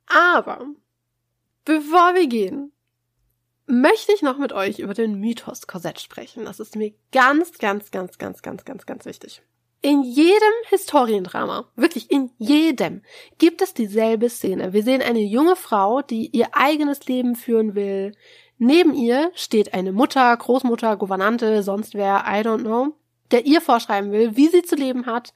Aber 0.06 0.66
Bevor 1.64 2.14
wir 2.14 2.26
gehen, 2.26 2.72
möchte 3.66 4.12
ich 4.12 4.20
noch 4.20 4.36
mit 4.36 4.52
euch 4.52 4.80
über 4.80 4.92
den 4.92 5.18
Mythos 5.18 5.66
Korsett 5.66 5.98
sprechen. 5.98 6.44
Das 6.44 6.60
ist 6.60 6.76
mir 6.76 6.92
ganz, 7.10 7.58
ganz, 7.58 7.90
ganz, 7.90 8.18
ganz, 8.18 8.42
ganz, 8.42 8.64
ganz, 8.64 8.84
ganz 8.84 9.04
wichtig. 9.06 9.42
In 9.80 10.02
jedem 10.02 10.52
Historiendrama, 10.68 11.70
wirklich 11.76 12.10
in 12.10 12.30
jedem, 12.38 13.02
gibt 13.38 13.62
es 13.62 13.74
dieselbe 13.74 14.30
Szene. 14.30 14.72
Wir 14.72 14.82
sehen 14.82 15.02
eine 15.02 15.20
junge 15.20 15.56
Frau, 15.56 16.02
die 16.02 16.28
ihr 16.28 16.48
eigenes 16.52 17.06
Leben 17.06 17.36
führen 17.36 17.74
will. 17.74 18.12
Neben 18.58 18.94
ihr 18.94 19.30
steht 19.34 19.74
eine 19.74 19.92
Mutter, 19.92 20.34
Großmutter, 20.36 20.96
Gouvernante, 20.96 21.62
sonst 21.62 21.94
wer, 21.94 22.24
I 22.26 22.40
don't 22.40 22.62
know, 22.62 22.94
der 23.30 23.46
ihr 23.46 23.60
vorschreiben 23.60 24.12
will, 24.12 24.36
wie 24.36 24.48
sie 24.48 24.62
zu 24.62 24.74
leben 24.74 25.06
hat 25.06 25.34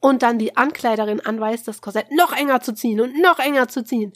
und 0.00 0.22
dann 0.22 0.38
die 0.38 0.56
Ankleiderin 0.56 1.20
anweist, 1.20 1.68
das 1.68 1.80
Korsett 1.80 2.10
noch 2.12 2.32
enger 2.32 2.60
zu 2.60 2.72
ziehen 2.72 3.00
und 3.00 3.20
noch 3.20 3.38
enger 3.38 3.68
zu 3.68 3.82
ziehen. 3.82 4.12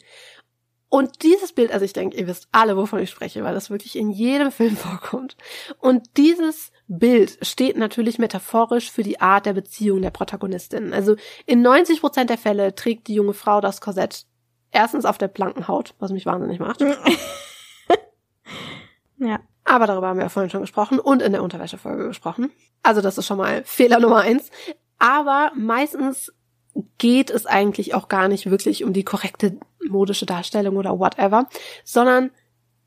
Und 0.93 1.23
dieses 1.23 1.53
Bild, 1.53 1.71
also 1.71 1.83
ich 1.85 1.93
denke, 1.93 2.17
ihr 2.17 2.27
wisst 2.27 2.47
alle, 2.51 2.77
wovon 2.77 2.99
ich 2.99 3.09
spreche, 3.09 3.43
weil 3.43 3.55
das 3.55 3.71
wirklich 3.71 3.95
in 3.95 4.11
jedem 4.11 4.51
Film 4.51 4.77
vorkommt. 4.77 5.35
Und 5.79 6.17
dieses 6.17 6.71
Bild 6.87 7.39
steht 7.41 7.77
natürlich 7.77 8.19
metaphorisch 8.19 8.91
für 8.91 9.01
die 9.01 9.19
Art 9.19 9.47
der 9.47 9.53
Beziehung 9.53 10.03
der 10.03 10.11
Protagonistin. 10.11 10.93
Also 10.93 11.15
in 11.47 11.63
90 11.63 11.99
Prozent 11.99 12.29
der 12.29 12.37
Fälle 12.37 12.75
trägt 12.75 13.07
die 13.07 13.15
junge 13.15 13.33
Frau 13.33 13.59
das 13.59 13.81
Korsett 13.81 14.27
erstens 14.69 15.05
auf 15.05 15.17
der 15.17 15.29
blanken 15.29 15.67
Haut, 15.67 15.95
was 15.97 16.11
mich 16.11 16.27
wahnsinnig 16.27 16.59
macht. 16.59 16.81
ja. 19.17 19.39
Aber 19.63 19.87
darüber 19.87 20.09
haben 20.09 20.17
wir 20.17 20.25
ja 20.25 20.29
vorhin 20.29 20.51
schon 20.51 20.61
gesprochen 20.61 20.99
und 20.99 21.23
in 21.23 21.31
der 21.31 21.41
Unterwäschefolge 21.41 22.05
gesprochen. 22.05 22.51
Also 22.83 23.01
das 23.01 23.17
ist 23.17 23.25
schon 23.25 23.39
mal 23.39 23.63
Fehler 23.63 23.99
Nummer 23.99 24.19
eins. 24.19 24.51
Aber 24.99 25.53
meistens 25.55 26.31
geht 26.97 27.29
es 27.29 27.45
eigentlich 27.45 27.93
auch 27.93 28.07
gar 28.07 28.27
nicht 28.27 28.49
wirklich 28.49 28.83
um 28.83 28.93
die 28.93 29.03
korrekte 29.03 29.57
modische 29.87 30.25
Darstellung 30.25 30.77
oder 30.77 30.97
whatever, 30.99 31.47
sondern 31.83 32.31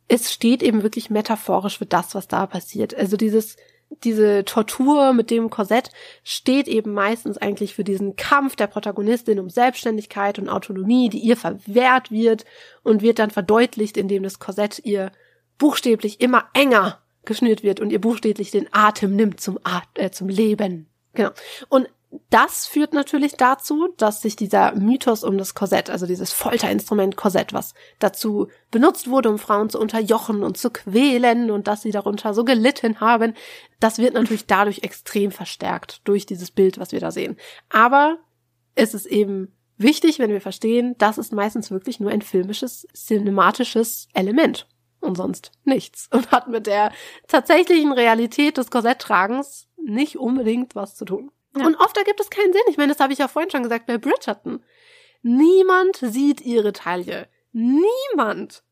es 0.08 0.32
steht 0.32 0.62
eben 0.62 0.82
wirklich 0.82 1.10
metaphorisch 1.10 1.78
für 1.78 1.86
das, 1.86 2.14
was 2.14 2.28
da 2.28 2.46
passiert. 2.46 2.94
Also 2.94 3.16
dieses, 3.16 3.56
diese 4.04 4.44
Tortur 4.44 5.12
mit 5.12 5.30
dem 5.30 5.50
Korsett 5.50 5.90
steht 6.22 6.68
eben 6.68 6.92
meistens 6.92 7.38
eigentlich 7.38 7.74
für 7.74 7.84
diesen 7.84 8.16
Kampf 8.16 8.56
der 8.56 8.66
Protagonistin 8.68 9.40
um 9.40 9.50
Selbstständigkeit 9.50 10.38
und 10.38 10.48
Autonomie, 10.48 11.08
die 11.08 11.18
ihr 11.18 11.36
verwehrt 11.36 12.10
wird 12.10 12.44
und 12.82 13.02
wird 13.02 13.18
dann 13.18 13.30
verdeutlicht, 13.30 13.96
indem 13.96 14.22
das 14.22 14.38
Korsett 14.38 14.80
ihr 14.84 15.12
buchstäblich 15.58 16.20
immer 16.20 16.44
enger 16.54 17.00
geschnürt 17.24 17.62
wird 17.62 17.80
und 17.80 17.90
ihr 17.90 18.00
buchstäblich 18.00 18.50
den 18.50 18.68
Atem 18.72 19.16
nimmt 19.16 19.40
zum, 19.40 19.58
At 19.64 19.88
äh, 19.94 20.10
zum 20.10 20.28
Leben. 20.28 20.88
Genau. 21.14 21.30
Und 21.68 21.88
das 22.30 22.66
führt 22.66 22.92
natürlich 22.92 23.32
dazu, 23.36 23.88
dass 23.96 24.20
sich 24.20 24.36
dieser 24.36 24.74
Mythos 24.74 25.24
um 25.24 25.38
das 25.38 25.54
Korsett, 25.54 25.90
also 25.90 26.06
dieses 26.06 26.32
Folterinstrument 26.32 27.16
Korsett, 27.16 27.52
was 27.52 27.74
dazu 27.98 28.48
benutzt 28.70 29.08
wurde, 29.08 29.30
um 29.30 29.38
Frauen 29.38 29.70
zu 29.70 29.80
unterjochen 29.80 30.42
und 30.42 30.56
zu 30.56 30.70
quälen 30.70 31.50
und 31.50 31.66
dass 31.66 31.82
sie 31.82 31.90
darunter 31.90 32.34
so 32.34 32.44
gelitten 32.44 33.00
haben, 33.00 33.34
das 33.80 33.98
wird 33.98 34.14
natürlich 34.14 34.46
dadurch 34.46 34.82
extrem 34.82 35.30
verstärkt 35.30 36.00
durch 36.04 36.26
dieses 36.26 36.50
Bild, 36.50 36.78
was 36.78 36.92
wir 36.92 37.00
da 37.00 37.10
sehen. 37.10 37.36
Aber 37.68 38.18
es 38.74 38.94
ist 38.94 39.06
eben 39.06 39.56
wichtig, 39.76 40.18
wenn 40.18 40.30
wir 40.30 40.40
verstehen, 40.40 40.94
das 40.98 41.18
ist 41.18 41.32
meistens 41.32 41.70
wirklich 41.70 42.00
nur 42.00 42.10
ein 42.10 42.22
filmisches, 42.22 42.86
cinematisches 42.94 44.08
Element 44.12 44.66
und 45.00 45.16
sonst 45.16 45.52
nichts 45.64 46.08
und 46.12 46.30
hat 46.30 46.48
mit 46.48 46.66
der 46.66 46.92
tatsächlichen 47.28 47.92
Realität 47.92 48.58
des 48.58 48.70
Korsetttragens 48.70 49.68
nicht 49.76 50.16
unbedingt 50.16 50.74
was 50.74 50.94
zu 50.94 51.04
tun. 51.04 51.30
Ja. 51.56 51.66
Und 51.66 51.76
oft 51.76 51.96
ergibt 51.96 52.20
es 52.20 52.30
keinen 52.30 52.52
Sinn. 52.52 52.62
Ich 52.68 52.76
meine, 52.76 52.92
das 52.92 53.00
habe 53.00 53.12
ich 53.12 53.18
ja 53.18 53.28
vorhin 53.28 53.50
schon 53.50 53.62
gesagt 53.62 53.86
bei 53.86 53.98
Bridgerton. 53.98 54.64
Niemand 55.22 55.96
sieht 55.96 56.40
ihre 56.40 56.72
Taille. 56.72 57.28
Niemand. 57.52 58.62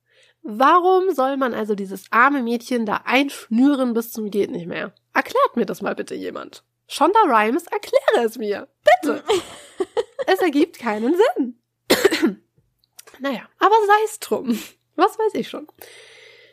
Warum 0.43 1.14
soll 1.14 1.39
man 1.39 1.55
also 1.55 1.74
dieses 1.74 2.05
arme 2.11 2.43
Mädchen 2.43 2.85
da 2.85 3.03
einschnüren 3.07 3.95
bis 3.95 4.12
zum 4.12 4.30
geht 4.30 4.51
nicht 4.51 4.66
mehr? 4.66 4.95
Erklärt 5.14 5.57
mir 5.57 5.64
das 5.64 5.80
mal 5.80 5.95
bitte 5.95 6.14
jemand. 6.14 6.64
Shonda 6.87 7.20
Rhimes, 7.26 7.66
erkläre 7.66 8.26
es 8.26 8.37
mir. 8.37 8.68
Bitte. 9.01 9.24
es 10.26 10.41
ergibt 10.41 10.78
keinen 10.78 11.14
Sinn. 11.14 11.59
naja, 13.20 13.49
aber 13.59 13.74
sei 13.87 14.05
es 14.05 14.18
drum. 14.18 14.59
Was 14.97 15.18
weiß 15.18 15.35
ich 15.35 15.49
schon. 15.49 15.66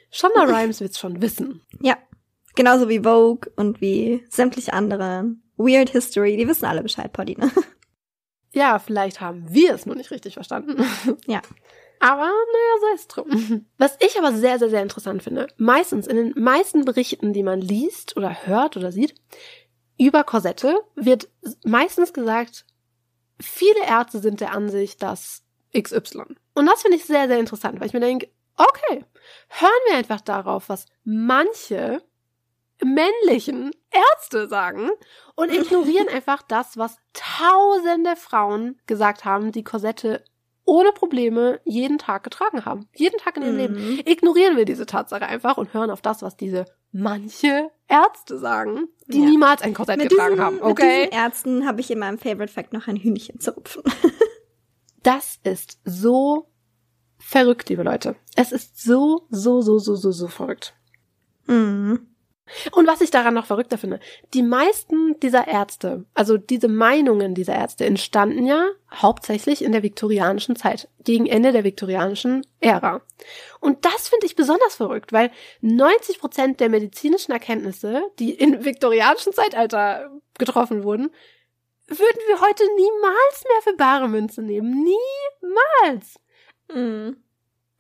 Shonda 0.10 0.44
Rhimes 0.46 0.80
wird's 0.80 1.00
schon 1.00 1.22
wissen. 1.22 1.62
Ja. 1.82 1.98
Genauso 2.56 2.90
wie 2.90 3.00
Vogue 3.00 3.52
und 3.56 3.82
wie 3.82 4.26
sämtliche 4.30 4.74
andere 4.74 5.36
Weird 5.58 5.90
History, 5.90 6.38
die 6.38 6.48
wissen 6.48 6.66
alle 6.66 6.84
Bescheid, 6.84 7.12
Pauline. 7.14 7.52
Ja, 8.54 8.80
vielleicht 8.80 9.22
haben 9.22 9.46
wir 9.54 9.74
es 9.74 9.86
nur 9.86 9.96
nicht 9.96 10.12
richtig 10.12 10.34
verstanden. 10.34 10.84
Ja. 11.26 11.42
Aber 12.02 12.24
naja, 12.24 12.80
sei 12.82 12.94
es 12.96 13.08
drum. 13.08 13.66
Was 13.78 13.96
ich 14.02 14.18
aber 14.18 14.34
sehr, 14.34 14.58
sehr, 14.58 14.72
sehr 14.72 14.82
interessant 14.82 15.22
finde, 15.22 15.48
meistens 15.58 16.08
in 16.08 16.18
den 16.18 16.34
meisten 16.36 16.84
Berichten, 16.84 17.32
die 17.32 17.44
man 17.44 17.62
liest 17.62 18.18
oder 18.18 18.48
hört 18.48 18.76
oder 18.76 18.92
sieht, 18.92 19.14
über 20.00 20.24
Korsette 20.24 20.82
wird 20.96 21.30
meistens 21.64 22.12
gesagt, 22.12 22.66
viele 23.40 23.86
Ärzte 23.86 24.20
sind 24.20 24.42
der 24.42 24.52
Ansicht, 24.52 25.04
dass 25.04 25.44
XY. 25.78 26.24
Und 26.56 26.66
das 26.66 26.82
finde 26.82 26.98
ich 26.98 27.06
sehr, 27.06 27.28
sehr 27.28 27.40
interessant, 27.40 27.80
weil 27.80 27.88
ich 27.88 27.94
mir 27.94 28.00
denke, 28.00 28.30
okay, 28.58 29.06
hören 29.48 29.82
wir 29.88 29.98
einfach 29.98 30.22
darauf, 30.22 30.70
was 30.70 30.88
manche 31.04 32.02
männlichen 32.84 33.72
Ärzte 33.92 34.48
sagen 34.48 34.90
und 35.36 35.54
ignorieren 35.54 36.08
einfach 36.14 36.42
das, 36.42 36.78
was 36.78 36.98
tausende 37.14 38.16
Frauen 38.16 38.80
gesagt 38.88 39.26
haben, 39.26 39.52
die 39.52 39.64
Korsette 39.64 40.24
ohne 40.66 40.92
Probleme 40.92 41.60
jeden 41.66 41.98
Tag 41.98 42.24
getragen 42.24 42.66
haben. 42.66 42.88
Jeden 42.96 43.18
Tag 43.20 43.36
in 43.38 43.44
ihrem 43.44 43.54
mhm. 43.54 43.60
Leben. 43.60 44.02
Ignorieren 44.06 44.58
wir 44.58 44.66
diese 44.66 44.86
Tatsache 44.86 45.26
einfach 45.26 45.58
und 45.58 45.74
hören 45.74 45.90
auf 45.90 46.02
das, 46.02 46.22
was 46.22 46.38
diese 46.38 46.66
manche 46.92 47.70
Ärzte 47.88 48.38
sagen, 48.38 48.88
die 49.08 49.20
ja. 49.20 49.26
niemals 49.26 49.62
ein 49.62 49.74
Korsett 49.74 49.98
mit 49.98 50.10
getragen 50.10 50.36
diesen, 50.36 50.46
haben. 50.46 50.62
Okay. 50.62 51.02
Mit 51.02 51.12
diesen 51.12 51.24
Ärzten 51.24 51.68
habe 51.68 51.82
ich 51.82 51.92
in 51.92 52.00
meinem 52.00 52.18
Favorite 52.18 52.52
Fact 52.54 52.74
noch 52.74 52.88
ein 52.88 52.96
Hühnchen 52.96 53.40
zu 53.40 53.52
rupfen. 53.52 53.84
das 55.04 55.40
ist 55.44 55.80
so 55.84 56.52
verrückt, 57.18 57.70
liebe 57.70 57.84
Leute. 57.84 58.16
Es 58.36 58.52
ist 58.52 58.82
so, 58.82 59.28
so, 59.30 59.62
so, 59.62 59.80
so, 59.80 59.96
so, 59.96 60.12
so 60.12 60.28
verrückt. 60.28 60.74
Mhm. 61.48 62.11
Und 62.72 62.88
was 62.88 63.02
ich 63.02 63.12
daran 63.12 63.34
noch 63.34 63.46
verrückter 63.46 63.78
finde, 63.78 64.00
die 64.34 64.44
meisten 64.44 65.20
dieser 65.20 65.48
Ärzte, 65.48 66.06
also 66.14 66.38
diese 66.38 66.68
Meinungen 66.68 67.34
dieser 67.34 67.56
Ärzte 67.56 67.86
entstanden 67.86 68.46
ja 68.46 68.68
hauptsächlich 68.94 69.64
in 69.64 69.72
der 69.72 69.84
viktorianischen 69.84 70.56
Zeit, 70.56 70.90
gegen 71.04 71.28
Ende 71.28 71.52
der 71.52 71.64
viktorianischen 71.64 72.46
Ära. 72.60 73.02
Und 73.60 73.86
das 73.86 74.10
finde 74.10 74.26
ich 74.26 74.36
besonders 74.36 74.76
verrückt, 74.76 75.14
weil 75.14 75.32
90 75.62 76.20
Prozent 76.20 76.60
der 76.60 76.70
medizinischen 76.70 77.32
Erkenntnisse, 77.32 78.04
die 78.20 78.32
im 78.32 78.66
viktorianischen 78.66 79.34
Zeitalter 79.34 80.12
getroffen 80.38 80.84
wurden, 80.84 81.10
würden 81.88 82.22
wir 82.28 82.42
heute 82.42 82.64
niemals 82.76 83.44
mehr 83.44 83.62
für 83.64 83.78
bare 83.78 84.08
Münze 84.08 84.42
nehmen. 84.42 84.84
Niemals! 84.84 86.20
Mhm. 86.74 87.18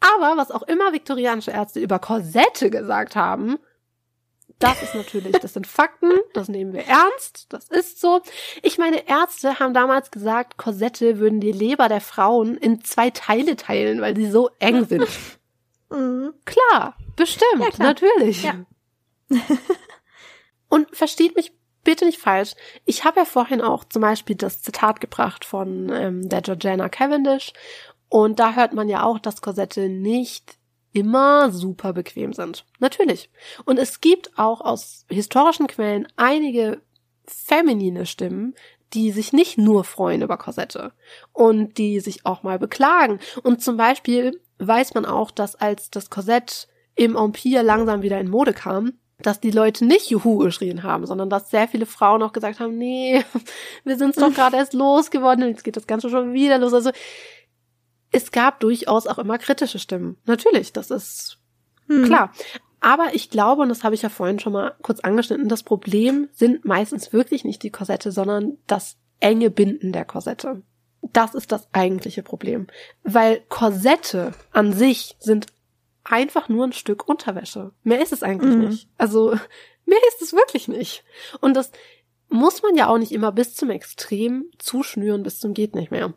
Aber 0.01 0.35
was 0.35 0.51
auch 0.51 0.63
immer 0.63 0.93
viktorianische 0.93 1.51
Ärzte 1.51 1.79
über 1.79 1.99
Korsette 1.99 2.69
gesagt 2.69 3.15
haben, 3.15 3.59
das 4.61 4.83
ist 4.83 4.95
natürlich, 4.95 5.33
das 5.39 5.53
sind 5.53 5.67
Fakten, 5.67 6.11
das 6.33 6.47
nehmen 6.47 6.73
wir 6.73 6.85
ernst, 6.85 7.47
das 7.49 7.67
ist 7.67 7.99
so. 7.99 8.21
Ich 8.61 8.77
meine, 8.77 9.07
Ärzte 9.07 9.59
haben 9.59 9.73
damals 9.73 10.11
gesagt, 10.11 10.57
Korsette 10.57 11.19
würden 11.19 11.39
die 11.39 11.51
Leber 11.51 11.89
der 11.89 12.01
Frauen 12.01 12.55
in 12.57 12.83
zwei 12.83 13.09
Teile 13.09 13.55
teilen, 13.55 14.01
weil 14.01 14.15
sie 14.15 14.29
so 14.29 14.49
eng 14.59 14.85
sind. 14.89 15.07
Mhm. 15.89 16.33
Klar, 16.45 16.95
bestimmt, 17.15 17.61
ja, 17.61 17.69
klar. 17.69 17.87
natürlich. 17.87 18.43
Ja. 18.43 18.55
Und 20.69 20.95
versteht 20.95 21.35
mich 21.35 21.51
bitte 21.83 22.05
nicht 22.05 22.19
falsch. 22.19 22.53
Ich 22.85 23.03
habe 23.03 23.19
ja 23.19 23.25
vorhin 23.25 23.61
auch 23.61 23.83
zum 23.85 24.01
Beispiel 24.01 24.35
das 24.35 24.61
Zitat 24.61 25.01
gebracht 25.01 25.43
von 25.43 25.89
ähm, 25.91 26.29
der 26.29 26.41
Georgiana 26.41 26.89
Cavendish. 26.89 27.53
Und 28.09 28.39
da 28.39 28.53
hört 28.55 28.73
man 28.73 28.87
ja 28.89 29.03
auch, 29.03 29.19
dass 29.19 29.41
Korsette 29.41 29.89
nicht 29.89 30.57
immer 30.93 31.51
super 31.51 31.93
bequem 31.93 32.33
sind. 32.33 32.65
Natürlich. 32.79 33.29
Und 33.65 33.77
es 33.79 34.01
gibt 34.01 34.37
auch 34.37 34.61
aus 34.61 35.05
historischen 35.09 35.67
Quellen 35.67 36.07
einige 36.15 36.81
feminine 37.25 38.05
Stimmen, 38.05 38.55
die 38.93 39.11
sich 39.11 39.31
nicht 39.31 39.57
nur 39.57 39.83
freuen 39.83 40.21
über 40.21 40.37
Korsette 40.37 40.91
und 41.31 41.77
die 41.77 41.99
sich 41.99 42.25
auch 42.25 42.43
mal 42.43 42.59
beklagen. 42.59 43.19
Und 43.43 43.61
zum 43.61 43.77
Beispiel 43.77 44.39
weiß 44.59 44.93
man 44.93 45.05
auch, 45.05 45.31
dass 45.31 45.55
als 45.55 45.89
das 45.89 46.09
Korsett 46.09 46.67
im 46.95 47.15
Empire 47.15 47.63
langsam 47.63 48.01
wieder 48.01 48.19
in 48.19 48.29
Mode 48.29 48.53
kam, 48.53 48.93
dass 49.21 49.39
die 49.39 49.51
Leute 49.51 49.85
nicht 49.85 50.09
Juhu 50.09 50.37
geschrien 50.37 50.83
haben, 50.83 51.05
sondern 51.05 51.29
dass 51.29 51.49
sehr 51.49 51.67
viele 51.67 51.85
Frauen 51.85 52.23
auch 52.23 52.33
gesagt 52.33 52.59
haben, 52.59 52.77
nee, 52.77 53.23
wir 53.83 53.97
sind 53.97 54.19
doch 54.19 54.33
gerade 54.35 54.57
erst 54.57 54.73
losgeworden 54.73 55.43
und 55.43 55.49
jetzt 55.51 55.63
geht 55.63 55.77
das 55.77 55.87
Ganze 55.87 56.09
schon 56.09 56.33
wieder 56.33 56.57
los. 56.57 56.73
Also 56.73 56.91
es 58.11 58.31
gab 58.31 58.59
durchaus 58.59 59.07
auch 59.07 59.17
immer 59.17 59.37
kritische 59.37 59.79
Stimmen. 59.79 60.17
Natürlich, 60.25 60.73
das 60.73 60.91
ist 60.91 61.39
hm. 61.87 62.05
klar. 62.05 62.31
Aber 62.79 63.13
ich 63.13 63.29
glaube, 63.29 63.61
und 63.61 63.69
das 63.69 63.83
habe 63.83 63.95
ich 63.95 64.01
ja 64.01 64.09
vorhin 64.09 64.39
schon 64.39 64.53
mal 64.53 64.75
kurz 64.81 64.99
angeschnitten, 65.01 65.47
das 65.47 65.63
Problem 65.63 66.29
sind 66.33 66.65
meistens 66.65 67.13
wirklich 67.13 67.43
nicht 67.43 67.63
die 67.63 67.69
Korsette, 67.69 68.11
sondern 68.11 68.57
das 68.67 68.97
enge 69.19 69.51
Binden 69.51 69.91
der 69.91 70.03
Korsette. 70.03 70.63
Das 71.13 71.35
ist 71.35 71.51
das 71.51 71.67
eigentliche 71.73 72.23
Problem. 72.23 72.67
Weil 73.03 73.41
Korsette 73.49 74.33
an 74.51 74.73
sich 74.73 75.15
sind 75.19 75.47
einfach 76.03 76.49
nur 76.49 76.65
ein 76.65 76.73
Stück 76.73 77.07
Unterwäsche. 77.07 77.71
Mehr 77.83 78.01
ist 78.01 78.13
es 78.13 78.23
eigentlich 78.23 78.55
mhm. 78.55 78.67
nicht. 78.67 78.89
Also, 78.97 79.29
mehr 79.85 79.99
ist 80.09 80.21
es 80.21 80.33
wirklich 80.33 80.67
nicht. 80.67 81.03
Und 81.39 81.55
das 81.55 81.71
muss 82.29 82.63
man 82.63 82.75
ja 82.75 82.87
auch 82.87 82.97
nicht 82.97 83.11
immer 83.11 83.31
bis 83.31 83.55
zum 83.55 83.69
Extrem 83.69 84.45
zuschnüren, 84.57 85.21
bis 85.21 85.39
zum 85.39 85.53
geht 85.53 85.75
nicht 85.75 85.91
mehr. 85.91 86.13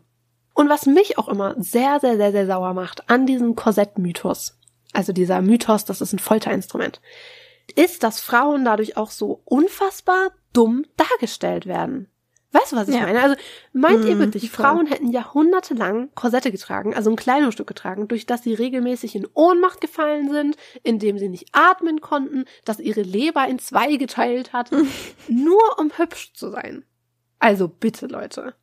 Und 0.55 0.69
was 0.69 0.85
mich 0.85 1.17
auch 1.17 1.27
immer 1.27 1.53
sehr, 1.59 1.99
sehr, 1.99 2.15
sehr, 2.15 2.31
sehr 2.31 2.47
sauer 2.47 2.73
macht 2.73 3.09
an 3.09 3.27
diesem 3.27 3.55
Korsettmythos, 3.55 4.57
also 4.93 5.11
dieser 5.11 5.41
Mythos, 5.41 5.83
das 5.83 5.99
ist 5.99 6.13
ein 6.13 6.19
Folterinstrument, 6.19 7.01
ist, 7.75 8.03
dass 8.03 8.21
Frauen 8.21 8.63
dadurch 8.63 8.95
auch 8.95 9.11
so 9.11 9.41
unfassbar 9.43 10.31
dumm 10.53 10.85
dargestellt 10.95 11.65
werden. 11.65 12.09
Weißt 12.53 12.71
du, 12.71 12.77
was 12.77 12.87
ich 12.87 12.95
ja. 12.95 13.01
meine? 13.01 13.21
Also 13.21 13.35
meint 13.73 14.05
mm, 14.05 14.07
ihr 14.07 14.15
mhm, 14.15 14.19
wirklich, 14.19 14.49
Frauen 14.49 14.87
hätten 14.87 15.11
jahrhundertelang 15.11 16.09
Korsette 16.15 16.51
getragen, 16.51 16.95
also 16.95 17.09
ein 17.09 17.17
Kleidungsstück 17.17 17.67
getragen, 17.67 18.07
durch 18.07 18.25
das 18.25 18.43
sie 18.43 18.53
regelmäßig 18.53 19.13
in 19.13 19.27
Ohnmacht 19.33 19.81
gefallen 19.81 20.31
sind, 20.31 20.55
indem 20.81 21.19
sie 21.19 21.27
nicht 21.27 21.49
atmen 21.51 21.99
konnten, 21.99 22.45
dass 22.63 22.79
ihre 22.79 23.01
Leber 23.01 23.45
in 23.45 23.59
zwei 23.59 23.97
geteilt 23.97 24.53
hat, 24.53 24.71
nur 25.27 25.79
um 25.79 25.91
hübsch 25.97 26.31
zu 26.33 26.49
sein. 26.49 26.85
Also 27.39 27.67
bitte, 27.67 28.07
Leute. 28.07 28.55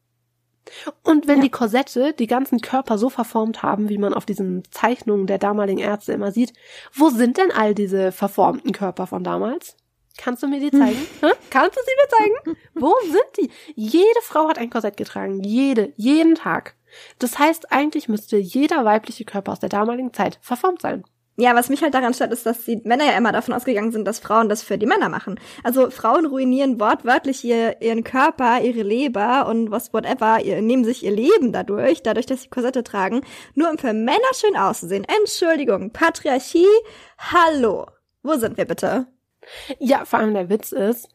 Und 1.03 1.29
wenn 1.29 1.39
ja. 1.39 1.43
die 1.45 1.51
Korsette 1.51 2.13
die 2.13 2.27
ganzen 2.27 2.61
Körper 2.61 2.99
so 2.99 3.11
verformt 3.11 3.63
haben, 3.63 3.89
wie 3.89 3.99
man 3.99 4.15
auf 4.15 4.25
diesen 4.25 4.63
Zeichnungen 4.71 5.27
der 5.27 5.39
damaligen 5.39 5.81
Ärzte 5.81 6.13
immer 6.13 6.33
sieht, 6.33 6.53
wo 6.95 7.11
sind 7.11 7.37
denn 7.37 7.51
all 7.51 7.75
diese 7.75 8.13
verformten 8.13 8.73
Körper 8.73 9.07
von 9.07 9.25
damals? 9.25 9.77
Kannst 10.19 10.43
du 10.43 10.47
mir 10.47 10.61
die 10.61 10.71
zeigen? 10.71 11.07
Kannst 11.51 11.77
du 11.77 11.81
sie 11.85 11.97
mir 11.97 12.09
zeigen? 12.19 12.59
Wo 12.75 12.95
sind 13.05 13.25
die? 13.39 13.51
Jede 13.75 14.21
Frau 14.23 14.49
hat 14.49 14.59
ein 14.59 14.71
Korsett 14.71 14.97
getragen. 14.97 15.43
Jede. 15.43 15.93
Jeden 15.97 16.35
Tag. 16.35 16.75
Das 17.19 17.39
heißt, 17.39 17.73
eigentlich 17.73 18.09
müsste 18.09 18.37
jeder 18.37 18.85
weibliche 18.85 19.25
Körper 19.25 19.53
aus 19.53 19.61
der 19.61 19.71
damaligen 19.71 20.13
Zeit 20.13 20.39
verformt 20.43 20.83
sein. 20.83 21.05
Ja, 21.37 21.55
was 21.55 21.71
mich 21.71 21.83
halt 21.83 21.95
daran 21.95 22.13
stört, 22.13 22.33
ist, 22.33 22.45
dass 22.45 22.67
die 22.67 22.83
Männer 22.85 23.07
ja 23.07 23.17
immer 23.17 23.33
davon 23.33 23.55
ausgegangen 23.55 23.91
sind, 23.91 24.07
dass 24.07 24.19
Frauen 24.19 24.51
das 24.51 24.63
für 24.63 24.77
die 24.77 24.87
Männer 24.87 25.09
machen. 25.09 25.41
Also 25.65 25.91
Frauen 25.91 26.27
ruinieren 26.27 26.79
wortwörtlich 26.79 27.43
ihr, 27.43 27.81
ihren 27.81 28.05
Körper, 28.05 28.61
ihre 28.61 28.83
Leber 28.83 29.47
und 29.47 29.71
was 29.71 29.95
whatever, 29.95 30.45
ihr, 30.45 30.61
nehmen 30.61 30.85
sich 30.85 31.03
ihr 31.03 31.11
Leben 31.11 31.51
dadurch, 31.51 32.03
dadurch, 32.03 32.27
dass 32.27 32.43
sie 32.43 32.49
Korsette 32.51 32.85
tragen, 32.85 33.23
nur 33.55 33.71
um 33.71 33.79
für 33.79 33.95
Männer 33.95 34.19
schön 34.35 34.57
auszusehen. 34.57 35.07
Entschuldigung, 35.21 35.91
Patriarchie, 35.91 36.67
hallo. 37.17 37.87
Wo 38.23 38.35
sind 38.35 38.59
wir 38.59 38.67
bitte? 38.67 39.07
Ja, 39.79 40.05
vor 40.05 40.19
allem 40.19 40.35
der 40.35 40.51
Witz 40.51 40.71
ist, 40.71 41.09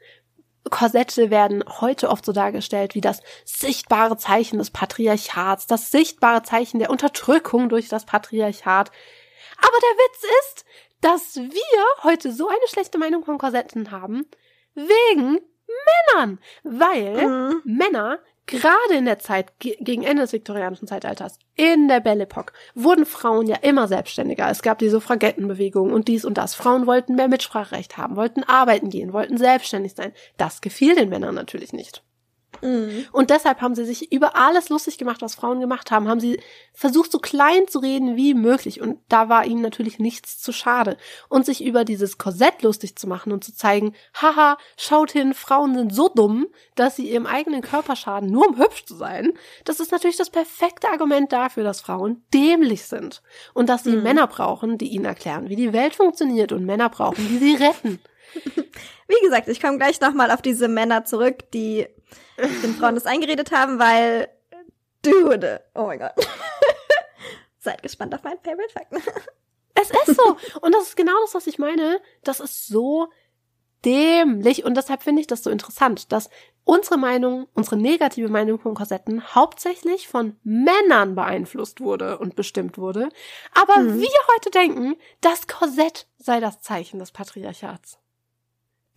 Korsette 0.69 1.29
werden 1.29 1.63
heute 1.79 2.09
oft 2.09 2.25
so 2.25 2.31
dargestellt 2.31 2.95
wie 2.95 3.01
das 3.01 3.21
sichtbare 3.45 4.17
Zeichen 4.17 4.57
des 4.57 4.71
Patriarchats, 4.71 5.67
das 5.67 5.91
sichtbare 5.91 6.43
Zeichen 6.43 6.79
der 6.79 6.89
Unterdrückung 6.89 7.69
durch 7.69 7.87
das 7.87 8.05
Patriarchat. 8.05 8.91
Aber 9.57 9.77
der 9.81 9.97
Witz 10.05 10.23
ist, 10.41 10.65
dass 11.01 11.35
wir 11.35 12.03
heute 12.03 12.31
so 12.31 12.47
eine 12.47 12.67
schlechte 12.67 12.97
Meinung 12.97 13.23
von 13.23 13.37
Korsetten 13.37 13.91
haben, 13.91 14.25
wegen 14.75 15.39
Männern, 16.15 16.39
weil 16.63 17.27
mhm. 17.27 17.61
Männer 17.65 18.19
gerade 18.47 18.95
in 18.95 19.05
der 19.05 19.19
Zeit 19.19 19.59
gegen 19.59 20.03
Ende 20.03 20.23
des 20.23 20.33
viktorianischen 20.33 20.87
Zeitalters, 20.87 21.37
in 21.55 21.87
der 21.87 21.99
Belle 21.99 22.23
Epoque, 22.23 22.53
wurden 22.73 23.05
Frauen 23.05 23.45
ja 23.45 23.57
immer 23.57 23.87
selbstständiger. 23.87 24.49
Es 24.49 24.61
gab 24.61 24.79
die 24.79 24.89
Suffragettenbewegung 24.89 25.91
und 25.91 26.07
dies 26.07 26.25
und 26.25 26.37
das. 26.37 26.55
Frauen 26.55 26.87
wollten 26.87 27.15
mehr 27.15 27.27
Mitspracherecht 27.27 27.97
haben, 27.97 28.15
wollten 28.15 28.43
arbeiten 28.43 28.89
gehen, 28.89 29.13
wollten 29.13 29.37
selbstständig 29.37 29.93
sein. 29.95 30.13
Das 30.37 30.61
gefiel 30.61 30.95
den 30.95 31.09
Männern 31.09 31.35
natürlich 31.35 31.73
nicht. 31.73 32.03
Mhm. 32.61 33.05
Und 33.11 33.29
deshalb 33.29 33.61
haben 33.61 33.75
sie 33.75 33.85
sich 33.85 34.11
über 34.11 34.35
alles 34.35 34.69
lustig 34.69 34.97
gemacht, 34.97 35.21
was 35.21 35.35
Frauen 35.35 35.59
gemacht 35.59 35.91
haben, 35.91 36.07
haben 36.07 36.19
sie 36.19 36.39
versucht, 36.73 37.11
so 37.11 37.19
klein 37.19 37.67
zu 37.67 37.79
reden 37.79 38.15
wie 38.15 38.33
möglich. 38.33 38.81
Und 38.81 38.99
da 39.09 39.29
war 39.29 39.45
ihnen 39.45 39.61
natürlich 39.61 39.99
nichts 39.99 40.39
zu 40.39 40.51
schade. 40.51 40.97
Und 41.29 41.45
sich 41.45 41.63
über 41.63 41.85
dieses 41.85 42.17
Korsett 42.17 42.63
lustig 42.63 42.95
zu 42.97 43.07
machen 43.07 43.31
und 43.31 43.43
zu 43.43 43.55
zeigen, 43.55 43.93
haha, 44.13 44.57
schaut 44.77 45.11
hin, 45.11 45.33
Frauen 45.33 45.75
sind 45.75 45.93
so 45.93 46.09
dumm, 46.09 46.47
dass 46.75 46.95
sie 46.95 47.09
ihrem 47.09 47.25
eigenen 47.25 47.61
Körper 47.61 47.95
schaden, 47.95 48.29
nur 48.29 48.47
um 48.47 48.57
hübsch 48.57 48.85
zu 48.85 48.95
sein. 48.95 49.33
Das 49.65 49.79
ist 49.79 49.91
natürlich 49.91 50.17
das 50.17 50.29
perfekte 50.29 50.89
Argument 50.89 51.31
dafür, 51.31 51.63
dass 51.63 51.81
Frauen 51.81 52.23
dämlich 52.33 52.83
sind. 52.83 53.21
Und 53.53 53.69
dass 53.69 53.83
sie 53.83 53.95
mhm. 53.95 54.03
Männer 54.03 54.27
brauchen, 54.27 54.77
die 54.77 54.89
ihnen 54.89 55.05
erklären, 55.05 55.49
wie 55.49 55.55
die 55.55 55.73
Welt 55.73 55.95
funktioniert 55.95 56.51
und 56.51 56.65
Männer 56.65 56.89
brauchen, 56.89 57.27
die 57.27 57.37
sie 57.37 57.55
retten. 57.55 57.99
Wie 59.07 59.25
gesagt, 59.25 59.47
ich 59.47 59.61
komme 59.61 59.77
gleich 59.77 60.01
nochmal 60.01 60.31
auf 60.31 60.41
diese 60.41 60.67
Männer 60.67 61.05
zurück, 61.05 61.49
die 61.53 61.87
den 62.37 62.75
Frauen 62.75 62.95
das 62.95 63.05
eingeredet 63.05 63.51
haben, 63.51 63.79
weil, 63.79 64.29
dude, 65.03 65.61
oh 65.75 65.87
mein 65.87 65.99
Gott. 65.99 66.13
Seid 67.59 67.83
gespannt 67.83 68.13
auf 68.15 68.23
meinen 68.23 68.39
Favorite 68.39 68.71
Fact. 68.71 68.93
es 69.73 69.89
ist 69.89 70.15
so. 70.15 70.37
Und 70.61 70.73
das 70.73 70.89
ist 70.89 70.97
genau 70.97 71.19
das, 71.21 71.33
was 71.33 71.47
ich 71.47 71.59
meine. 71.59 71.99
Das 72.23 72.39
ist 72.39 72.67
so 72.67 73.09
dämlich. 73.85 74.63
Und 74.63 74.75
deshalb 74.75 75.03
finde 75.03 75.21
ich 75.21 75.27
das 75.27 75.43
so 75.43 75.49
interessant, 75.49 76.11
dass 76.11 76.29
unsere 76.63 76.97
Meinung, 76.97 77.47
unsere 77.53 77.77
negative 77.77 78.29
Meinung 78.29 78.59
von 78.59 78.75
Korsetten 78.75 79.33
hauptsächlich 79.33 80.07
von 80.07 80.37
Männern 80.43 81.15
beeinflusst 81.15 81.79
wurde 81.79 82.19
und 82.19 82.35
bestimmt 82.35 82.77
wurde. 82.77 83.09
Aber 83.53 83.79
mhm. 83.79 84.01
wir 84.01 84.09
heute 84.35 84.51
denken, 84.51 84.95
das 85.21 85.47
Korsett 85.47 86.07
sei 86.17 86.39
das 86.39 86.61
Zeichen 86.61 86.99
des 86.99 87.11
Patriarchats. 87.11 87.99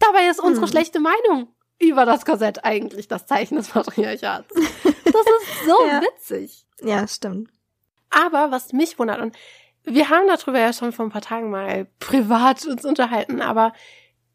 Dabei 0.01 0.29
ist 0.29 0.41
unsere 0.41 0.67
mhm. 0.67 0.71
schlechte 0.71 1.01
Meinung 1.01 1.49
über 1.81 2.05
das 2.05 2.25
Korsett 2.25 2.65
eigentlich 2.65 3.09
das 3.09 3.27
Zeichen 3.27 3.57
des 3.57 3.69
Patriarchats. 3.69 4.49
Das 4.55 4.65
ist 4.85 5.65
so 5.67 5.87
ja. 5.87 6.03
witzig. 6.03 6.67
Ja, 6.83 7.09
stimmt. 7.09 7.51
Aber 8.11 8.51
was 8.51 8.73
mich 8.73 8.99
wundert, 8.99 9.21
und 9.21 9.37
wir 9.85 10.11
haben 10.11 10.27
darüber 10.29 10.59
ja 10.59 10.73
schon 10.73 10.93
vor 10.93 11.07
ein 11.07 11.11
paar 11.11 11.23
Tagen 11.23 11.51
mal 11.51 11.87
privat 11.99 12.67
uns 12.67 12.85
unterhalten, 12.85 13.41
aber 13.41 13.73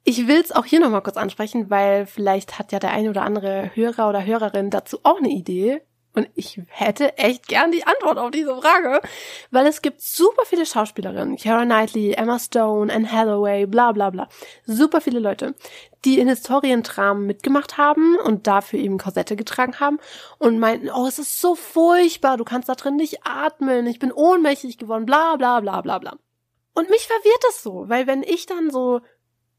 ich 0.04 0.28
will 0.28 0.40
es 0.40 0.52
auch 0.52 0.66
hier 0.66 0.80
nochmal 0.80 1.02
kurz 1.02 1.18
ansprechen, 1.18 1.70
weil 1.70 2.06
vielleicht 2.06 2.60
hat 2.60 2.72
ja 2.72 2.80
der 2.80 2.92
eine 2.92 3.10
oder 3.10 3.24
andere 3.24 3.72
Hörer 3.74 4.10
oder 4.10 4.26
Hörerin 4.26 4.70
dazu 4.70 5.00
auch 5.04 5.18
eine 5.18 5.30
Idee. 5.30 5.82
Und 6.16 6.30
ich 6.34 6.62
hätte 6.68 7.18
echt 7.18 7.48
gern 7.48 7.72
die 7.72 7.86
Antwort 7.86 8.18
auf 8.18 8.32
diese 8.32 8.56
Frage, 8.56 9.02
weil 9.52 9.68
es 9.68 9.82
gibt 9.82 10.02
super 10.02 10.44
viele 10.46 10.66
Schauspielerinnen, 10.66 11.36
Keira 11.36 11.66
Knightley, 11.66 12.14
Emma 12.14 12.40
Stone, 12.40 12.92
Anne 12.92 13.12
Hathaway, 13.12 13.66
bla 13.66 13.92
bla 13.92 14.10
bla. 14.12 14.30
Super 14.66 15.02
viele 15.02 15.20
Leute, 15.20 15.56
die 16.06 16.20
in 16.20 16.30
Historientramen 16.30 17.26
mitgemacht 17.26 17.78
haben 17.78 18.16
und 18.18 18.48
dafür 18.48 18.80
eben 18.80 18.98
Korsette 18.98 19.36
getragen 19.36 19.80
haben 19.82 20.00
und 20.38 20.58
meinten, 20.58 20.90
oh, 20.90 21.06
es 21.06 21.20
ist 21.20 21.42
so 21.42 21.56
furchtbar, 21.56 22.38
du 22.38 22.46
kannst 22.46 22.70
da 22.70 22.76
drin 22.76 22.96
nicht 22.96 23.26
atmen, 23.26 23.86
ich 23.88 24.00
bin 24.00 24.14
ohnmächtig 24.14 24.78
geworden, 24.78 25.06
bla 25.06 25.36
bla 25.36 25.60
bla 25.60 25.82
bla 25.82 26.00
bla. 26.00 26.18
Und 26.74 26.90
mich 26.90 27.08
verwirrt 27.08 27.44
das 27.44 27.62
so, 27.62 27.90
weil 27.90 28.08
wenn 28.08 28.24
ich 28.24 28.46
dann 28.46 28.70
so 28.70 29.02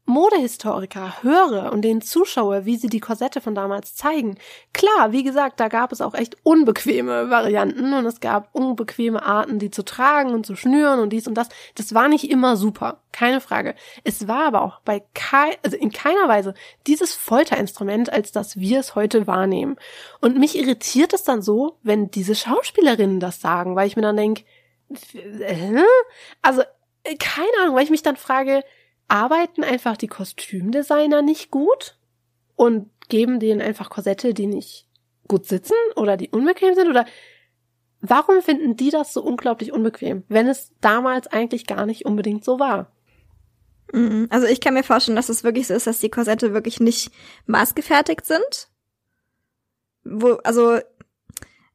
Modehistoriker 0.07 1.21
höre 1.21 1.71
und 1.73 1.81
den 1.81 2.01
Zuschauer, 2.01 2.65
wie 2.65 2.77
sie 2.77 2.87
die 2.87 3.01
Korsette 3.01 3.41
von 3.41 3.53
damals 3.53 3.93
zeigen, 3.93 4.37
klar, 4.73 5.11
wie 5.11 5.23
gesagt, 5.23 5.59
da 5.59 5.67
gab 5.67 5.91
es 5.91 5.99
auch 5.99 6.13
echt 6.13 6.37
unbequeme 6.43 7.29
Varianten 7.29 7.93
und 7.93 8.05
es 8.05 8.21
gab 8.21 8.49
unbequeme 8.55 9.21
Arten, 9.21 9.59
die 9.59 9.69
zu 9.69 9.83
tragen 9.83 10.33
und 10.33 10.45
zu 10.45 10.55
schnüren 10.55 11.01
und 11.01 11.11
dies 11.11 11.27
und 11.27 11.33
das. 11.35 11.49
Das 11.75 11.93
war 11.93 12.07
nicht 12.07 12.31
immer 12.31 12.55
super, 12.55 13.01
keine 13.11 13.41
Frage. 13.41 13.75
Es 14.05 14.29
war 14.29 14.47
aber 14.47 14.61
auch 14.61 14.79
bei 14.79 15.03
kei 15.13 15.57
also 15.61 15.75
in 15.75 15.91
keiner 15.91 16.29
Weise 16.29 16.53
dieses 16.87 17.13
Folterinstrument, 17.13 18.11
als 18.11 18.31
dass 18.31 18.57
wir 18.57 18.79
es 18.79 18.95
heute 18.95 19.27
wahrnehmen. 19.27 19.75
Und 20.21 20.39
mich 20.39 20.57
irritiert 20.57 21.11
es 21.11 21.25
dann 21.25 21.41
so, 21.41 21.77
wenn 21.83 22.09
diese 22.09 22.33
Schauspielerinnen 22.33 23.19
das 23.19 23.41
sagen, 23.41 23.75
weil 23.75 23.87
ich 23.87 23.97
mir 23.97 24.03
dann 24.03 24.15
denke, 24.15 24.45
also 26.41 26.61
äh, 27.03 27.15
keine 27.17 27.51
Ahnung, 27.61 27.75
weil 27.75 27.83
ich 27.83 27.89
mich 27.89 28.03
dann 28.03 28.15
frage, 28.15 28.63
arbeiten 29.07 29.63
einfach 29.63 29.97
die 29.97 30.07
Kostümdesigner 30.07 31.21
nicht 31.21 31.51
gut 31.51 31.97
und 32.55 32.89
geben 33.09 33.39
denen 33.39 33.61
einfach 33.61 33.89
Korsette, 33.89 34.33
die 34.33 34.47
nicht 34.47 34.87
gut 35.27 35.45
sitzen 35.45 35.75
oder 35.95 36.17
die 36.17 36.29
unbequem 36.29 36.73
sind 36.73 36.89
oder 36.89 37.05
warum 38.01 38.41
finden 38.41 38.75
die 38.75 38.89
das 38.89 39.13
so 39.13 39.21
unglaublich 39.21 39.71
unbequem, 39.71 40.23
wenn 40.27 40.47
es 40.47 40.71
damals 40.81 41.27
eigentlich 41.27 41.65
gar 41.65 41.85
nicht 41.85 42.05
unbedingt 42.05 42.43
so 42.43 42.59
war? 42.59 42.91
Mhm. 43.93 44.27
Also 44.29 44.47
ich 44.47 44.59
kann 44.59 44.73
mir 44.73 44.83
vorstellen, 44.83 45.15
dass 45.15 45.29
es 45.29 45.43
wirklich 45.43 45.67
so 45.67 45.73
ist, 45.73 45.87
dass 45.87 45.99
die 45.99 46.09
Korsette 46.09 46.53
wirklich 46.53 46.79
nicht 46.79 47.11
maßgefertigt 47.45 48.25
sind. 48.25 48.69
Wo, 50.03 50.33
also 50.43 50.79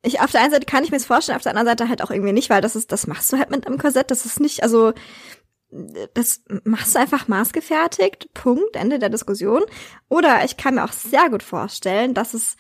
ich 0.02 0.20
auf 0.20 0.32
der 0.32 0.42
einen 0.42 0.50
Seite 0.50 0.66
kann 0.66 0.84
ich 0.84 0.90
mir 0.90 0.96
das 0.96 1.06
vorstellen, 1.06 1.36
auf 1.36 1.42
der 1.42 1.52
anderen 1.52 1.68
Seite 1.68 1.88
halt 1.88 2.02
auch 2.02 2.10
irgendwie 2.10 2.32
nicht, 2.32 2.50
weil 2.50 2.60
das 2.60 2.76
ist, 2.76 2.92
das 2.92 3.06
machst 3.06 3.32
du 3.32 3.38
halt 3.38 3.50
mit 3.50 3.66
einem 3.66 3.78
Korsett. 3.78 4.10
Das 4.10 4.26
ist 4.26 4.40
nicht, 4.40 4.62
also 4.62 4.92
das 6.14 6.42
machst 6.64 6.94
du 6.94 6.98
einfach 6.98 7.28
maßgefertigt, 7.28 8.32
Punkt, 8.34 8.76
Ende 8.76 8.98
der 8.98 9.08
Diskussion. 9.08 9.62
Oder 10.08 10.44
ich 10.44 10.56
kann 10.56 10.74
mir 10.74 10.84
auch 10.84 10.92
sehr 10.92 11.30
gut 11.30 11.42
vorstellen, 11.42 12.14
dass 12.14 12.34
es 12.34 12.56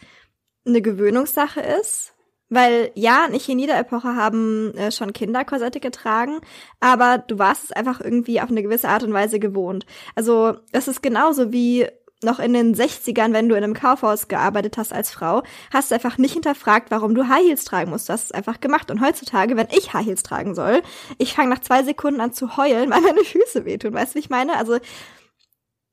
eine 0.66 0.80
Gewöhnungssache 0.80 1.60
ist, 1.60 2.14
weil 2.48 2.90
ja, 2.94 3.28
nicht 3.28 3.48
in 3.48 3.58
jeder 3.58 3.78
Epoche 3.78 4.14
haben 4.14 4.74
äh, 4.76 4.92
schon 4.92 5.12
Kinder 5.12 5.44
Korsette 5.44 5.80
getragen, 5.80 6.40
aber 6.80 7.18
du 7.18 7.38
warst 7.38 7.64
es 7.64 7.72
einfach 7.72 8.00
irgendwie 8.00 8.40
auf 8.40 8.50
eine 8.50 8.62
gewisse 8.62 8.88
Art 8.88 9.02
und 9.02 9.12
Weise 9.12 9.38
gewohnt. 9.38 9.86
Also 10.14 10.56
es 10.70 10.88
ist 10.88 11.02
genauso 11.02 11.52
wie 11.52 11.86
noch 12.22 12.38
in 12.38 12.52
den 12.52 12.74
60ern, 12.74 13.32
wenn 13.32 13.48
du 13.48 13.54
in 13.54 13.64
einem 13.64 13.74
Kaufhaus 13.74 14.28
gearbeitet 14.28 14.76
hast 14.76 14.92
als 14.92 15.10
Frau, 15.10 15.42
hast 15.72 15.90
du 15.90 15.94
einfach 15.94 16.18
nicht 16.18 16.34
hinterfragt, 16.34 16.90
warum 16.90 17.14
du 17.14 17.28
High 17.28 17.44
Heels 17.44 17.64
tragen 17.64 17.90
musst. 17.90 18.08
Du 18.08 18.12
hast 18.12 18.24
es 18.24 18.32
einfach 18.32 18.60
gemacht. 18.60 18.90
Und 18.90 19.00
heutzutage, 19.00 19.56
wenn 19.56 19.68
ich 19.70 19.92
High 19.92 20.06
Heels 20.06 20.22
tragen 20.22 20.54
soll, 20.54 20.82
ich 21.18 21.34
fange 21.34 21.50
nach 21.50 21.60
zwei 21.60 21.82
Sekunden 21.82 22.20
an 22.20 22.32
zu 22.32 22.56
heulen, 22.56 22.90
weil 22.92 23.00
meine 23.00 23.24
Füße 23.24 23.64
wehtun. 23.64 23.94
Weißt 23.94 24.14
du, 24.14 24.16
wie 24.16 24.20
ich 24.20 24.30
meine? 24.30 24.56
Also 24.56 24.78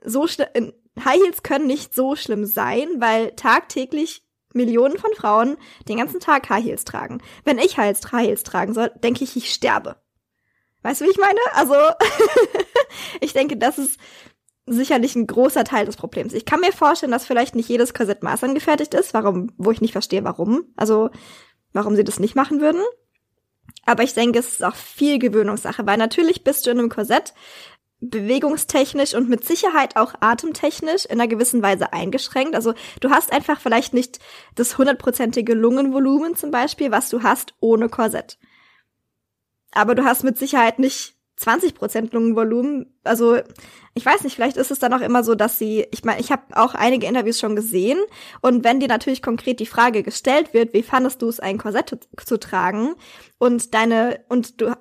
so 0.04 0.28
schlimm. 0.28 0.74
High 1.04 1.22
Heels 1.22 1.44
können 1.44 1.68
nicht 1.68 1.94
so 1.94 2.16
schlimm 2.16 2.46
sein, 2.46 2.88
weil 2.98 3.32
tagtäglich 3.32 4.24
Millionen 4.54 4.98
von 4.98 5.14
Frauen 5.14 5.58
den 5.88 5.98
ganzen 5.98 6.20
Tag 6.20 6.50
High 6.50 6.64
Heels 6.64 6.84
tragen. 6.84 7.22
Wenn 7.44 7.60
ich 7.60 7.78
High 7.78 7.98
Heels 8.12 8.44
tragen 8.44 8.74
soll, 8.74 8.92
denke 9.04 9.24
ich, 9.24 9.36
ich 9.36 9.52
sterbe. 9.52 9.98
Weißt 10.82 11.02
du, 11.02 11.06
wie 11.06 11.10
ich 11.10 11.18
meine? 11.18 11.40
Also, 11.54 11.76
ich 13.22 13.34
denke, 13.34 13.58
das 13.58 13.78
ist 13.78 14.00
sicherlich 14.72 15.16
ein 15.16 15.28
großer 15.28 15.64
Teil 15.64 15.86
des 15.86 15.98
Problems. 15.98 16.34
Ich 16.34 16.46
kann 16.46 16.60
mir 16.60 16.72
vorstellen, 16.72 17.12
dass 17.12 17.26
vielleicht 17.26 17.56
nicht 17.56 17.70
jedes 17.70 17.94
Korsett 17.94 18.24
maßangefertigt 18.24 18.94
ist, 18.94 19.14
warum, 19.14 19.52
wo 19.58 19.72
ich 19.72 19.82
nicht 19.82 19.94
verstehe, 19.94 20.24
warum. 20.24 20.64
Also, 20.76 21.10
warum 21.74 21.96
sie 21.96 22.04
das 22.04 22.20
nicht 22.20 22.36
machen 22.36 22.62
würden. 22.62 22.82
Aber 23.86 24.04
ich 24.04 24.14
denke, 24.14 24.40
es 24.40 24.54
ist 24.54 24.64
auch 24.64 24.76
viel 24.76 25.20
Gewöhnungssache, 25.20 25.86
weil 25.86 25.98
natürlich 25.98 26.44
bist 26.44 26.66
du 26.66 26.72
in 26.72 26.80
einem 26.80 26.90
Korsett 26.90 27.34
bewegungstechnisch 28.02 29.14
und 29.14 29.30
mit 29.30 29.46
Sicherheit 29.46 29.98
auch 29.98 30.14
atemtechnisch 30.22 31.06
in 31.06 31.20
einer 31.20 31.28
gewissen 31.28 31.62
Weise 31.62 31.92
eingeschränkt. 31.92 32.56
Also 32.56 32.74
du 33.02 33.10
hast 33.10 33.32
einfach 33.34 33.60
vielleicht 33.60 33.94
nicht 33.94 34.20
das 34.56 34.78
hundertprozentige 34.78 35.54
Lungenvolumen 35.54 36.36
zum 36.36 36.52
Beispiel, 36.52 36.92
was 36.92 37.10
du 37.10 37.24
hast 37.24 37.54
ohne 37.60 37.90
Korsett. 37.90 38.38
Aber 39.72 39.96
du 39.96 40.06
hast 40.06 40.24
mit 40.24 40.38
Sicherheit 40.38 40.80
nicht 40.80 41.19
20 41.40 41.74
Prozent 41.74 42.14
Lungenvolumen. 42.14 42.94
Also 43.04 43.38
ich 43.94 44.06
weiß 44.06 44.24
nicht, 44.24 44.36
vielleicht 44.36 44.58
ist 44.58 44.72
es 44.72 44.80
dann 44.80 44.94
auch 44.94 45.02
immer 45.02 45.24
so, 45.24 45.36
dass 45.36 45.58
sie, 45.58 45.88
ich 45.92 46.04
meine, 46.04 46.20
ich 46.20 46.32
habe 46.32 46.44
auch 46.54 46.76
einige 46.76 47.08
Interviews 47.08 47.40
schon 47.40 47.56
gesehen 47.56 47.98
und 48.42 48.66
wenn 48.66 48.82
dir 48.82 48.90
natürlich 48.90 49.22
konkret 49.22 49.60
die 49.60 49.66
Frage 49.66 50.04
gestellt 50.04 50.54
wird, 50.54 50.74
wie 50.74 50.84
fandest 50.84 51.22
du 51.22 51.30
es, 51.30 51.40
ein 51.40 51.58
Korsett 51.58 51.98
zu, 52.18 52.40
tragen 52.40 52.96
und 53.38 53.74
deine 53.74 54.20
und 54.28 54.62
du 54.62 54.74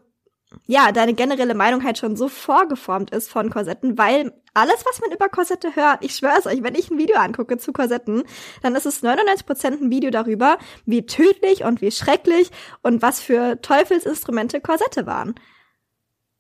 ja, 0.67 0.93
deine 0.93 1.15
generelle 1.15 1.55
Meinung 1.55 1.85
halt 1.85 1.99
schon 1.99 2.17
so 2.17 2.29
vorgeformt 2.29 3.11
ist 3.11 3.31
von 3.31 3.51
Korsetten, 3.51 3.99
weil 3.99 4.33
alles, 4.55 4.83
was 4.87 5.01
man 5.01 5.13
über 5.13 5.29
Korsette 5.29 5.77
hört, 5.77 6.03
ich 6.03 6.17
schwör's 6.17 6.47
euch, 6.47 6.63
wenn 6.63 6.75
ich 6.75 6.91
ein 6.91 6.99
Video 6.99 7.17
angucke 7.17 7.59
zu 7.59 7.73
Korsetten, 7.73 8.23
dann 8.63 8.75
ist 8.75 8.87
es 8.87 9.03
99% 9.03 9.67
ein 9.67 9.91
Video 9.91 10.11
darüber, 10.11 10.59
wie 10.87 11.05
tödlich 11.05 11.65
und 11.65 11.83
wie 11.83 11.91
schrecklich 11.91 12.51
und 12.83 13.03
was 13.03 13.21
für 13.21 13.61
Teufelsinstrumente 13.61 14.61
Korsette 14.61 15.07
waren. 15.07 15.35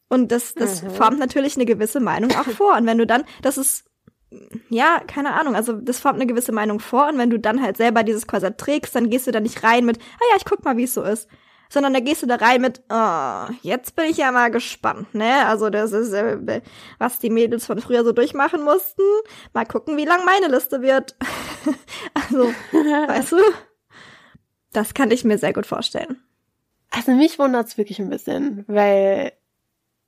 Und 0.08 0.32
das, 0.32 0.54
das 0.54 0.82
mhm. 0.82 0.90
formt 0.90 1.18
natürlich 1.18 1.56
eine 1.56 1.66
gewisse 1.66 2.00
Meinung 2.00 2.30
auch 2.32 2.44
vor. 2.44 2.76
Und 2.76 2.86
wenn 2.86 2.98
du 2.98 3.06
dann, 3.06 3.24
das 3.42 3.58
ist, 3.58 3.84
ja, 4.70 5.00
keine 5.06 5.34
Ahnung, 5.34 5.54
also 5.54 5.72
das 5.74 6.00
formt 6.00 6.16
eine 6.16 6.26
gewisse 6.26 6.52
Meinung 6.52 6.80
vor. 6.80 7.08
Und 7.08 7.18
wenn 7.18 7.30
du 7.30 7.38
dann 7.38 7.62
halt 7.62 7.76
selber 7.76 8.02
dieses 8.02 8.26
Korsett 8.26 8.58
trägst, 8.58 8.94
dann 8.94 9.10
gehst 9.10 9.26
du 9.26 9.30
da 9.30 9.40
nicht 9.40 9.62
rein 9.62 9.84
mit, 9.84 9.98
ah 9.98 10.24
ja, 10.30 10.36
ich 10.36 10.44
guck 10.44 10.64
mal, 10.64 10.76
wie 10.76 10.84
es 10.84 10.94
so 10.94 11.02
ist. 11.02 11.28
Sondern 11.70 11.92
da 11.92 12.00
gehst 12.00 12.22
du 12.22 12.26
da 12.26 12.36
rein 12.36 12.62
mit, 12.62 12.80
oh, 12.88 13.52
jetzt 13.60 13.94
bin 13.94 14.06
ich 14.06 14.16
ja 14.16 14.32
mal 14.32 14.50
gespannt, 14.50 15.14
ne? 15.14 15.46
Also 15.46 15.68
das 15.68 15.92
ist, 15.92 16.14
äh, 16.14 16.62
was 16.98 17.18
die 17.18 17.28
Mädels 17.28 17.66
von 17.66 17.78
früher 17.78 18.04
so 18.04 18.12
durchmachen 18.12 18.62
mussten. 18.62 19.02
Mal 19.52 19.66
gucken, 19.66 19.98
wie 19.98 20.06
lang 20.06 20.24
meine 20.24 20.48
Liste 20.48 20.80
wird. 20.80 21.16
also, 22.14 22.54
weißt 22.72 23.32
du? 23.32 23.42
Das 24.72 24.94
kann 24.94 25.10
ich 25.10 25.24
mir 25.24 25.36
sehr 25.36 25.52
gut 25.52 25.66
vorstellen. 25.66 26.22
Also 26.90 27.12
mich 27.12 27.38
wundert's 27.38 27.76
wirklich 27.76 27.98
ein 27.98 28.08
bisschen, 28.08 28.64
weil 28.66 29.32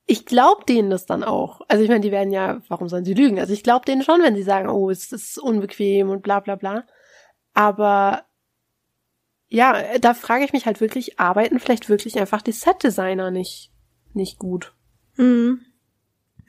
ich 0.05 0.25
glaube 0.25 0.65
denen 0.65 0.89
das 0.89 1.05
dann 1.05 1.23
auch. 1.23 1.61
Also 1.67 1.83
ich 1.83 1.89
meine, 1.89 2.01
die 2.01 2.11
werden 2.11 2.31
ja, 2.31 2.61
warum 2.67 2.89
sollen 2.89 3.05
sie 3.05 3.13
lügen? 3.13 3.39
Also 3.39 3.53
ich 3.53 3.63
glaube 3.63 3.85
denen 3.85 4.03
schon, 4.03 4.21
wenn 4.21 4.35
sie 4.35 4.43
sagen, 4.43 4.69
oh, 4.69 4.89
es 4.89 5.11
ist 5.11 5.37
unbequem 5.37 6.09
und 6.09 6.21
bla 6.21 6.39
bla 6.39 6.55
bla. 6.55 6.85
Aber 7.53 8.25
ja, 9.47 9.97
da 9.99 10.13
frage 10.13 10.45
ich 10.45 10.53
mich 10.53 10.65
halt 10.65 10.79
wirklich, 10.79 11.19
arbeiten 11.19 11.59
vielleicht 11.59 11.89
wirklich 11.89 12.17
einfach 12.17 12.41
die 12.41 12.53
Set-Designer 12.53 13.31
nicht, 13.31 13.71
nicht 14.13 14.39
gut? 14.39 14.73
Mhm. 15.17 15.65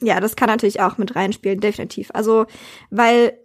Ja, 0.01 0.21
das 0.21 0.37
kann 0.37 0.49
natürlich 0.49 0.81
auch 0.81 0.99
mit 0.99 1.17
reinspielen, 1.17 1.61
definitiv. 1.61 2.11
Also, 2.15 2.47
weil, 2.91 3.39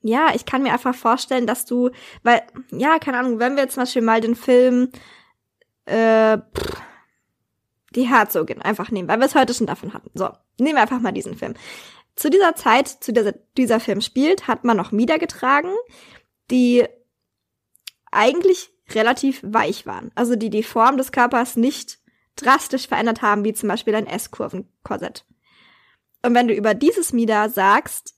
ja, 0.00 0.28
ich 0.34 0.46
kann 0.46 0.62
mir 0.62 0.72
einfach 0.72 0.94
vorstellen, 0.94 1.46
dass 1.46 1.66
du, 1.66 1.90
weil, 2.22 2.42
ja, 2.70 2.98
keine 2.98 3.18
Ahnung, 3.18 3.38
wenn 3.38 3.54
wir 3.54 3.64
jetzt 3.64 3.74
zum 3.74 3.82
Beispiel 3.82 4.02
mal 4.02 4.22
den 4.22 4.34
Film, 4.34 4.90
äh, 5.84 6.38
pff, 6.38 6.82
die 7.92 8.08
Herzogin 8.08 8.62
einfach 8.62 8.90
nehmen, 8.90 9.08
weil 9.08 9.18
wir 9.18 9.26
es 9.26 9.34
heute 9.34 9.54
schon 9.54 9.66
davon 9.66 9.94
hatten. 9.94 10.10
So, 10.14 10.30
nehmen 10.58 10.76
wir 10.76 10.82
einfach 10.82 11.00
mal 11.00 11.12
diesen 11.12 11.36
Film. 11.36 11.54
Zu 12.16 12.30
dieser 12.30 12.54
Zeit, 12.54 12.88
zu 12.88 13.12
der 13.12 13.34
dieser 13.56 13.80
Film 13.80 14.00
spielt, 14.00 14.48
hat 14.48 14.64
man 14.64 14.76
noch 14.76 14.92
Mieder 14.92 15.18
getragen, 15.18 15.70
die 16.50 16.86
eigentlich 18.10 18.70
relativ 18.90 19.40
weich 19.42 19.86
waren. 19.86 20.10
Also 20.14 20.36
die 20.36 20.50
die 20.50 20.62
Form 20.62 20.98
des 20.98 21.12
Körpers 21.12 21.56
nicht 21.56 21.98
drastisch 22.36 22.88
verändert 22.88 23.22
haben, 23.22 23.44
wie 23.44 23.54
zum 23.54 23.68
Beispiel 23.68 23.94
ein 23.94 24.06
S-Kurven-Korsett. 24.06 25.24
Und 26.24 26.34
wenn 26.34 26.48
du 26.48 26.54
über 26.54 26.74
dieses 26.74 27.12
Mieder 27.12 27.48
sagst, 27.48 28.14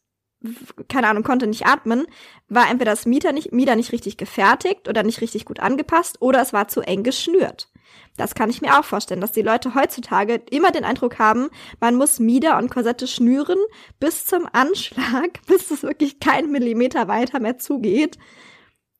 keine 0.89 1.09
Ahnung, 1.09 1.23
konnte 1.23 1.47
nicht 1.47 1.67
atmen, 1.67 2.07
war 2.49 2.69
entweder 2.71 2.91
das 2.91 3.07
Mieder 3.07 3.33
nicht, 3.33 3.53
Mieder 3.53 3.77
nicht 3.77 3.93
richtig 3.93 4.17
gefertigt 4.17 4.89
oder 4.89 5.03
nicht 5.03 5.21
richtig 5.21 5.47
gut 5.47 5.61
angepasst 5.61 6.21
oder 6.21 6.41
es 6.43 6.53
war 6.53 6.69
zu 6.69 6.83
eng 6.83 7.03
geschnürt. 7.03 7.71
Das 8.17 8.35
kann 8.35 8.51
ich 8.51 8.63
mir 8.63 8.79
auch 8.79 8.85
vorstellen, 8.85 9.21
dass 9.21 9.33
die 9.33 9.43
Leute 9.43 9.75
heutzutage 9.75 10.43
immer 10.51 10.71
den 10.71 10.85
Eindruck 10.85 11.19
haben, 11.19 11.49
man 11.81 11.97
muss 11.97 12.21
Mieder 12.21 12.59
und 12.59 12.71
Korsette 12.71 13.07
schnüren 13.07 13.59
bis 13.99 14.25
zum 14.25 14.49
Anschlag, 14.53 15.41
bis 15.47 15.71
es 15.71 15.83
wirklich 15.83 16.21
kein 16.21 16.51
Millimeter 16.51 17.09
weiter 17.09 17.41
mehr 17.41 17.59
zugeht. 17.59 18.19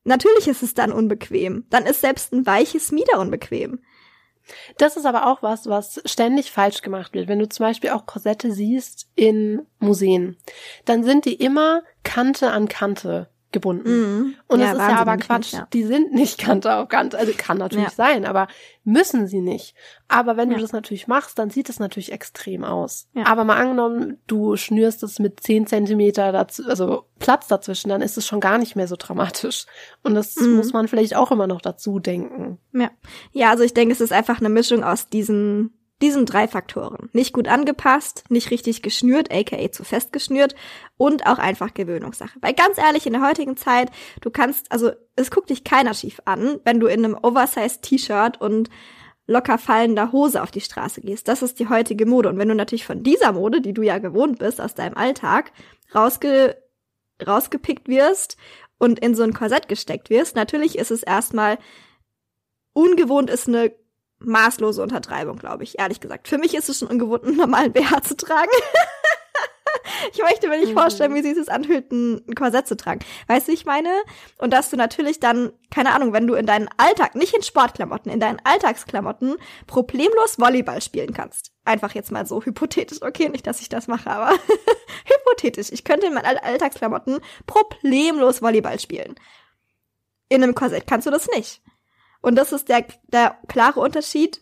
Natürlich 0.05 0.49
ist 0.49 0.63
es 0.63 0.75
dann 0.75 0.93
unbequem. 0.93 1.65
Dann 1.71 1.87
ist 1.87 2.01
selbst 2.01 2.33
ein 2.33 2.45
weiches 2.45 2.93
Mieder 2.93 3.21
unbequem. 3.21 3.81
Das 4.77 4.97
ist 4.97 5.07
aber 5.07 5.27
auch 5.27 5.43
was, 5.43 5.67
was 5.69 6.03
ständig 6.05 6.51
falsch 6.51 6.83
gemacht 6.83 7.15
wird. 7.15 7.29
Wenn 7.29 7.39
du 7.39 7.49
zum 7.49 7.65
Beispiel 7.65 7.91
auch 7.91 8.05
Korsette 8.05 8.53
siehst 8.53 9.09
in 9.15 9.67
Museen, 9.79 10.37
dann 10.85 11.03
sind 11.03 11.25
die 11.25 11.35
immer 11.35 11.83
Kante 12.03 12.51
an 12.51 12.69
Kante 12.69 13.31
gebunden. 13.55 13.89
Mhm. 13.89 14.35
Und 14.47 14.61
ja, 14.61 14.75
das 14.75 14.83
ist 14.83 14.91
ja 14.91 14.99
aber 14.99 15.17
Quatsch. 15.17 15.39
Nicht, 15.39 15.53
ja. 15.55 15.69
Die 15.73 15.85
sind 15.85 16.13
nicht 16.13 16.39
Kante 16.45 16.75
auf 16.75 16.89
Kante. 16.89 17.17
Also 17.17 17.33
kann 17.35 17.57
natürlich 17.57 17.87
ja. 17.87 17.91
sein, 17.91 18.27
aber 18.27 18.49
müssen 18.85 19.27
sie 19.27 19.41
nicht. 19.41 19.75
Aber 20.09 20.37
wenn 20.37 20.51
du 20.51 20.59
das 20.59 20.73
natürlich 20.73 21.07
machst, 21.07 21.39
dann 21.39 21.49
sieht 21.49 21.71
es 21.71 21.81
natürlich 21.81 22.13
extrem 22.13 22.65
aus. 22.65 23.09
Aber 23.25 23.45
mal 23.45 23.57
angenommen, 23.57 24.19
du 24.27 24.57
schnürst 24.57 25.03
es 25.03 25.19
mit 25.19 25.41
zehn 25.41 25.67
Zentimeter 25.67 26.31
dazu, 26.33 26.65
also 26.69 27.07
Platz 27.19 27.47
dazwischen, 27.47 27.89
dann 27.89 28.03
ist 28.03 28.19
es 28.19 28.27
schon 28.27 28.41
gar 28.41 28.59
nicht 28.59 28.77
mehr 28.77 28.89
so 28.89 28.97
dramatisch. 28.99 29.65
Und 30.03 30.15
das 30.15 30.37
mhm. 30.37 30.57
muss 30.57 30.75
man 30.75 30.89
vielleicht 30.89 31.17
auch 31.17 31.31
immer 31.31 31.47
noch 31.47 31.63
dazu 31.63 31.99
denken. 31.99 32.59
Ja. 32.73 32.91
Ja, 33.33 33.51
also 33.51 33.65
ich 33.65 33.73
denke, 33.73 33.93
es 33.93 34.03
ist 34.03 34.13
einfach 34.13 34.41
eine 34.41 34.51
Mischung 34.51 34.85
aus 34.85 35.09
diesen 35.09 35.73
Diesen 36.05 36.27
drei 36.27 36.47
Faktoren. 36.47 37.09
Nicht 37.15 37.33
gut 37.33 37.49
angepasst, 37.49 38.25
nicht 38.29 38.51
richtig 38.51 38.83
geschnürt, 38.83 39.33
aka 39.33 39.73
zu 39.73 39.85
fest 39.85 40.13
geschnürt 40.13 40.55
und 40.99 41.27
auch 41.27 41.39
einfach 41.39 41.73
Gewöhnungssache. 41.73 42.39
Weil 42.43 42.53
ganz 42.53 42.77
ehrlich, 42.77 43.07
in 43.07 43.15
der 43.15 43.27
heutigen 43.27 43.57
Zeit, 43.57 43.91
du 44.21 44.29
kannst, 44.29 44.71
also 44.71 44.93
es 45.17 45.31
guckt 45.31 45.49
dich 45.49 45.65
keiner 45.65 45.95
schief 45.95 46.21
an, 46.27 46.61
wenn 46.65 46.79
du 46.79 46.89
in 46.89 47.07
einem 47.07 47.17
Oversized 47.23 47.81
T-Shirt 47.81 48.39
und 48.39 48.69
locker 49.27 49.57
fallender 49.57 50.13
Hose 50.13 50.43
auf 50.43 50.51
die 50.51 50.61
Straße 50.61 51.01
gehst. 51.01 51.27
Das 51.27 51.41
ist 51.41 51.59
die 51.59 51.71
heutige 51.71 52.05
Mode. 52.05 52.29
Und 52.29 52.37
wenn 52.37 52.49
du 52.49 52.55
natürlich 52.55 52.85
von 52.85 53.03
dieser 53.03 53.33
Mode, 53.33 53.63
die 53.63 53.73
du 53.73 53.81
ja 53.81 53.97
gewohnt 53.97 54.41
bist 54.41 54.61
aus 54.61 54.75
deinem 54.75 54.99
Alltag, 54.99 55.53
rausge 55.95 56.63
rausgepickt 57.27 57.89
wirst 57.89 58.37
und 58.77 58.99
in 58.99 59.15
so 59.15 59.23
ein 59.23 59.33
Korsett 59.33 59.69
gesteckt 59.69 60.11
wirst, 60.11 60.37
natürlich 60.37 60.77
ist 60.77 60.91
es 60.91 61.03
erstmal 61.03 61.57
ungewohnt, 62.75 63.31
ist 63.31 63.49
eine 63.49 63.73
maßlose 64.19 64.83
Untertreibung, 64.83 65.37
glaube 65.37 65.65
ich, 65.65 65.79
ehrlich 65.79 66.01
gesagt. 66.01 66.29
Für 66.29 66.39
mich 66.39 66.55
ist 66.55 66.69
es 66.69 66.79
schon 66.79 66.89
ungewohnt, 66.89 67.25
einen 67.25 67.37
normalen 67.37 67.73
BH 67.73 68.03
zu 68.03 68.17
tragen. 68.17 68.51
ich 70.13 70.23
möchte 70.23 70.49
mir 70.49 70.59
nicht 70.59 70.71
mhm. 70.71 70.79
vorstellen, 70.79 71.15
wie 71.15 71.23
sich 71.23 71.35
das 71.35 71.49
anfühlt, 71.49 71.91
ein 71.93 72.35
Korsett 72.35 72.67
zu 72.67 72.77
tragen. 72.77 73.01
Weißt 73.27 73.49
du, 73.49 73.53
ich 73.53 73.65
meine? 73.65 73.91
Und 74.39 74.53
dass 74.53 74.71
du 74.71 74.77
natürlich 74.77 75.21
dann, 75.21 75.53
keine 75.71 75.93
Ahnung, 75.93 76.13
wenn 76.13 76.27
du 76.27 76.35
in 76.35 76.47
deinen 76.47 76.69
Alltag, 76.77 77.15
nicht 77.15 77.35
in 77.35 77.43
Sportklamotten, 77.43 78.11
in 78.11 78.21
deinen 78.21 78.41
Alltagsklamotten 78.45 79.37
problemlos 79.67 80.39
Volleyball 80.39 80.81
spielen 80.81 81.13
kannst. 81.13 81.53
Einfach 81.65 81.95
jetzt 81.95 82.13
mal 82.13 82.27
so 82.27 82.43
hypothetisch. 82.43 83.03
Okay, 83.03 83.29
nicht, 83.29 83.47
dass 83.47 83.61
ich 83.61 83.69
das 83.69 83.89
mache, 83.89 84.11
aber 84.11 84.31
hypothetisch. 85.05 85.71
Ich 85.71 85.85
könnte 85.85 86.07
in 86.07 86.15
meinen 86.15 86.39
Alltagsklamotten 86.39 87.21
problemlos 87.47 88.43
Volleyball 88.43 88.79
spielen. 88.79 89.15
In 90.29 90.43
einem 90.43 90.55
Korsett 90.55 90.87
kannst 90.87 91.07
du 91.07 91.11
das 91.11 91.29
nicht. 91.29 91.63
Und 92.25 92.37
das 92.37 92.53
ist 92.53 92.71
der, 92.71 92.87
der 93.09 93.37
klare 93.49 93.81
Unterschied. 93.81 94.41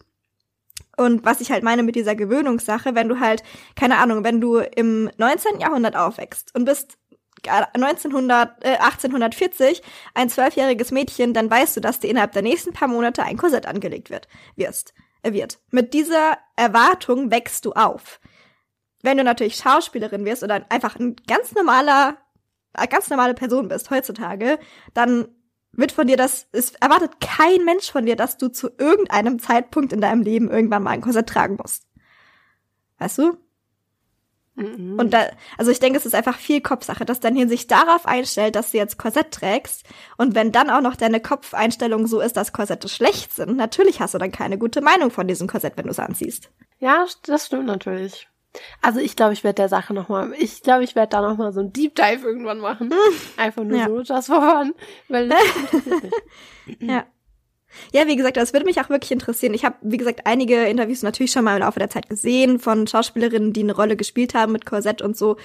Und 0.97 1.24
was 1.24 1.41
ich 1.41 1.51
halt 1.51 1.64
meine 1.64 1.83
mit 1.83 1.97
dieser 1.97 2.14
Gewöhnungssache, 2.14 2.95
wenn 2.95 3.09
du 3.09 3.18
halt, 3.18 3.43
keine 3.74 3.99
Ahnung, 3.99 4.22
wenn 4.22 4.41
du 4.41 4.59
im 4.59 5.11
19. 5.16 5.59
Jahrhundert 5.59 5.97
aufwächst 5.97 6.55
und 6.55 6.64
bist 6.64 6.97
1900, 7.45 8.64
äh, 8.64 8.76
1840 8.76 9.83
ein 10.14 10.30
zwölfjähriges 10.30 10.93
Mädchen, 10.93 11.35
dann 11.35 11.51
weißt 11.51 11.76
du, 11.76 11.80
dass 11.80 11.99
dir 11.99 12.09
innerhalb 12.09 12.33
der 12.33 12.43
nächsten 12.43 12.72
paar 12.72 12.87
Monate 12.87 13.24
ein 13.24 13.37
Korsett 13.37 13.66
angelegt 13.66 14.11
wird, 14.11 14.28
wirst, 14.55 14.95
äh, 15.22 15.33
wird. 15.33 15.59
Mit 15.72 15.93
dieser 15.93 16.39
Erwartung 16.55 17.33
wächst 17.33 17.64
du 17.64 17.72
auf. 17.72 18.20
Wenn 19.03 19.16
du 19.16 19.24
natürlich 19.24 19.57
Schauspielerin 19.57 20.24
wirst 20.24 20.45
oder 20.45 20.64
einfach 20.68 20.97
ein 21.01 21.16
ganz 21.26 21.53
normaler, 21.53 22.16
ganz 22.89 23.11
normale 23.11 23.35
Person 23.35 23.66
bist 23.66 23.91
heutzutage, 23.91 24.61
dann 24.95 25.26
wird 25.72 25.92
von 25.92 26.06
dir 26.06 26.16
das, 26.16 26.46
es 26.52 26.72
erwartet 26.74 27.20
kein 27.20 27.64
Mensch 27.64 27.90
von 27.90 28.06
dir, 28.06 28.16
dass 28.16 28.36
du 28.36 28.48
zu 28.48 28.70
irgendeinem 28.78 29.38
Zeitpunkt 29.38 29.92
in 29.92 30.00
deinem 30.00 30.22
Leben 30.22 30.50
irgendwann 30.50 30.82
mal 30.82 30.90
ein 30.90 31.00
Korsett 31.00 31.28
tragen 31.28 31.56
musst. 31.60 31.86
Weißt 32.98 33.18
du? 33.18 33.38
Mhm. 34.54 34.98
Und 34.98 35.14
da, 35.14 35.30
also 35.56 35.70
ich 35.70 35.80
denke, 35.80 35.98
es 35.98 36.04
ist 36.04 36.14
einfach 36.14 36.36
viel 36.36 36.60
Kopfsache, 36.60 37.04
dass 37.04 37.20
dein 37.20 37.34
Hirn 37.34 37.48
sich 37.48 37.66
darauf 37.66 38.06
einstellt, 38.06 38.54
dass 38.54 38.72
du 38.72 38.76
jetzt 38.76 38.98
Korsett 38.98 39.32
trägst. 39.32 39.86
Und 40.18 40.34
wenn 40.34 40.52
dann 40.52 40.70
auch 40.70 40.82
noch 40.82 40.96
deine 40.96 41.20
Kopfeinstellung 41.20 42.06
so 42.06 42.20
ist, 42.20 42.36
dass 42.36 42.52
Korsette 42.52 42.88
schlecht 42.88 43.32
sind, 43.32 43.56
natürlich 43.56 44.00
hast 44.00 44.14
du 44.14 44.18
dann 44.18 44.32
keine 44.32 44.58
gute 44.58 44.82
Meinung 44.82 45.10
von 45.10 45.26
diesem 45.26 45.48
Korsett, 45.48 45.76
wenn 45.76 45.86
du 45.86 45.90
es 45.90 45.98
anziehst. 45.98 46.50
Ja, 46.78 47.06
das 47.24 47.46
stimmt 47.46 47.66
natürlich. 47.66 48.28
Also 48.80 49.00
ich 49.00 49.16
glaube, 49.16 49.32
ich 49.32 49.44
werde 49.44 49.57
der 49.57 49.68
Sache 49.68 49.94
nochmal, 49.94 50.32
ich 50.38 50.62
glaube, 50.62 50.84
ich 50.84 50.94
werde 50.94 51.11
da 51.11 51.22
nochmal 51.22 51.53
so 51.53 51.61
ein 51.61 51.72
Deep 51.72 51.94
Dive 51.94 52.26
irgendwann 52.26 52.59
machen. 52.59 52.92
Einfach 53.36 53.64
nur 53.64 53.78
ja. 53.78 53.86
so, 53.88 54.00
just 54.00 54.26
for 54.26 54.40
fun. 54.40 54.74
Weil 55.09 55.28
das 55.28 55.40
ja. 56.80 57.07
Ja, 57.90 58.07
wie 58.07 58.16
gesagt, 58.16 58.36
das 58.36 58.53
würde 58.53 58.66
mich 58.66 58.80
auch 58.82 58.90
wirklich 58.90 59.12
interessieren. 59.12 59.55
Ich 59.55 59.64
habe, 59.64 59.76
wie 59.80 59.96
gesagt, 59.96 60.26
einige 60.26 60.64
Interviews 60.64 61.03
natürlich 61.03 61.32
schon 61.32 61.44
mal 61.44 61.57
im 61.57 61.62
Laufe 61.62 61.78
der 61.78 61.88
Zeit 61.88 62.07
gesehen 62.07 62.59
von 62.59 62.86
Schauspielerinnen, 62.86 63.55
die 63.55 63.62
eine 63.62 63.74
Rolle 63.74 63.96
gespielt 63.96 64.34
haben 64.34 64.53
mit 64.53 64.66
Korsett 64.66 65.00
und 65.00 65.16
so. 65.16 65.38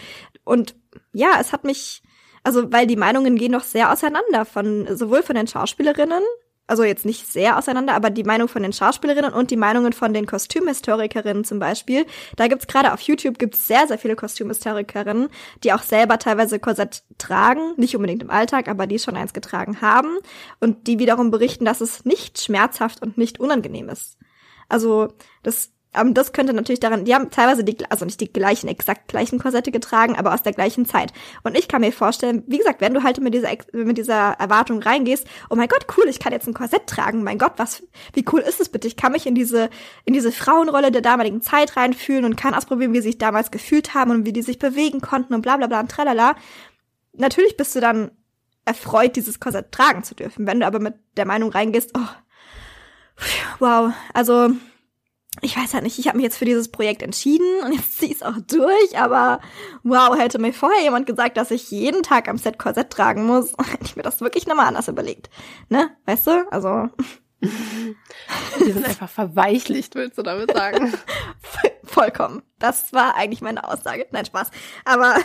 Und 0.43 0.75
ja, 1.13 1.37
es 1.39 1.53
hat 1.53 1.63
mich, 1.63 2.03
also 2.43 2.69
weil 2.73 2.85
die 2.85 2.97
Meinungen 2.97 3.37
gehen 3.37 3.53
doch 3.53 3.63
sehr 3.63 3.93
auseinander 3.93 4.43
von 4.43 4.93
sowohl 4.93 5.23
von 5.23 5.37
den 5.37 5.47
Schauspielerinnen 5.47 6.23
also 6.67 6.83
jetzt 6.83 7.05
nicht 7.05 7.31
sehr 7.31 7.57
auseinander, 7.57 7.93
aber 7.93 8.09
die 8.09 8.23
Meinung 8.23 8.49
von 8.49 8.61
den 8.61 8.73
Schauspielerinnen 8.73 9.33
und 9.33 9.51
die 9.51 9.57
Meinungen 9.57 9.93
von 9.93 10.13
den 10.13 10.25
Kostümhistorikerinnen 10.25 11.45
zum 11.45 11.59
Beispiel. 11.59 12.05
Da 12.35 12.47
gibt's 12.47 12.67
gerade 12.67 12.93
auf 12.93 12.99
YouTube 13.01 13.39
gibt's 13.39 13.67
sehr, 13.67 13.87
sehr 13.87 13.97
viele 13.97 14.15
Kostümhistorikerinnen, 14.17 15.29
die 15.63 15.73
auch 15.73 15.81
selber 15.81 16.19
teilweise 16.19 16.59
Korsett 16.59 17.03
tragen, 17.17 17.73
nicht 17.77 17.95
unbedingt 17.95 18.21
im 18.21 18.29
Alltag, 18.29 18.67
aber 18.67 18.85
die 18.85 18.99
schon 18.99 19.15
eins 19.15 19.33
getragen 19.33 19.81
haben 19.81 20.17
und 20.59 20.87
die 20.87 20.99
wiederum 20.99 21.31
berichten, 21.31 21.65
dass 21.65 21.81
es 21.81 22.05
nicht 22.05 22.41
schmerzhaft 22.41 23.01
und 23.01 23.17
nicht 23.17 23.39
unangenehm 23.39 23.89
ist. 23.89 24.17
Also 24.69 25.13
das 25.43 25.71
ähm, 25.93 26.13
das 26.13 26.33
könnte 26.33 26.53
natürlich 26.53 26.79
daran, 26.79 27.05
die 27.05 27.13
haben 27.13 27.29
teilweise 27.31 27.63
die, 27.63 27.77
also 27.89 28.05
nicht 28.05 28.19
die 28.19 28.31
gleichen, 28.31 28.67
exakt 28.67 29.07
gleichen 29.07 29.39
Korsette 29.39 29.71
getragen, 29.71 30.15
aber 30.15 30.33
aus 30.33 30.43
der 30.43 30.53
gleichen 30.53 30.85
Zeit. 30.85 31.13
Und 31.43 31.57
ich 31.57 31.67
kann 31.67 31.81
mir 31.81 31.91
vorstellen, 31.91 32.43
wie 32.47 32.57
gesagt, 32.57 32.81
wenn 32.81 32.93
du 32.93 33.03
halt 33.03 33.19
mit 33.19 33.33
dieser, 33.33 33.49
mit 33.71 33.97
dieser 33.97 34.33
Erwartung 34.33 34.81
reingehst, 34.81 35.27
oh 35.49 35.55
mein 35.55 35.67
Gott, 35.67 35.87
cool, 35.97 36.05
ich 36.07 36.19
kann 36.19 36.33
jetzt 36.33 36.47
ein 36.47 36.53
Korsett 36.53 36.87
tragen, 36.87 37.23
mein 37.23 37.37
Gott, 37.37 37.53
was, 37.57 37.83
wie 38.13 38.25
cool 38.31 38.41
ist 38.41 38.59
es 38.59 38.69
bitte? 38.69 38.87
Ich 38.87 38.97
kann 38.97 39.11
mich 39.11 39.25
in 39.25 39.35
diese, 39.35 39.69
in 40.05 40.13
diese 40.13 40.31
Frauenrolle 40.31 40.91
der 40.91 41.01
damaligen 41.01 41.41
Zeit 41.41 41.77
reinfühlen 41.77 42.25
und 42.25 42.37
kann 42.37 42.53
ausprobieren, 42.53 42.93
wie 42.93 42.97
sie 42.97 43.09
sich 43.09 43.17
damals 43.17 43.51
gefühlt 43.51 43.93
haben 43.93 44.11
und 44.11 44.25
wie 44.25 44.33
die 44.33 44.41
sich 44.41 44.59
bewegen 44.59 45.01
konnten 45.01 45.33
und 45.33 45.41
bla, 45.41 45.57
bla, 45.57 45.67
bla 45.67 45.79
und 45.79 45.91
tralala. 45.91 46.35
Natürlich 47.13 47.57
bist 47.57 47.75
du 47.75 47.79
dann 47.79 48.11
erfreut, 48.65 49.15
dieses 49.15 49.39
Korsett 49.39 49.71
tragen 49.71 50.03
zu 50.03 50.13
dürfen. 50.13 50.45
Wenn 50.45 50.59
du 50.59 50.67
aber 50.67 50.79
mit 50.79 50.95
der 51.15 51.25
Meinung 51.25 51.49
reingehst, 51.49 51.91
oh, 51.97 52.07
wow, 53.59 53.93
also, 54.13 54.51
ich 55.41 55.57
weiß 55.57 55.73
halt 55.73 55.83
nicht, 55.83 55.99
ich 55.99 56.07
habe 56.07 56.17
mich 56.17 56.23
jetzt 56.23 56.37
für 56.37 56.45
dieses 56.45 56.69
Projekt 56.69 57.01
entschieden 57.01 57.63
und 57.63 57.73
jetzt 57.73 57.97
ziehe 57.99 58.11
ich 58.11 58.17
es 58.17 58.23
auch 58.23 58.37
durch, 58.47 58.97
aber 58.97 59.39
wow, 59.83 60.17
hätte 60.17 60.39
mir 60.39 60.53
vorher 60.53 60.81
jemand 60.81 61.05
gesagt, 61.05 61.37
dass 61.37 61.51
ich 61.51 61.71
jeden 61.71 62.03
Tag 62.03 62.27
am 62.27 62.37
Set 62.37 62.57
Korsett 62.57 62.89
tragen 62.89 63.25
muss, 63.25 63.53
hätte 63.71 63.85
ich 63.85 63.95
mir 63.95 64.03
das 64.03 64.21
wirklich 64.21 64.47
nochmal 64.47 64.67
anders 64.67 64.87
überlegt. 64.87 65.29
Ne? 65.69 65.89
Weißt 66.05 66.27
du? 66.27 66.51
Also. 66.51 66.89
Die 67.39 68.71
sind 68.71 68.83
einfach 68.83 69.09
verweichlicht, 69.09 69.93
willst 69.93 70.17
du 70.17 70.23
damit 70.23 70.51
sagen? 70.51 70.91
Vollkommen. 71.83 72.41
Das 72.57 72.93
war 72.93 73.15
eigentlich 73.15 73.41
meine 73.41 73.63
Aussage. 73.63 74.07
Nein, 74.09 74.25
Spaß. 74.25 74.49
Aber 74.85 75.17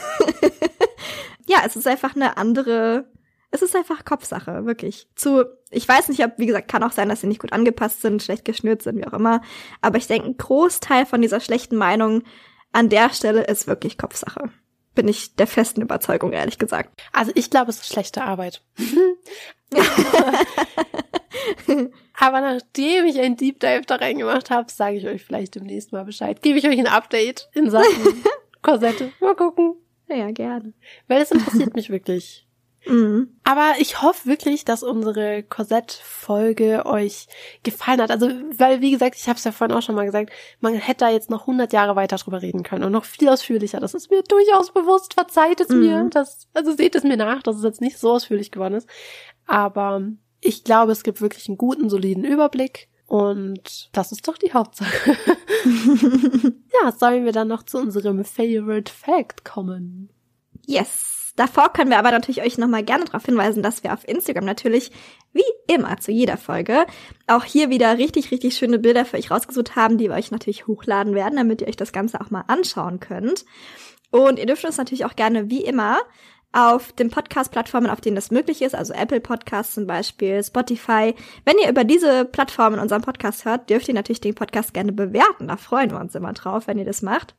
ja, 1.47 1.61
es 1.65 1.75
ist 1.75 1.87
einfach 1.87 2.15
eine 2.15 2.37
andere 2.37 3.07
es 3.53 3.63
ist 3.63 3.77
einfach 3.77 4.05
Kopfsache, 4.05 4.65
wirklich. 4.65 5.07
Zu, 5.15 5.45
ich 5.71 5.87
weiß 5.87 6.09
nicht, 6.09 6.25
ob, 6.25 6.33
wie 6.39 6.47
gesagt, 6.47 6.69
kann 6.69 6.83
auch 6.83 6.91
sein, 6.91 7.11
dass 7.11 7.21
sie 7.21 7.27
nicht 7.27 7.41
gut 7.41 7.53
angepasst 7.53 8.01
sind, 8.01 8.23
schlecht 8.23 8.47
geschnürt 8.47 8.83
sind, 8.83 8.97
wie 8.97 9.07
auch 9.07 9.13
immer. 9.13 9.43
Aber 9.83 9.99
ich 9.99 10.07
denke, 10.07 10.27
ein 10.27 10.39
Großteil 10.39 11.05
von 11.07 11.21
dieser 11.21 11.39
schlechten 11.39 11.77
Meinung 11.77 12.23
an 12.73 12.89
der 12.89 13.11
Stelle 13.11 13.45
ist 13.45 13.67
wirklich 13.67 13.99
Kopfsache. 13.99 14.51
Bin 14.95 15.07
ich 15.07 15.37
der 15.37 15.47
festen 15.47 15.83
Überzeugung, 15.83 16.33
ehrlich 16.33 16.59
gesagt. 16.59 17.03
Also 17.13 17.31
ich 17.35 17.51
glaube, 17.51 17.71
es 17.71 17.81
ist 17.81 17.93
schlechte 17.93 18.23
Arbeit. 18.23 18.63
Aber 22.19 22.41
nachdem 22.41 23.05
ich 23.05 23.21
ein 23.21 23.37
Deep 23.37 23.61
Dive 23.61 23.83
da 23.87 23.97
reingemacht 23.97 24.51
habe, 24.51 24.73
sage 24.73 24.97
ich 24.97 25.07
euch 25.07 25.25
vielleicht 25.25 25.57
demnächst 25.57 25.93
mal 25.93 26.05
Bescheid. 26.05 26.41
Gebe 26.41 26.59
ich 26.59 26.67
euch 26.67 26.79
ein 26.79 26.87
Update 26.87 27.51
in 27.53 27.71
Sachen 27.71 28.25
Korsette. 28.63 29.13
Mal 29.21 29.37
gucken. 29.37 29.75
Ja, 30.09 30.31
gerne. 30.31 30.73
Weil 31.09 31.21
es 31.21 31.31
interessiert 31.31 31.75
mich 31.75 31.91
wirklich. 31.91 32.47
Mhm. 32.87 33.37
Aber 33.45 33.75
ich 33.79 34.03
hoffe 34.03 34.29
wirklich, 34.29 34.65
dass 34.65 34.83
unsere 34.83 35.43
Korsett-Folge 35.43 36.85
euch 36.87 37.27
gefallen 37.63 38.01
hat. 38.01 38.11
Also, 38.11 38.29
weil, 38.57 38.81
wie 38.81 38.91
gesagt, 38.91 39.17
ich 39.17 39.29
habe 39.29 39.37
es 39.37 39.45
ja 39.45 39.53
vorhin 39.53 39.77
auch 39.77 39.83
schon 39.83 39.95
mal 39.95 40.05
gesagt, 40.05 40.31
man 40.61 40.75
hätte 40.75 41.05
da 41.05 41.11
jetzt 41.11 41.31
noch 41.31 41.43
100 41.43 41.73
Jahre 41.73 41.97
weiter 41.97 42.17
drüber 42.17 42.43
reden 42.43 42.63
können 42.63 42.85
und 42.85 42.93
noch 42.93 43.05
viel 43.05 43.29
ausführlicher. 43.29 43.81
Das 43.81 43.95
ist 43.95 44.11
mir 44.11 44.23
durchaus 44.23 44.73
bewusst. 44.73 45.15
Verzeiht 45.15 45.61
es 45.61 45.69
mhm. 45.69 45.81
mir. 45.81 46.09
Das, 46.11 46.49
also 46.55 46.73
seht 46.73 46.95
es 46.95 47.05
mir 47.05 47.17
nach, 47.17 47.43
dass 47.43 47.57
es 47.57 47.65
jetzt 47.65 47.81
nicht 47.81 47.99
so 47.99 48.13
ausführlich 48.13 48.51
geworden 48.51 48.75
ist. 48.75 48.89
Aber 49.47 50.03
ich 50.41 50.65
glaube, 50.65 50.93
es 50.93 51.05
gibt 51.05 51.21
wirklich 51.21 51.49
einen 51.49 51.59
guten, 51.59 51.89
soliden 51.89 52.25
Überblick. 52.25 52.89
Und 53.07 53.91
das 53.93 54.11
ist 54.11 54.27
doch 54.27 54.39
die 54.39 54.55
Hauptsache. 54.55 55.17
ja, 56.83 56.93
sollen 56.93 57.25
wir 57.25 57.33
dann 57.33 57.49
noch 57.49 57.63
zu 57.63 57.79
unserem 57.79 58.25
Favorite 58.25 58.91
Fact 58.91 59.45
kommen? 59.45 60.09
Yes. 60.67 61.22
Davor 61.37 61.73
können 61.73 61.91
wir 61.91 61.99
aber 61.99 62.11
natürlich 62.11 62.43
euch 62.43 62.59
nochmal 62.59 62.83
gerne 62.83 63.05
darauf 63.05 63.25
hinweisen, 63.25 63.63
dass 63.63 63.83
wir 63.83 63.95
auf 63.95 64.07
Instagram 64.07 64.45
natürlich, 64.45 64.91
wie 65.33 65.43
immer 65.67 65.99
zu 65.99 66.13
jeder 66.13 66.37
Folge, 66.37 66.85
auch 67.27 67.45
hier 67.45 67.71
wieder 67.71 67.97
richtig, 67.97 68.31
richtig 68.31 68.57
schöne 68.57 68.79
Bilder 68.79 69.07
für 69.07 69.17
euch 69.17 69.31
rausgesucht 69.31 69.75
haben, 69.75 69.97
die 69.97 70.09
wir 70.09 70.17
euch 70.17 70.31
natürlich 70.31 70.67
hochladen 70.67 71.15
werden, 71.15 71.37
damit 71.37 71.63
ihr 71.63 71.69
euch 71.69 71.77
das 71.77 71.93
Ganze 71.93 72.21
auch 72.21 72.31
mal 72.31 72.45
anschauen 72.49 73.01
könnt. 73.01 73.47
Und 74.11 74.39
ihr 74.39 74.47
dürft 74.47 74.65
uns 74.67 74.77
natürlich 74.77 75.07
auch 75.07 75.17
gerne, 75.17 75.49
wie 75.49 75.65
immer, 75.65 75.99
auf 76.53 76.93
den 76.93 77.09
Podcast-Plattformen, 77.09 77.89
auf 77.89 78.03
denen 78.03 78.15
das 78.15 78.31
möglich 78.31 78.61
ist, 78.61 78.75
also 78.75 78.93
Apple 78.93 79.21
Podcasts 79.21 79.75
zum 79.75 79.87
Beispiel, 79.87 80.45
Spotify. 80.45 81.15
Wenn 81.47 81.57
ihr 81.63 81.71
über 81.71 81.85
diese 81.85 82.27
Plattformen 82.27 82.79
unseren 82.79 83.01
Podcast 83.01 83.47
hört, 83.47 83.71
dürft 83.71 83.89
ihr 83.89 83.95
natürlich 83.95 84.21
den 84.21 84.35
Podcast 84.35 84.75
gerne 84.75 84.93
bewerten. 84.93 85.49
Da 85.49 85.57
freuen 85.57 85.91
wir 85.91 85.99
uns 85.99 86.15
immer 86.15 86.35
drauf, 86.35 86.67
wenn 86.67 86.79
ihr 86.79 86.85
das 86.85 87.01
macht. 87.01 87.35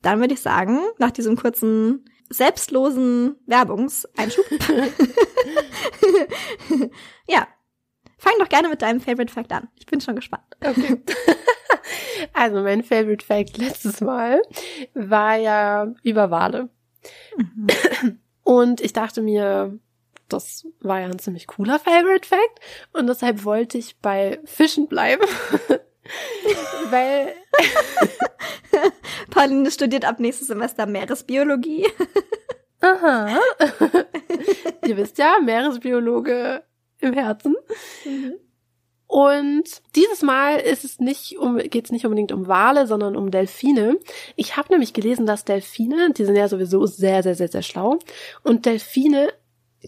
Dann 0.00 0.20
würde 0.20 0.32
ich 0.32 0.40
sagen, 0.40 0.80
nach 0.98 1.10
diesem 1.10 1.36
kurzen 1.36 2.06
selbstlosen 2.28 3.36
Werbungseinschub. 3.46 4.44
ja. 7.28 7.46
Fang 8.18 8.32
doch 8.38 8.48
gerne 8.48 8.70
mit 8.70 8.80
deinem 8.80 9.00
Favorite 9.00 9.32
Fact 9.32 9.52
an. 9.52 9.68
Ich 9.74 9.86
bin 9.86 10.00
schon 10.00 10.16
gespannt. 10.16 10.44
Okay. 10.64 11.02
also 12.32 12.62
mein 12.62 12.82
Favorite 12.82 13.24
Fact 13.24 13.58
letztes 13.58 14.00
Mal 14.00 14.40
war 14.94 15.36
ja 15.36 15.92
über 16.02 16.30
Wale. 16.30 16.70
Mhm. 17.36 18.18
Und 18.42 18.80
ich 18.80 18.94
dachte 18.94 19.20
mir, 19.20 19.78
das 20.28 20.66
war 20.80 21.00
ja 21.00 21.06
ein 21.06 21.18
ziemlich 21.18 21.46
cooler 21.46 21.78
Favorite 21.78 22.26
Fact. 22.26 22.60
Und 22.92 23.08
deshalb 23.08 23.44
wollte 23.44 23.78
ich 23.78 23.98
bei 24.00 24.40
Fischen 24.44 24.88
bleiben. 24.88 25.24
Weil 26.90 27.34
Pauline 29.30 29.70
studiert 29.70 30.04
ab 30.04 30.20
nächstes 30.20 30.48
Semester 30.48 30.86
Meeresbiologie. 30.86 31.86
Aha. 32.80 33.38
Ihr 34.86 34.96
wisst 34.96 35.18
ja, 35.18 35.36
Meeresbiologe 35.42 36.62
im 37.00 37.14
Herzen. 37.14 37.56
Mhm. 38.04 38.34
Und 39.06 39.82
dieses 39.94 40.22
Mal 40.22 40.56
ist 40.56 40.84
es 40.84 40.98
nicht 40.98 41.38
um, 41.38 41.58
geht 41.58 41.84
es 41.84 41.92
nicht 41.92 42.04
unbedingt 42.04 42.32
um 42.32 42.48
Wale, 42.48 42.86
sondern 42.86 43.16
um 43.16 43.30
Delfine. 43.30 43.98
Ich 44.34 44.56
habe 44.56 44.72
nämlich 44.72 44.92
gelesen, 44.92 45.24
dass 45.24 45.44
Delfine, 45.44 46.12
die 46.12 46.24
sind 46.24 46.36
ja 46.36 46.48
sowieso 46.48 46.86
sehr, 46.86 47.22
sehr, 47.22 47.34
sehr, 47.34 47.48
sehr 47.48 47.62
schlau, 47.62 47.98
und 48.42 48.66
Delfine 48.66 49.28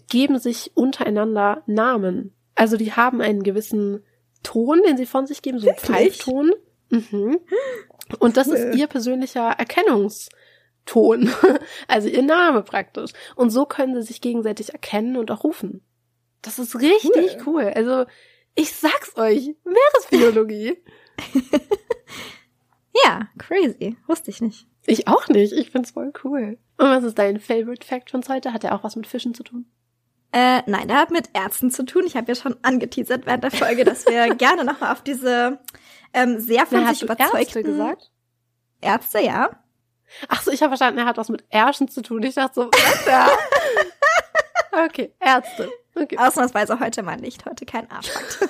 geben 0.09 0.39
sich 0.39 0.71
untereinander 0.75 1.63
Namen. 1.65 2.33
Also 2.55 2.77
die 2.77 2.93
haben 2.93 3.19
einen 3.19 3.43
gewissen 3.43 4.03
Ton, 4.43 4.81
den 4.83 4.97
sie 4.97 5.05
von 5.05 5.27
sich 5.27 5.41
geben, 5.41 5.59
so 5.59 5.67
ein 5.67 5.75
Pfeifton. 5.75 6.53
Mhm. 6.89 7.39
Und 8.19 8.37
das 8.37 8.47
ist 8.47 8.75
ihr 8.75 8.87
persönlicher 8.87 9.49
Erkennungston. 9.57 11.29
Also 11.87 12.07
ihr 12.07 12.23
Name 12.23 12.63
praktisch. 12.63 13.11
Und 13.35 13.49
so 13.49 13.65
können 13.65 13.95
sie 13.95 14.07
sich 14.07 14.21
gegenseitig 14.21 14.71
erkennen 14.71 15.17
und 15.17 15.31
auch 15.31 15.43
rufen. 15.43 15.81
Das 16.41 16.59
ist 16.59 16.75
richtig 16.79 17.37
cool. 17.45 17.65
cool. 17.65 17.71
Also 17.75 18.05
ich 18.55 18.73
sag's 18.73 19.15
euch, 19.17 19.55
Meeresbiologie. 19.63 20.77
ja, 23.03 23.27
crazy. 23.37 23.97
Wusste 24.07 24.31
ich 24.31 24.41
nicht. 24.41 24.67
Ich 24.85 25.07
auch 25.07 25.27
nicht. 25.27 25.53
Ich 25.53 25.71
find's 25.71 25.91
voll 25.91 26.13
cool. 26.23 26.57
Und 26.77 26.85
was 26.85 27.03
ist 27.03 27.19
dein 27.19 27.39
Favorite 27.39 27.85
Fact 27.85 28.11
von 28.11 28.23
heute? 28.29 28.53
Hat 28.53 28.63
er 28.63 28.73
auch 28.73 28.83
was 28.83 28.95
mit 28.95 29.07
Fischen 29.07 29.33
zu 29.33 29.43
tun? 29.43 29.65
Äh, 30.31 30.61
nein, 30.65 30.87
der 30.87 30.97
hat 30.97 31.11
mit 31.11 31.29
Ärzten 31.33 31.71
zu 31.71 31.85
tun. 31.85 32.03
Ich 32.05 32.15
habe 32.15 32.27
ja 32.27 32.35
schon 32.35 32.55
angeteasert 32.61 33.25
während 33.25 33.43
der 33.43 33.51
Folge, 33.51 33.83
dass 33.83 34.05
wir 34.05 34.33
gerne 34.35 34.65
nochmal 34.65 34.91
auf 34.91 35.01
diese 35.01 35.59
ähm, 36.17 36.39
sehr 36.39 36.65
von 36.65 36.85
sich 36.87 37.03
überzeugten 37.03 37.37
Ärzte 37.37 37.63
gesagt. 37.63 38.11
Ärzte, 38.81 39.19
ja. 39.19 39.49
Ach 40.29 40.41
so, 40.41 40.51
ich 40.51 40.61
habe 40.61 40.71
verstanden, 40.71 40.99
er 40.99 41.05
hat 41.05 41.17
was 41.17 41.29
mit 41.29 41.43
Ärschen 41.49 41.87
zu 41.87 42.01
tun. 42.01 42.23
Ich 42.23 42.35
dachte 42.35 42.61
so, 42.61 42.69
was 42.71 43.05
ja. 43.05 43.29
okay, 44.85 45.13
Ärzte. 45.19 45.69
Okay. 45.95 46.17
Ausnahmsweise 46.17 46.79
heute 46.79 47.03
mal 47.03 47.17
nicht, 47.17 47.45
heute 47.45 47.65
kein 47.65 47.89
Arschfakt. 47.89 48.39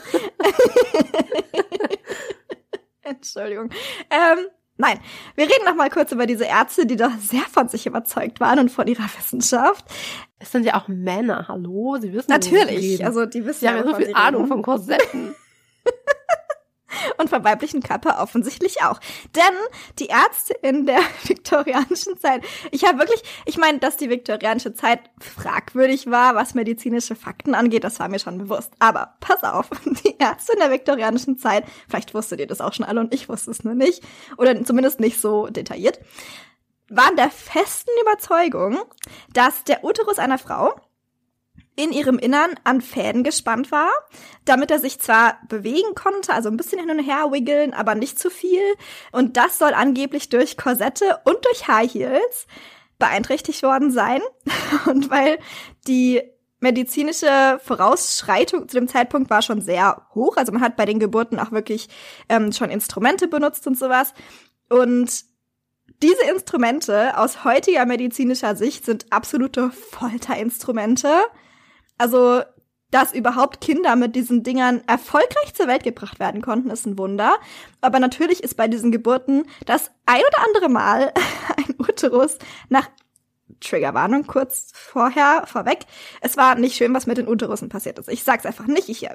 Entschuldigung. 3.01 3.69
Ähm, 4.09 4.47
nein, 4.75 4.99
wir 5.35 5.45
reden 5.45 5.65
noch 5.65 5.75
mal 5.75 5.89
kurz 5.89 6.11
über 6.11 6.25
diese 6.25 6.43
Ärzte, 6.43 6.85
die 6.85 6.97
doch 6.97 7.11
sehr 7.19 7.43
von 7.43 7.69
sich 7.69 7.87
überzeugt 7.87 8.39
waren 8.39 8.59
und 8.59 8.69
von 8.69 8.87
ihrer 8.87 9.09
Wissenschaft. 9.17 9.85
Es 10.39 10.51
sind 10.51 10.65
ja 10.65 10.75
auch 10.75 10.87
Männer, 10.87 11.47
hallo, 11.47 11.97
sie 11.99 12.13
wissen 12.13 12.29
Natürlich, 12.29 13.03
also 13.03 13.25
die 13.25 13.45
wissen 13.45 13.65
ja, 13.65 13.71
haben 13.71 13.77
ja 13.77 13.91
so 13.91 13.95
viel 13.95 14.13
Ahnung 14.13 14.47
von 14.47 14.61
Korsetten. 14.61 15.35
und 17.17 17.29
vom 17.29 17.43
weiblichen 17.43 17.81
Körper 17.81 18.21
offensichtlich 18.21 18.83
auch. 18.83 18.99
Denn 19.35 19.43
die 19.99 20.07
Ärzte 20.07 20.53
in 20.61 20.85
der 20.85 20.99
viktorianischen 21.23 22.17
Zeit, 22.19 22.43
ich 22.71 22.85
habe 22.85 22.99
wirklich, 22.99 23.21
ich 23.45 23.57
meine, 23.57 23.79
dass 23.79 23.97
die 23.97 24.09
viktorianische 24.09 24.73
Zeit 24.73 25.01
fragwürdig 25.19 26.09
war, 26.09 26.35
was 26.35 26.53
medizinische 26.53 27.15
Fakten 27.15 27.55
angeht, 27.55 27.83
das 27.83 27.99
war 27.99 28.09
mir 28.09 28.19
schon 28.19 28.37
bewusst. 28.37 28.73
Aber 28.79 29.15
pass 29.19 29.43
auf, 29.43 29.69
die 30.05 30.15
Ärzte 30.19 30.53
in 30.53 30.59
der 30.59 30.71
viktorianischen 30.71 31.37
Zeit, 31.37 31.65
vielleicht 31.87 32.13
wusstet 32.13 32.39
ihr 32.39 32.47
das 32.47 32.61
auch 32.61 32.73
schon 32.73 32.85
alle 32.85 32.99
und 32.99 33.13
ich 33.13 33.29
wusste 33.29 33.51
es 33.51 33.63
nur 33.63 33.75
nicht, 33.75 34.03
oder 34.37 34.63
zumindest 34.63 34.99
nicht 34.99 35.19
so 35.19 35.47
detailliert, 35.47 35.99
waren 36.89 37.15
der 37.15 37.29
festen 37.29 37.91
Überzeugung, 38.01 38.79
dass 39.33 39.63
der 39.63 39.83
Uterus 39.83 40.19
einer 40.19 40.37
Frau 40.37 40.73
in 41.77 41.91
ihrem 41.93 42.17
Innern 42.17 42.55
an 42.63 42.81
Fäden 42.81 43.23
gespannt 43.23 43.71
war, 43.71 43.91
damit 44.45 44.71
er 44.71 44.79
sich 44.79 44.99
zwar 44.99 45.39
bewegen 45.47 45.93
konnte, 45.95 46.33
also 46.33 46.49
ein 46.49 46.57
bisschen 46.57 46.79
hin 46.79 46.89
und 46.89 46.99
her 46.99 47.31
wiggeln, 47.31 47.73
aber 47.73 47.95
nicht 47.95 48.19
zu 48.19 48.29
viel. 48.29 48.63
Und 49.11 49.37
das 49.37 49.59
soll 49.59 49.73
angeblich 49.73 50.27
durch 50.29 50.57
Korsette 50.57 51.19
und 51.23 51.37
durch 51.45 51.67
High 51.67 51.93
Heels 51.93 52.47
beeinträchtigt 52.97 53.61
worden 53.61 53.91
sein. 53.91 54.21
Und 54.87 55.11
weil 55.11 55.37
die 55.87 56.21
medizinische 56.59 57.59
Vorausschreitung 57.63 58.67
zu 58.67 58.79
dem 58.79 58.87
Zeitpunkt 58.87 59.29
war 59.29 59.43
schon 59.43 59.61
sehr 59.61 60.07
hoch. 60.15 60.37
Also 60.37 60.51
man 60.51 60.63
hat 60.63 60.75
bei 60.75 60.85
den 60.85 60.99
Geburten 60.99 61.39
auch 61.39 61.51
wirklich 61.51 61.89
ähm, 62.29 62.51
schon 62.51 62.71
Instrumente 62.71 63.27
benutzt 63.27 63.67
und 63.67 63.77
sowas. 63.77 64.15
Und 64.67 65.25
diese 66.01 66.23
Instrumente 66.31 67.17
aus 67.17 67.43
heutiger 67.43 67.85
medizinischer 67.85 68.55
Sicht 68.55 68.85
sind 68.85 69.11
absolute 69.11 69.69
Folterinstrumente. 69.69 71.09
Also, 71.97 72.41
dass 72.91 73.13
überhaupt 73.13 73.61
Kinder 73.61 73.95
mit 73.95 74.15
diesen 74.15 74.43
Dingern 74.43 74.81
erfolgreich 74.87 75.53
zur 75.53 75.67
Welt 75.67 75.83
gebracht 75.83 76.19
werden 76.19 76.41
konnten, 76.41 76.69
ist 76.69 76.85
ein 76.85 76.97
Wunder. 76.97 77.35
Aber 77.81 77.99
natürlich 77.99 78.43
ist 78.43 78.55
bei 78.55 78.67
diesen 78.67 78.91
Geburten 78.91 79.45
das 79.65 79.91
ein 80.05 80.21
oder 80.21 80.45
andere 80.45 80.69
Mal 80.69 81.13
ein 81.57 81.75
Uterus 81.79 82.37
nach 82.69 82.89
Triggerwarnung 83.59 84.27
kurz 84.27 84.71
vorher, 84.73 85.43
vorweg. 85.47 85.79
Es 86.21 86.37
war 86.37 86.55
nicht 86.55 86.75
schön, 86.75 86.93
was 86.93 87.07
mit 87.07 87.17
den 87.17 87.27
Uterussen 87.27 87.69
passiert 87.69 87.97
ist. 87.99 88.09
Ich 88.09 88.23
sag's 88.23 88.45
einfach 88.45 88.67
nicht. 88.67 88.89
Ich, 88.89 89.07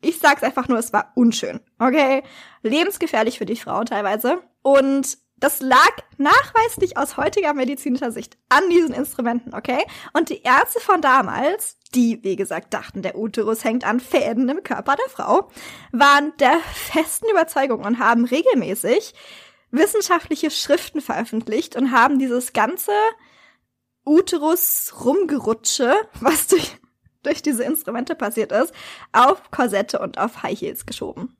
ich 0.00 0.18
sag's 0.18 0.42
einfach 0.42 0.68
nur, 0.68 0.78
es 0.78 0.92
war 0.92 1.12
unschön. 1.14 1.60
Okay? 1.78 2.22
Lebensgefährlich 2.62 3.38
für 3.38 3.46
die 3.46 3.56
Frau 3.56 3.82
teilweise. 3.84 4.42
Und 4.62 5.18
das 5.44 5.60
lag 5.60 5.92
nachweislich 6.16 6.96
aus 6.96 7.18
heutiger 7.18 7.52
medizinischer 7.52 8.10
Sicht 8.10 8.38
an 8.48 8.70
diesen 8.70 8.94
Instrumenten, 8.94 9.54
okay? 9.54 9.84
Und 10.14 10.30
die 10.30 10.40
Ärzte 10.40 10.80
von 10.80 11.02
damals, 11.02 11.76
die, 11.94 12.24
wie 12.24 12.36
gesagt, 12.36 12.72
dachten, 12.72 13.02
der 13.02 13.18
Uterus 13.18 13.62
hängt 13.62 13.84
an 13.84 14.00
Fäden 14.00 14.48
im 14.48 14.62
Körper 14.62 14.96
der 14.96 15.10
Frau, 15.10 15.50
waren 15.92 16.32
der 16.38 16.56
festen 16.72 17.28
Überzeugung 17.30 17.84
und 17.84 17.98
haben 17.98 18.24
regelmäßig 18.24 19.12
wissenschaftliche 19.70 20.50
Schriften 20.50 21.02
veröffentlicht 21.02 21.76
und 21.76 21.90
haben 21.90 22.18
dieses 22.18 22.54
ganze 22.54 22.92
Uterus-Rumgerutsche, 24.06 25.92
was 26.20 26.46
durch, 26.46 26.78
durch 27.22 27.42
diese 27.42 27.64
Instrumente 27.64 28.14
passiert 28.14 28.50
ist, 28.50 28.72
auf 29.12 29.50
Korsette 29.50 29.98
und 29.98 30.16
auf 30.16 30.42
High 30.42 30.58
Heels 30.58 30.86
geschoben. 30.86 31.36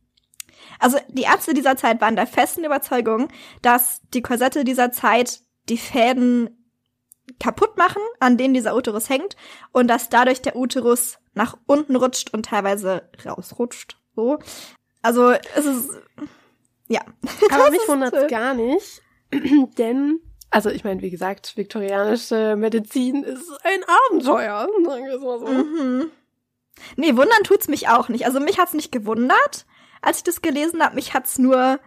Also 0.79 0.99
die 1.09 1.23
Ärzte 1.23 1.55
dieser 1.55 1.77
Zeit 1.77 2.01
waren 2.01 2.17
der 2.17 2.27
festen 2.27 2.65
Überzeugung, 2.65 3.29
dass 3.63 4.01
die 4.13 4.23
Korsette 4.23 4.65
dieser 4.65 4.93
Zeit 4.93 5.41
die 5.69 5.79
Fäden 5.79 6.65
kaputt 7.41 7.77
machen, 7.77 8.03
an 8.21 8.37
denen 8.37 8.55
dieser 8.55 8.77
Uterus 8.77 9.09
hängt, 9.09 9.37
und 9.73 9.89
dass 9.89 10.11
dadurch 10.11 10.43
der 10.43 10.57
Uterus 10.57 11.19
nach 11.33 11.57
unten 11.67 11.97
rutscht 11.97 12.33
und 12.35 12.47
teilweise 12.47 13.09
rausrutscht. 13.25 13.99
So. 14.15 14.39
Also 15.03 15.31
es 15.31 15.67
ist 15.67 15.91
ja. 16.89 17.01
Aber 17.51 17.71
mich 17.71 17.87
wundert 17.89 18.29
gar 18.29 18.55
nicht, 18.55 19.03
denn 19.79 20.21
also 20.51 20.71
ich 20.71 20.85
meine, 20.85 21.03
wie 21.03 21.11
gesagt, 21.11 21.57
viktorianische 21.57 22.55
Medizin 22.57 23.25
ist 23.25 23.51
ein 23.65 23.81
Abenteuer, 24.09 24.69
sagen 24.85 25.05
wir 25.05 25.15
es 25.15 25.21
mal 25.21 25.39
so. 25.41 25.47
Mhm. 25.47 26.11
Nee, 26.97 27.17
wundern 27.17 27.43
tut's 27.43 27.67
mich 27.67 27.89
auch 27.89 28.09
nicht. 28.09 28.25
Also 28.25 28.39
mich 28.39 28.59
hat's 28.59 28.73
nicht 28.73 28.93
gewundert 28.93 29.67
als 30.05 30.19
ich 30.19 30.25
das 30.25 30.43
gelesen 30.43 30.83
habe. 30.83 30.95
Mich 30.95 31.15
hat's 31.15 31.39
nur 31.39 31.81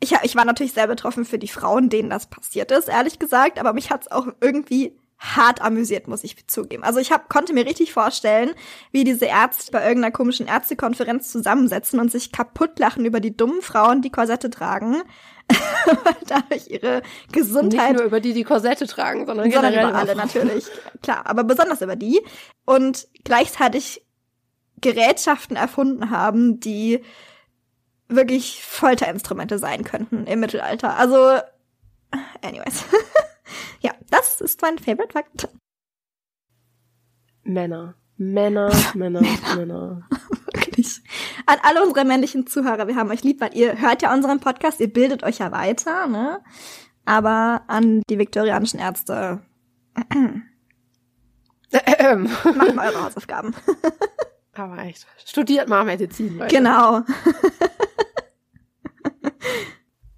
ich, 0.00 0.12
ich 0.22 0.36
war 0.36 0.44
natürlich 0.44 0.72
sehr 0.72 0.86
betroffen 0.86 1.24
für 1.24 1.38
die 1.38 1.48
Frauen, 1.48 1.88
denen 1.88 2.10
das 2.10 2.26
passiert 2.26 2.70
ist, 2.70 2.88
ehrlich 2.88 3.18
gesagt, 3.18 3.58
aber 3.58 3.72
mich 3.72 3.90
hat's 3.90 4.10
auch 4.10 4.26
irgendwie 4.40 4.98
hart 5.18 5.62
amüsiert, 5.62 6.08
muss 6.08 6.24
ich 6.24 6.46
zugeben. 6.48 6.82
Also 6.84 6.98
ich 6.98 7.10
hab, 7.10 7.28
konnte 7.28 7.54
mir 7.54 7.64
richtig 7.64 7.92
vorstellen, 7.92 8.50
wie 8.90 9.04
diese 9.04 9.24
Ärzte 9.26 9.70
bei 9.72 9.86
irgendeiner 9.86 10.12
komischen 10.12 10.46
Ärztekonferenz 10.46 11.30
zusammensetzen 11.30 11.98
und 12.00 12.12
sich 12.12 12.32
kaputt 12.32 12.78
lachen 12.78 13.06
über 13.06 13.20
die 13.20 13.34
dummen 13.34 13.62
Frauen, 13.62 14.02
die 14.02 14.10
Korsette 14.10 14.50
tragen. 14.50 15.02
weil 15.86 16.16
dadurch 16.26 16.68
ihre 16.68 17.02
Gesundheit. 17.30 17.90
Nicht 17.90 17.98
nur 17.98 18.06
über 18.06 18.20
die, 18.20 18.32
die 18.32 18.44
Korsette 18.44 18.86
tragen, 18.86 19.26
sondern, 19.26 19.50
sondern 19.50 19.72
generell 19.72 19.90
über 19.90 19.98
alle 19.98 20.16
natürlich. 20.16 20.64
Klar, 21.02 21.26
aber 21.26 21.44
besonders 21.44 21.82
über 21.82 21.96
die. 21.96 22.22
Und 22.64 23.08
gleichzeitig 23.24 24.04
Gerätschaften 24.80 25.56
erfunden 25.56 26.10
haben, 26.10 26.60
die 26.60 27.02
wirklich 28.08 28.64
Folterinstrumente 28.64 29.58
sein 29.58 29.84
könnten 29.84 30.26
im 30.26 30.40
Mittelalter. 30.40 30.96
Also, 30.96 31.38
anyways. 32.42 32.84
ja, 33.80 33.92
das 34.10 34.40
ist 34.40 34.60
mein 34.62 34.78
Favorite 34.78 35.12
Fact. 35.12 35.48
Männer. 37.44 37.94
Männer, 38.16 38.70
Männer, 38.94 39.20
Männer. 39.20 39.56
Männer. 39.56 40.08
Wirklich. 40.52 41.02
An 41.46 41.58
alle 41.62 41.82
unsere 41.82 42.04
männlichen 42.04 42.46
Zuhörer, 42.46 42.86
wir 42.86 42.94
haben 42.94 43.10
euch 43.10 43.24
lieb, 43.24 43.40
weil 43.40 43.56
ihr 43.56 43.80
hört 43.80 44.02
ja 44.02 44.14
unseren 44.14 44.38
Podcast, 44.38 44.80
ihr 44.80 44.92
bildet 44.92 45.24
euch 45.24 45.38
ja 45.38 45.50
weiter, 45.50 46.06
ne? 46.06 46.40
Aber 47.04 47.62
an 47.66 48.02
die 48.08 48.18
viktorianischen 48.18 48.78
Ärzte, 48.78 49.42
macht 51.72 52.74
mal 52.74 52.88
eure 52.88 53.04
Hausaufgaben. 53.04 53.52
Aber 54.54 54.78
echt, 54.78 55.06
studiert 55.26 55.68
mal 55.68 55.84
Medizin, 55.84 56.38
Leute. 56.38 56.54
Genau. 56.54 57.02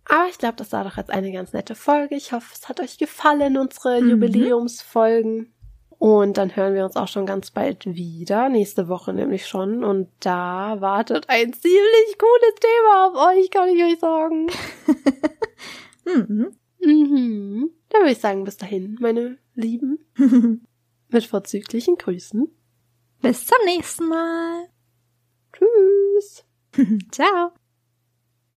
Aber 0.09 0.29
ich 0.31 0.39
glaube, 0.39 0.57
das 0.57 0.73
war 0.73 0.85
doch 0.85 0.97
jetzt 0.97 1.11
eine 1.11 1.33
ganz 1.33 1.53
nette 1.53 1.75
Folge. 1.75 2.15
Ich 2.15 2.33
hoffe, 2.33 2.53
es 2.55 2.69
hat 2.69 2.81
euch 2.81 2.97
gefallen, 2.99 3.57
unsere 3.57 4.01
Mhm. 4.01 4.11
Jubiläumsfolgen. 4.11 5.53
Und 5.99 6.37
dann 6.37 6.55
hören 6.55 6.75
wir 6.75 6.85
uns 6.85 6.97
auch 6.97 7.09
schon 7.09 7.25
ganz 7.25 7.51
bald 7.51 7.87
wieder. 7.87 8.49
Nächste 8.51 8.87
Woche 8.89 9.13
nämlich 9.15 9.47
schon. 9.47 9.83
Und 9.83 10.11
da 10.21 10.77
wartet 10.81 11.29
ein 11.31 11.53
ziemlich 11.55 12.19
cooles 12.19 12.55
Thema 12.61 13.07
auf 13.09 13.35
euch, 13.35 13.51
kann 13.51 13.69
ich 13.71 13.83
euch 13.83 13.99
sagen. 13.99 14.49
Mhm. 16.05 16.57
Mhm. 16.79 17.71
Dann 17.89 18.03
würde 18.03 18.13
ich 18.13 18.19
sagen, 18.21 18.45
bis 18.45 18.57
dahin, 18.57 18.97
meine 19.01 19.39
Lieben. 19.55 20.07
Mit 21.09 21.25
vorzüglichen 21.25 21.97
Grüßen. 21.97 22.47
Bis 23.23 23.45
zum 23.45 23.59
nächsten 23.65 24.07
Mal. 24.09 24.69
Tschüss. 25.53 26.45
Ciao. 27.11 27.51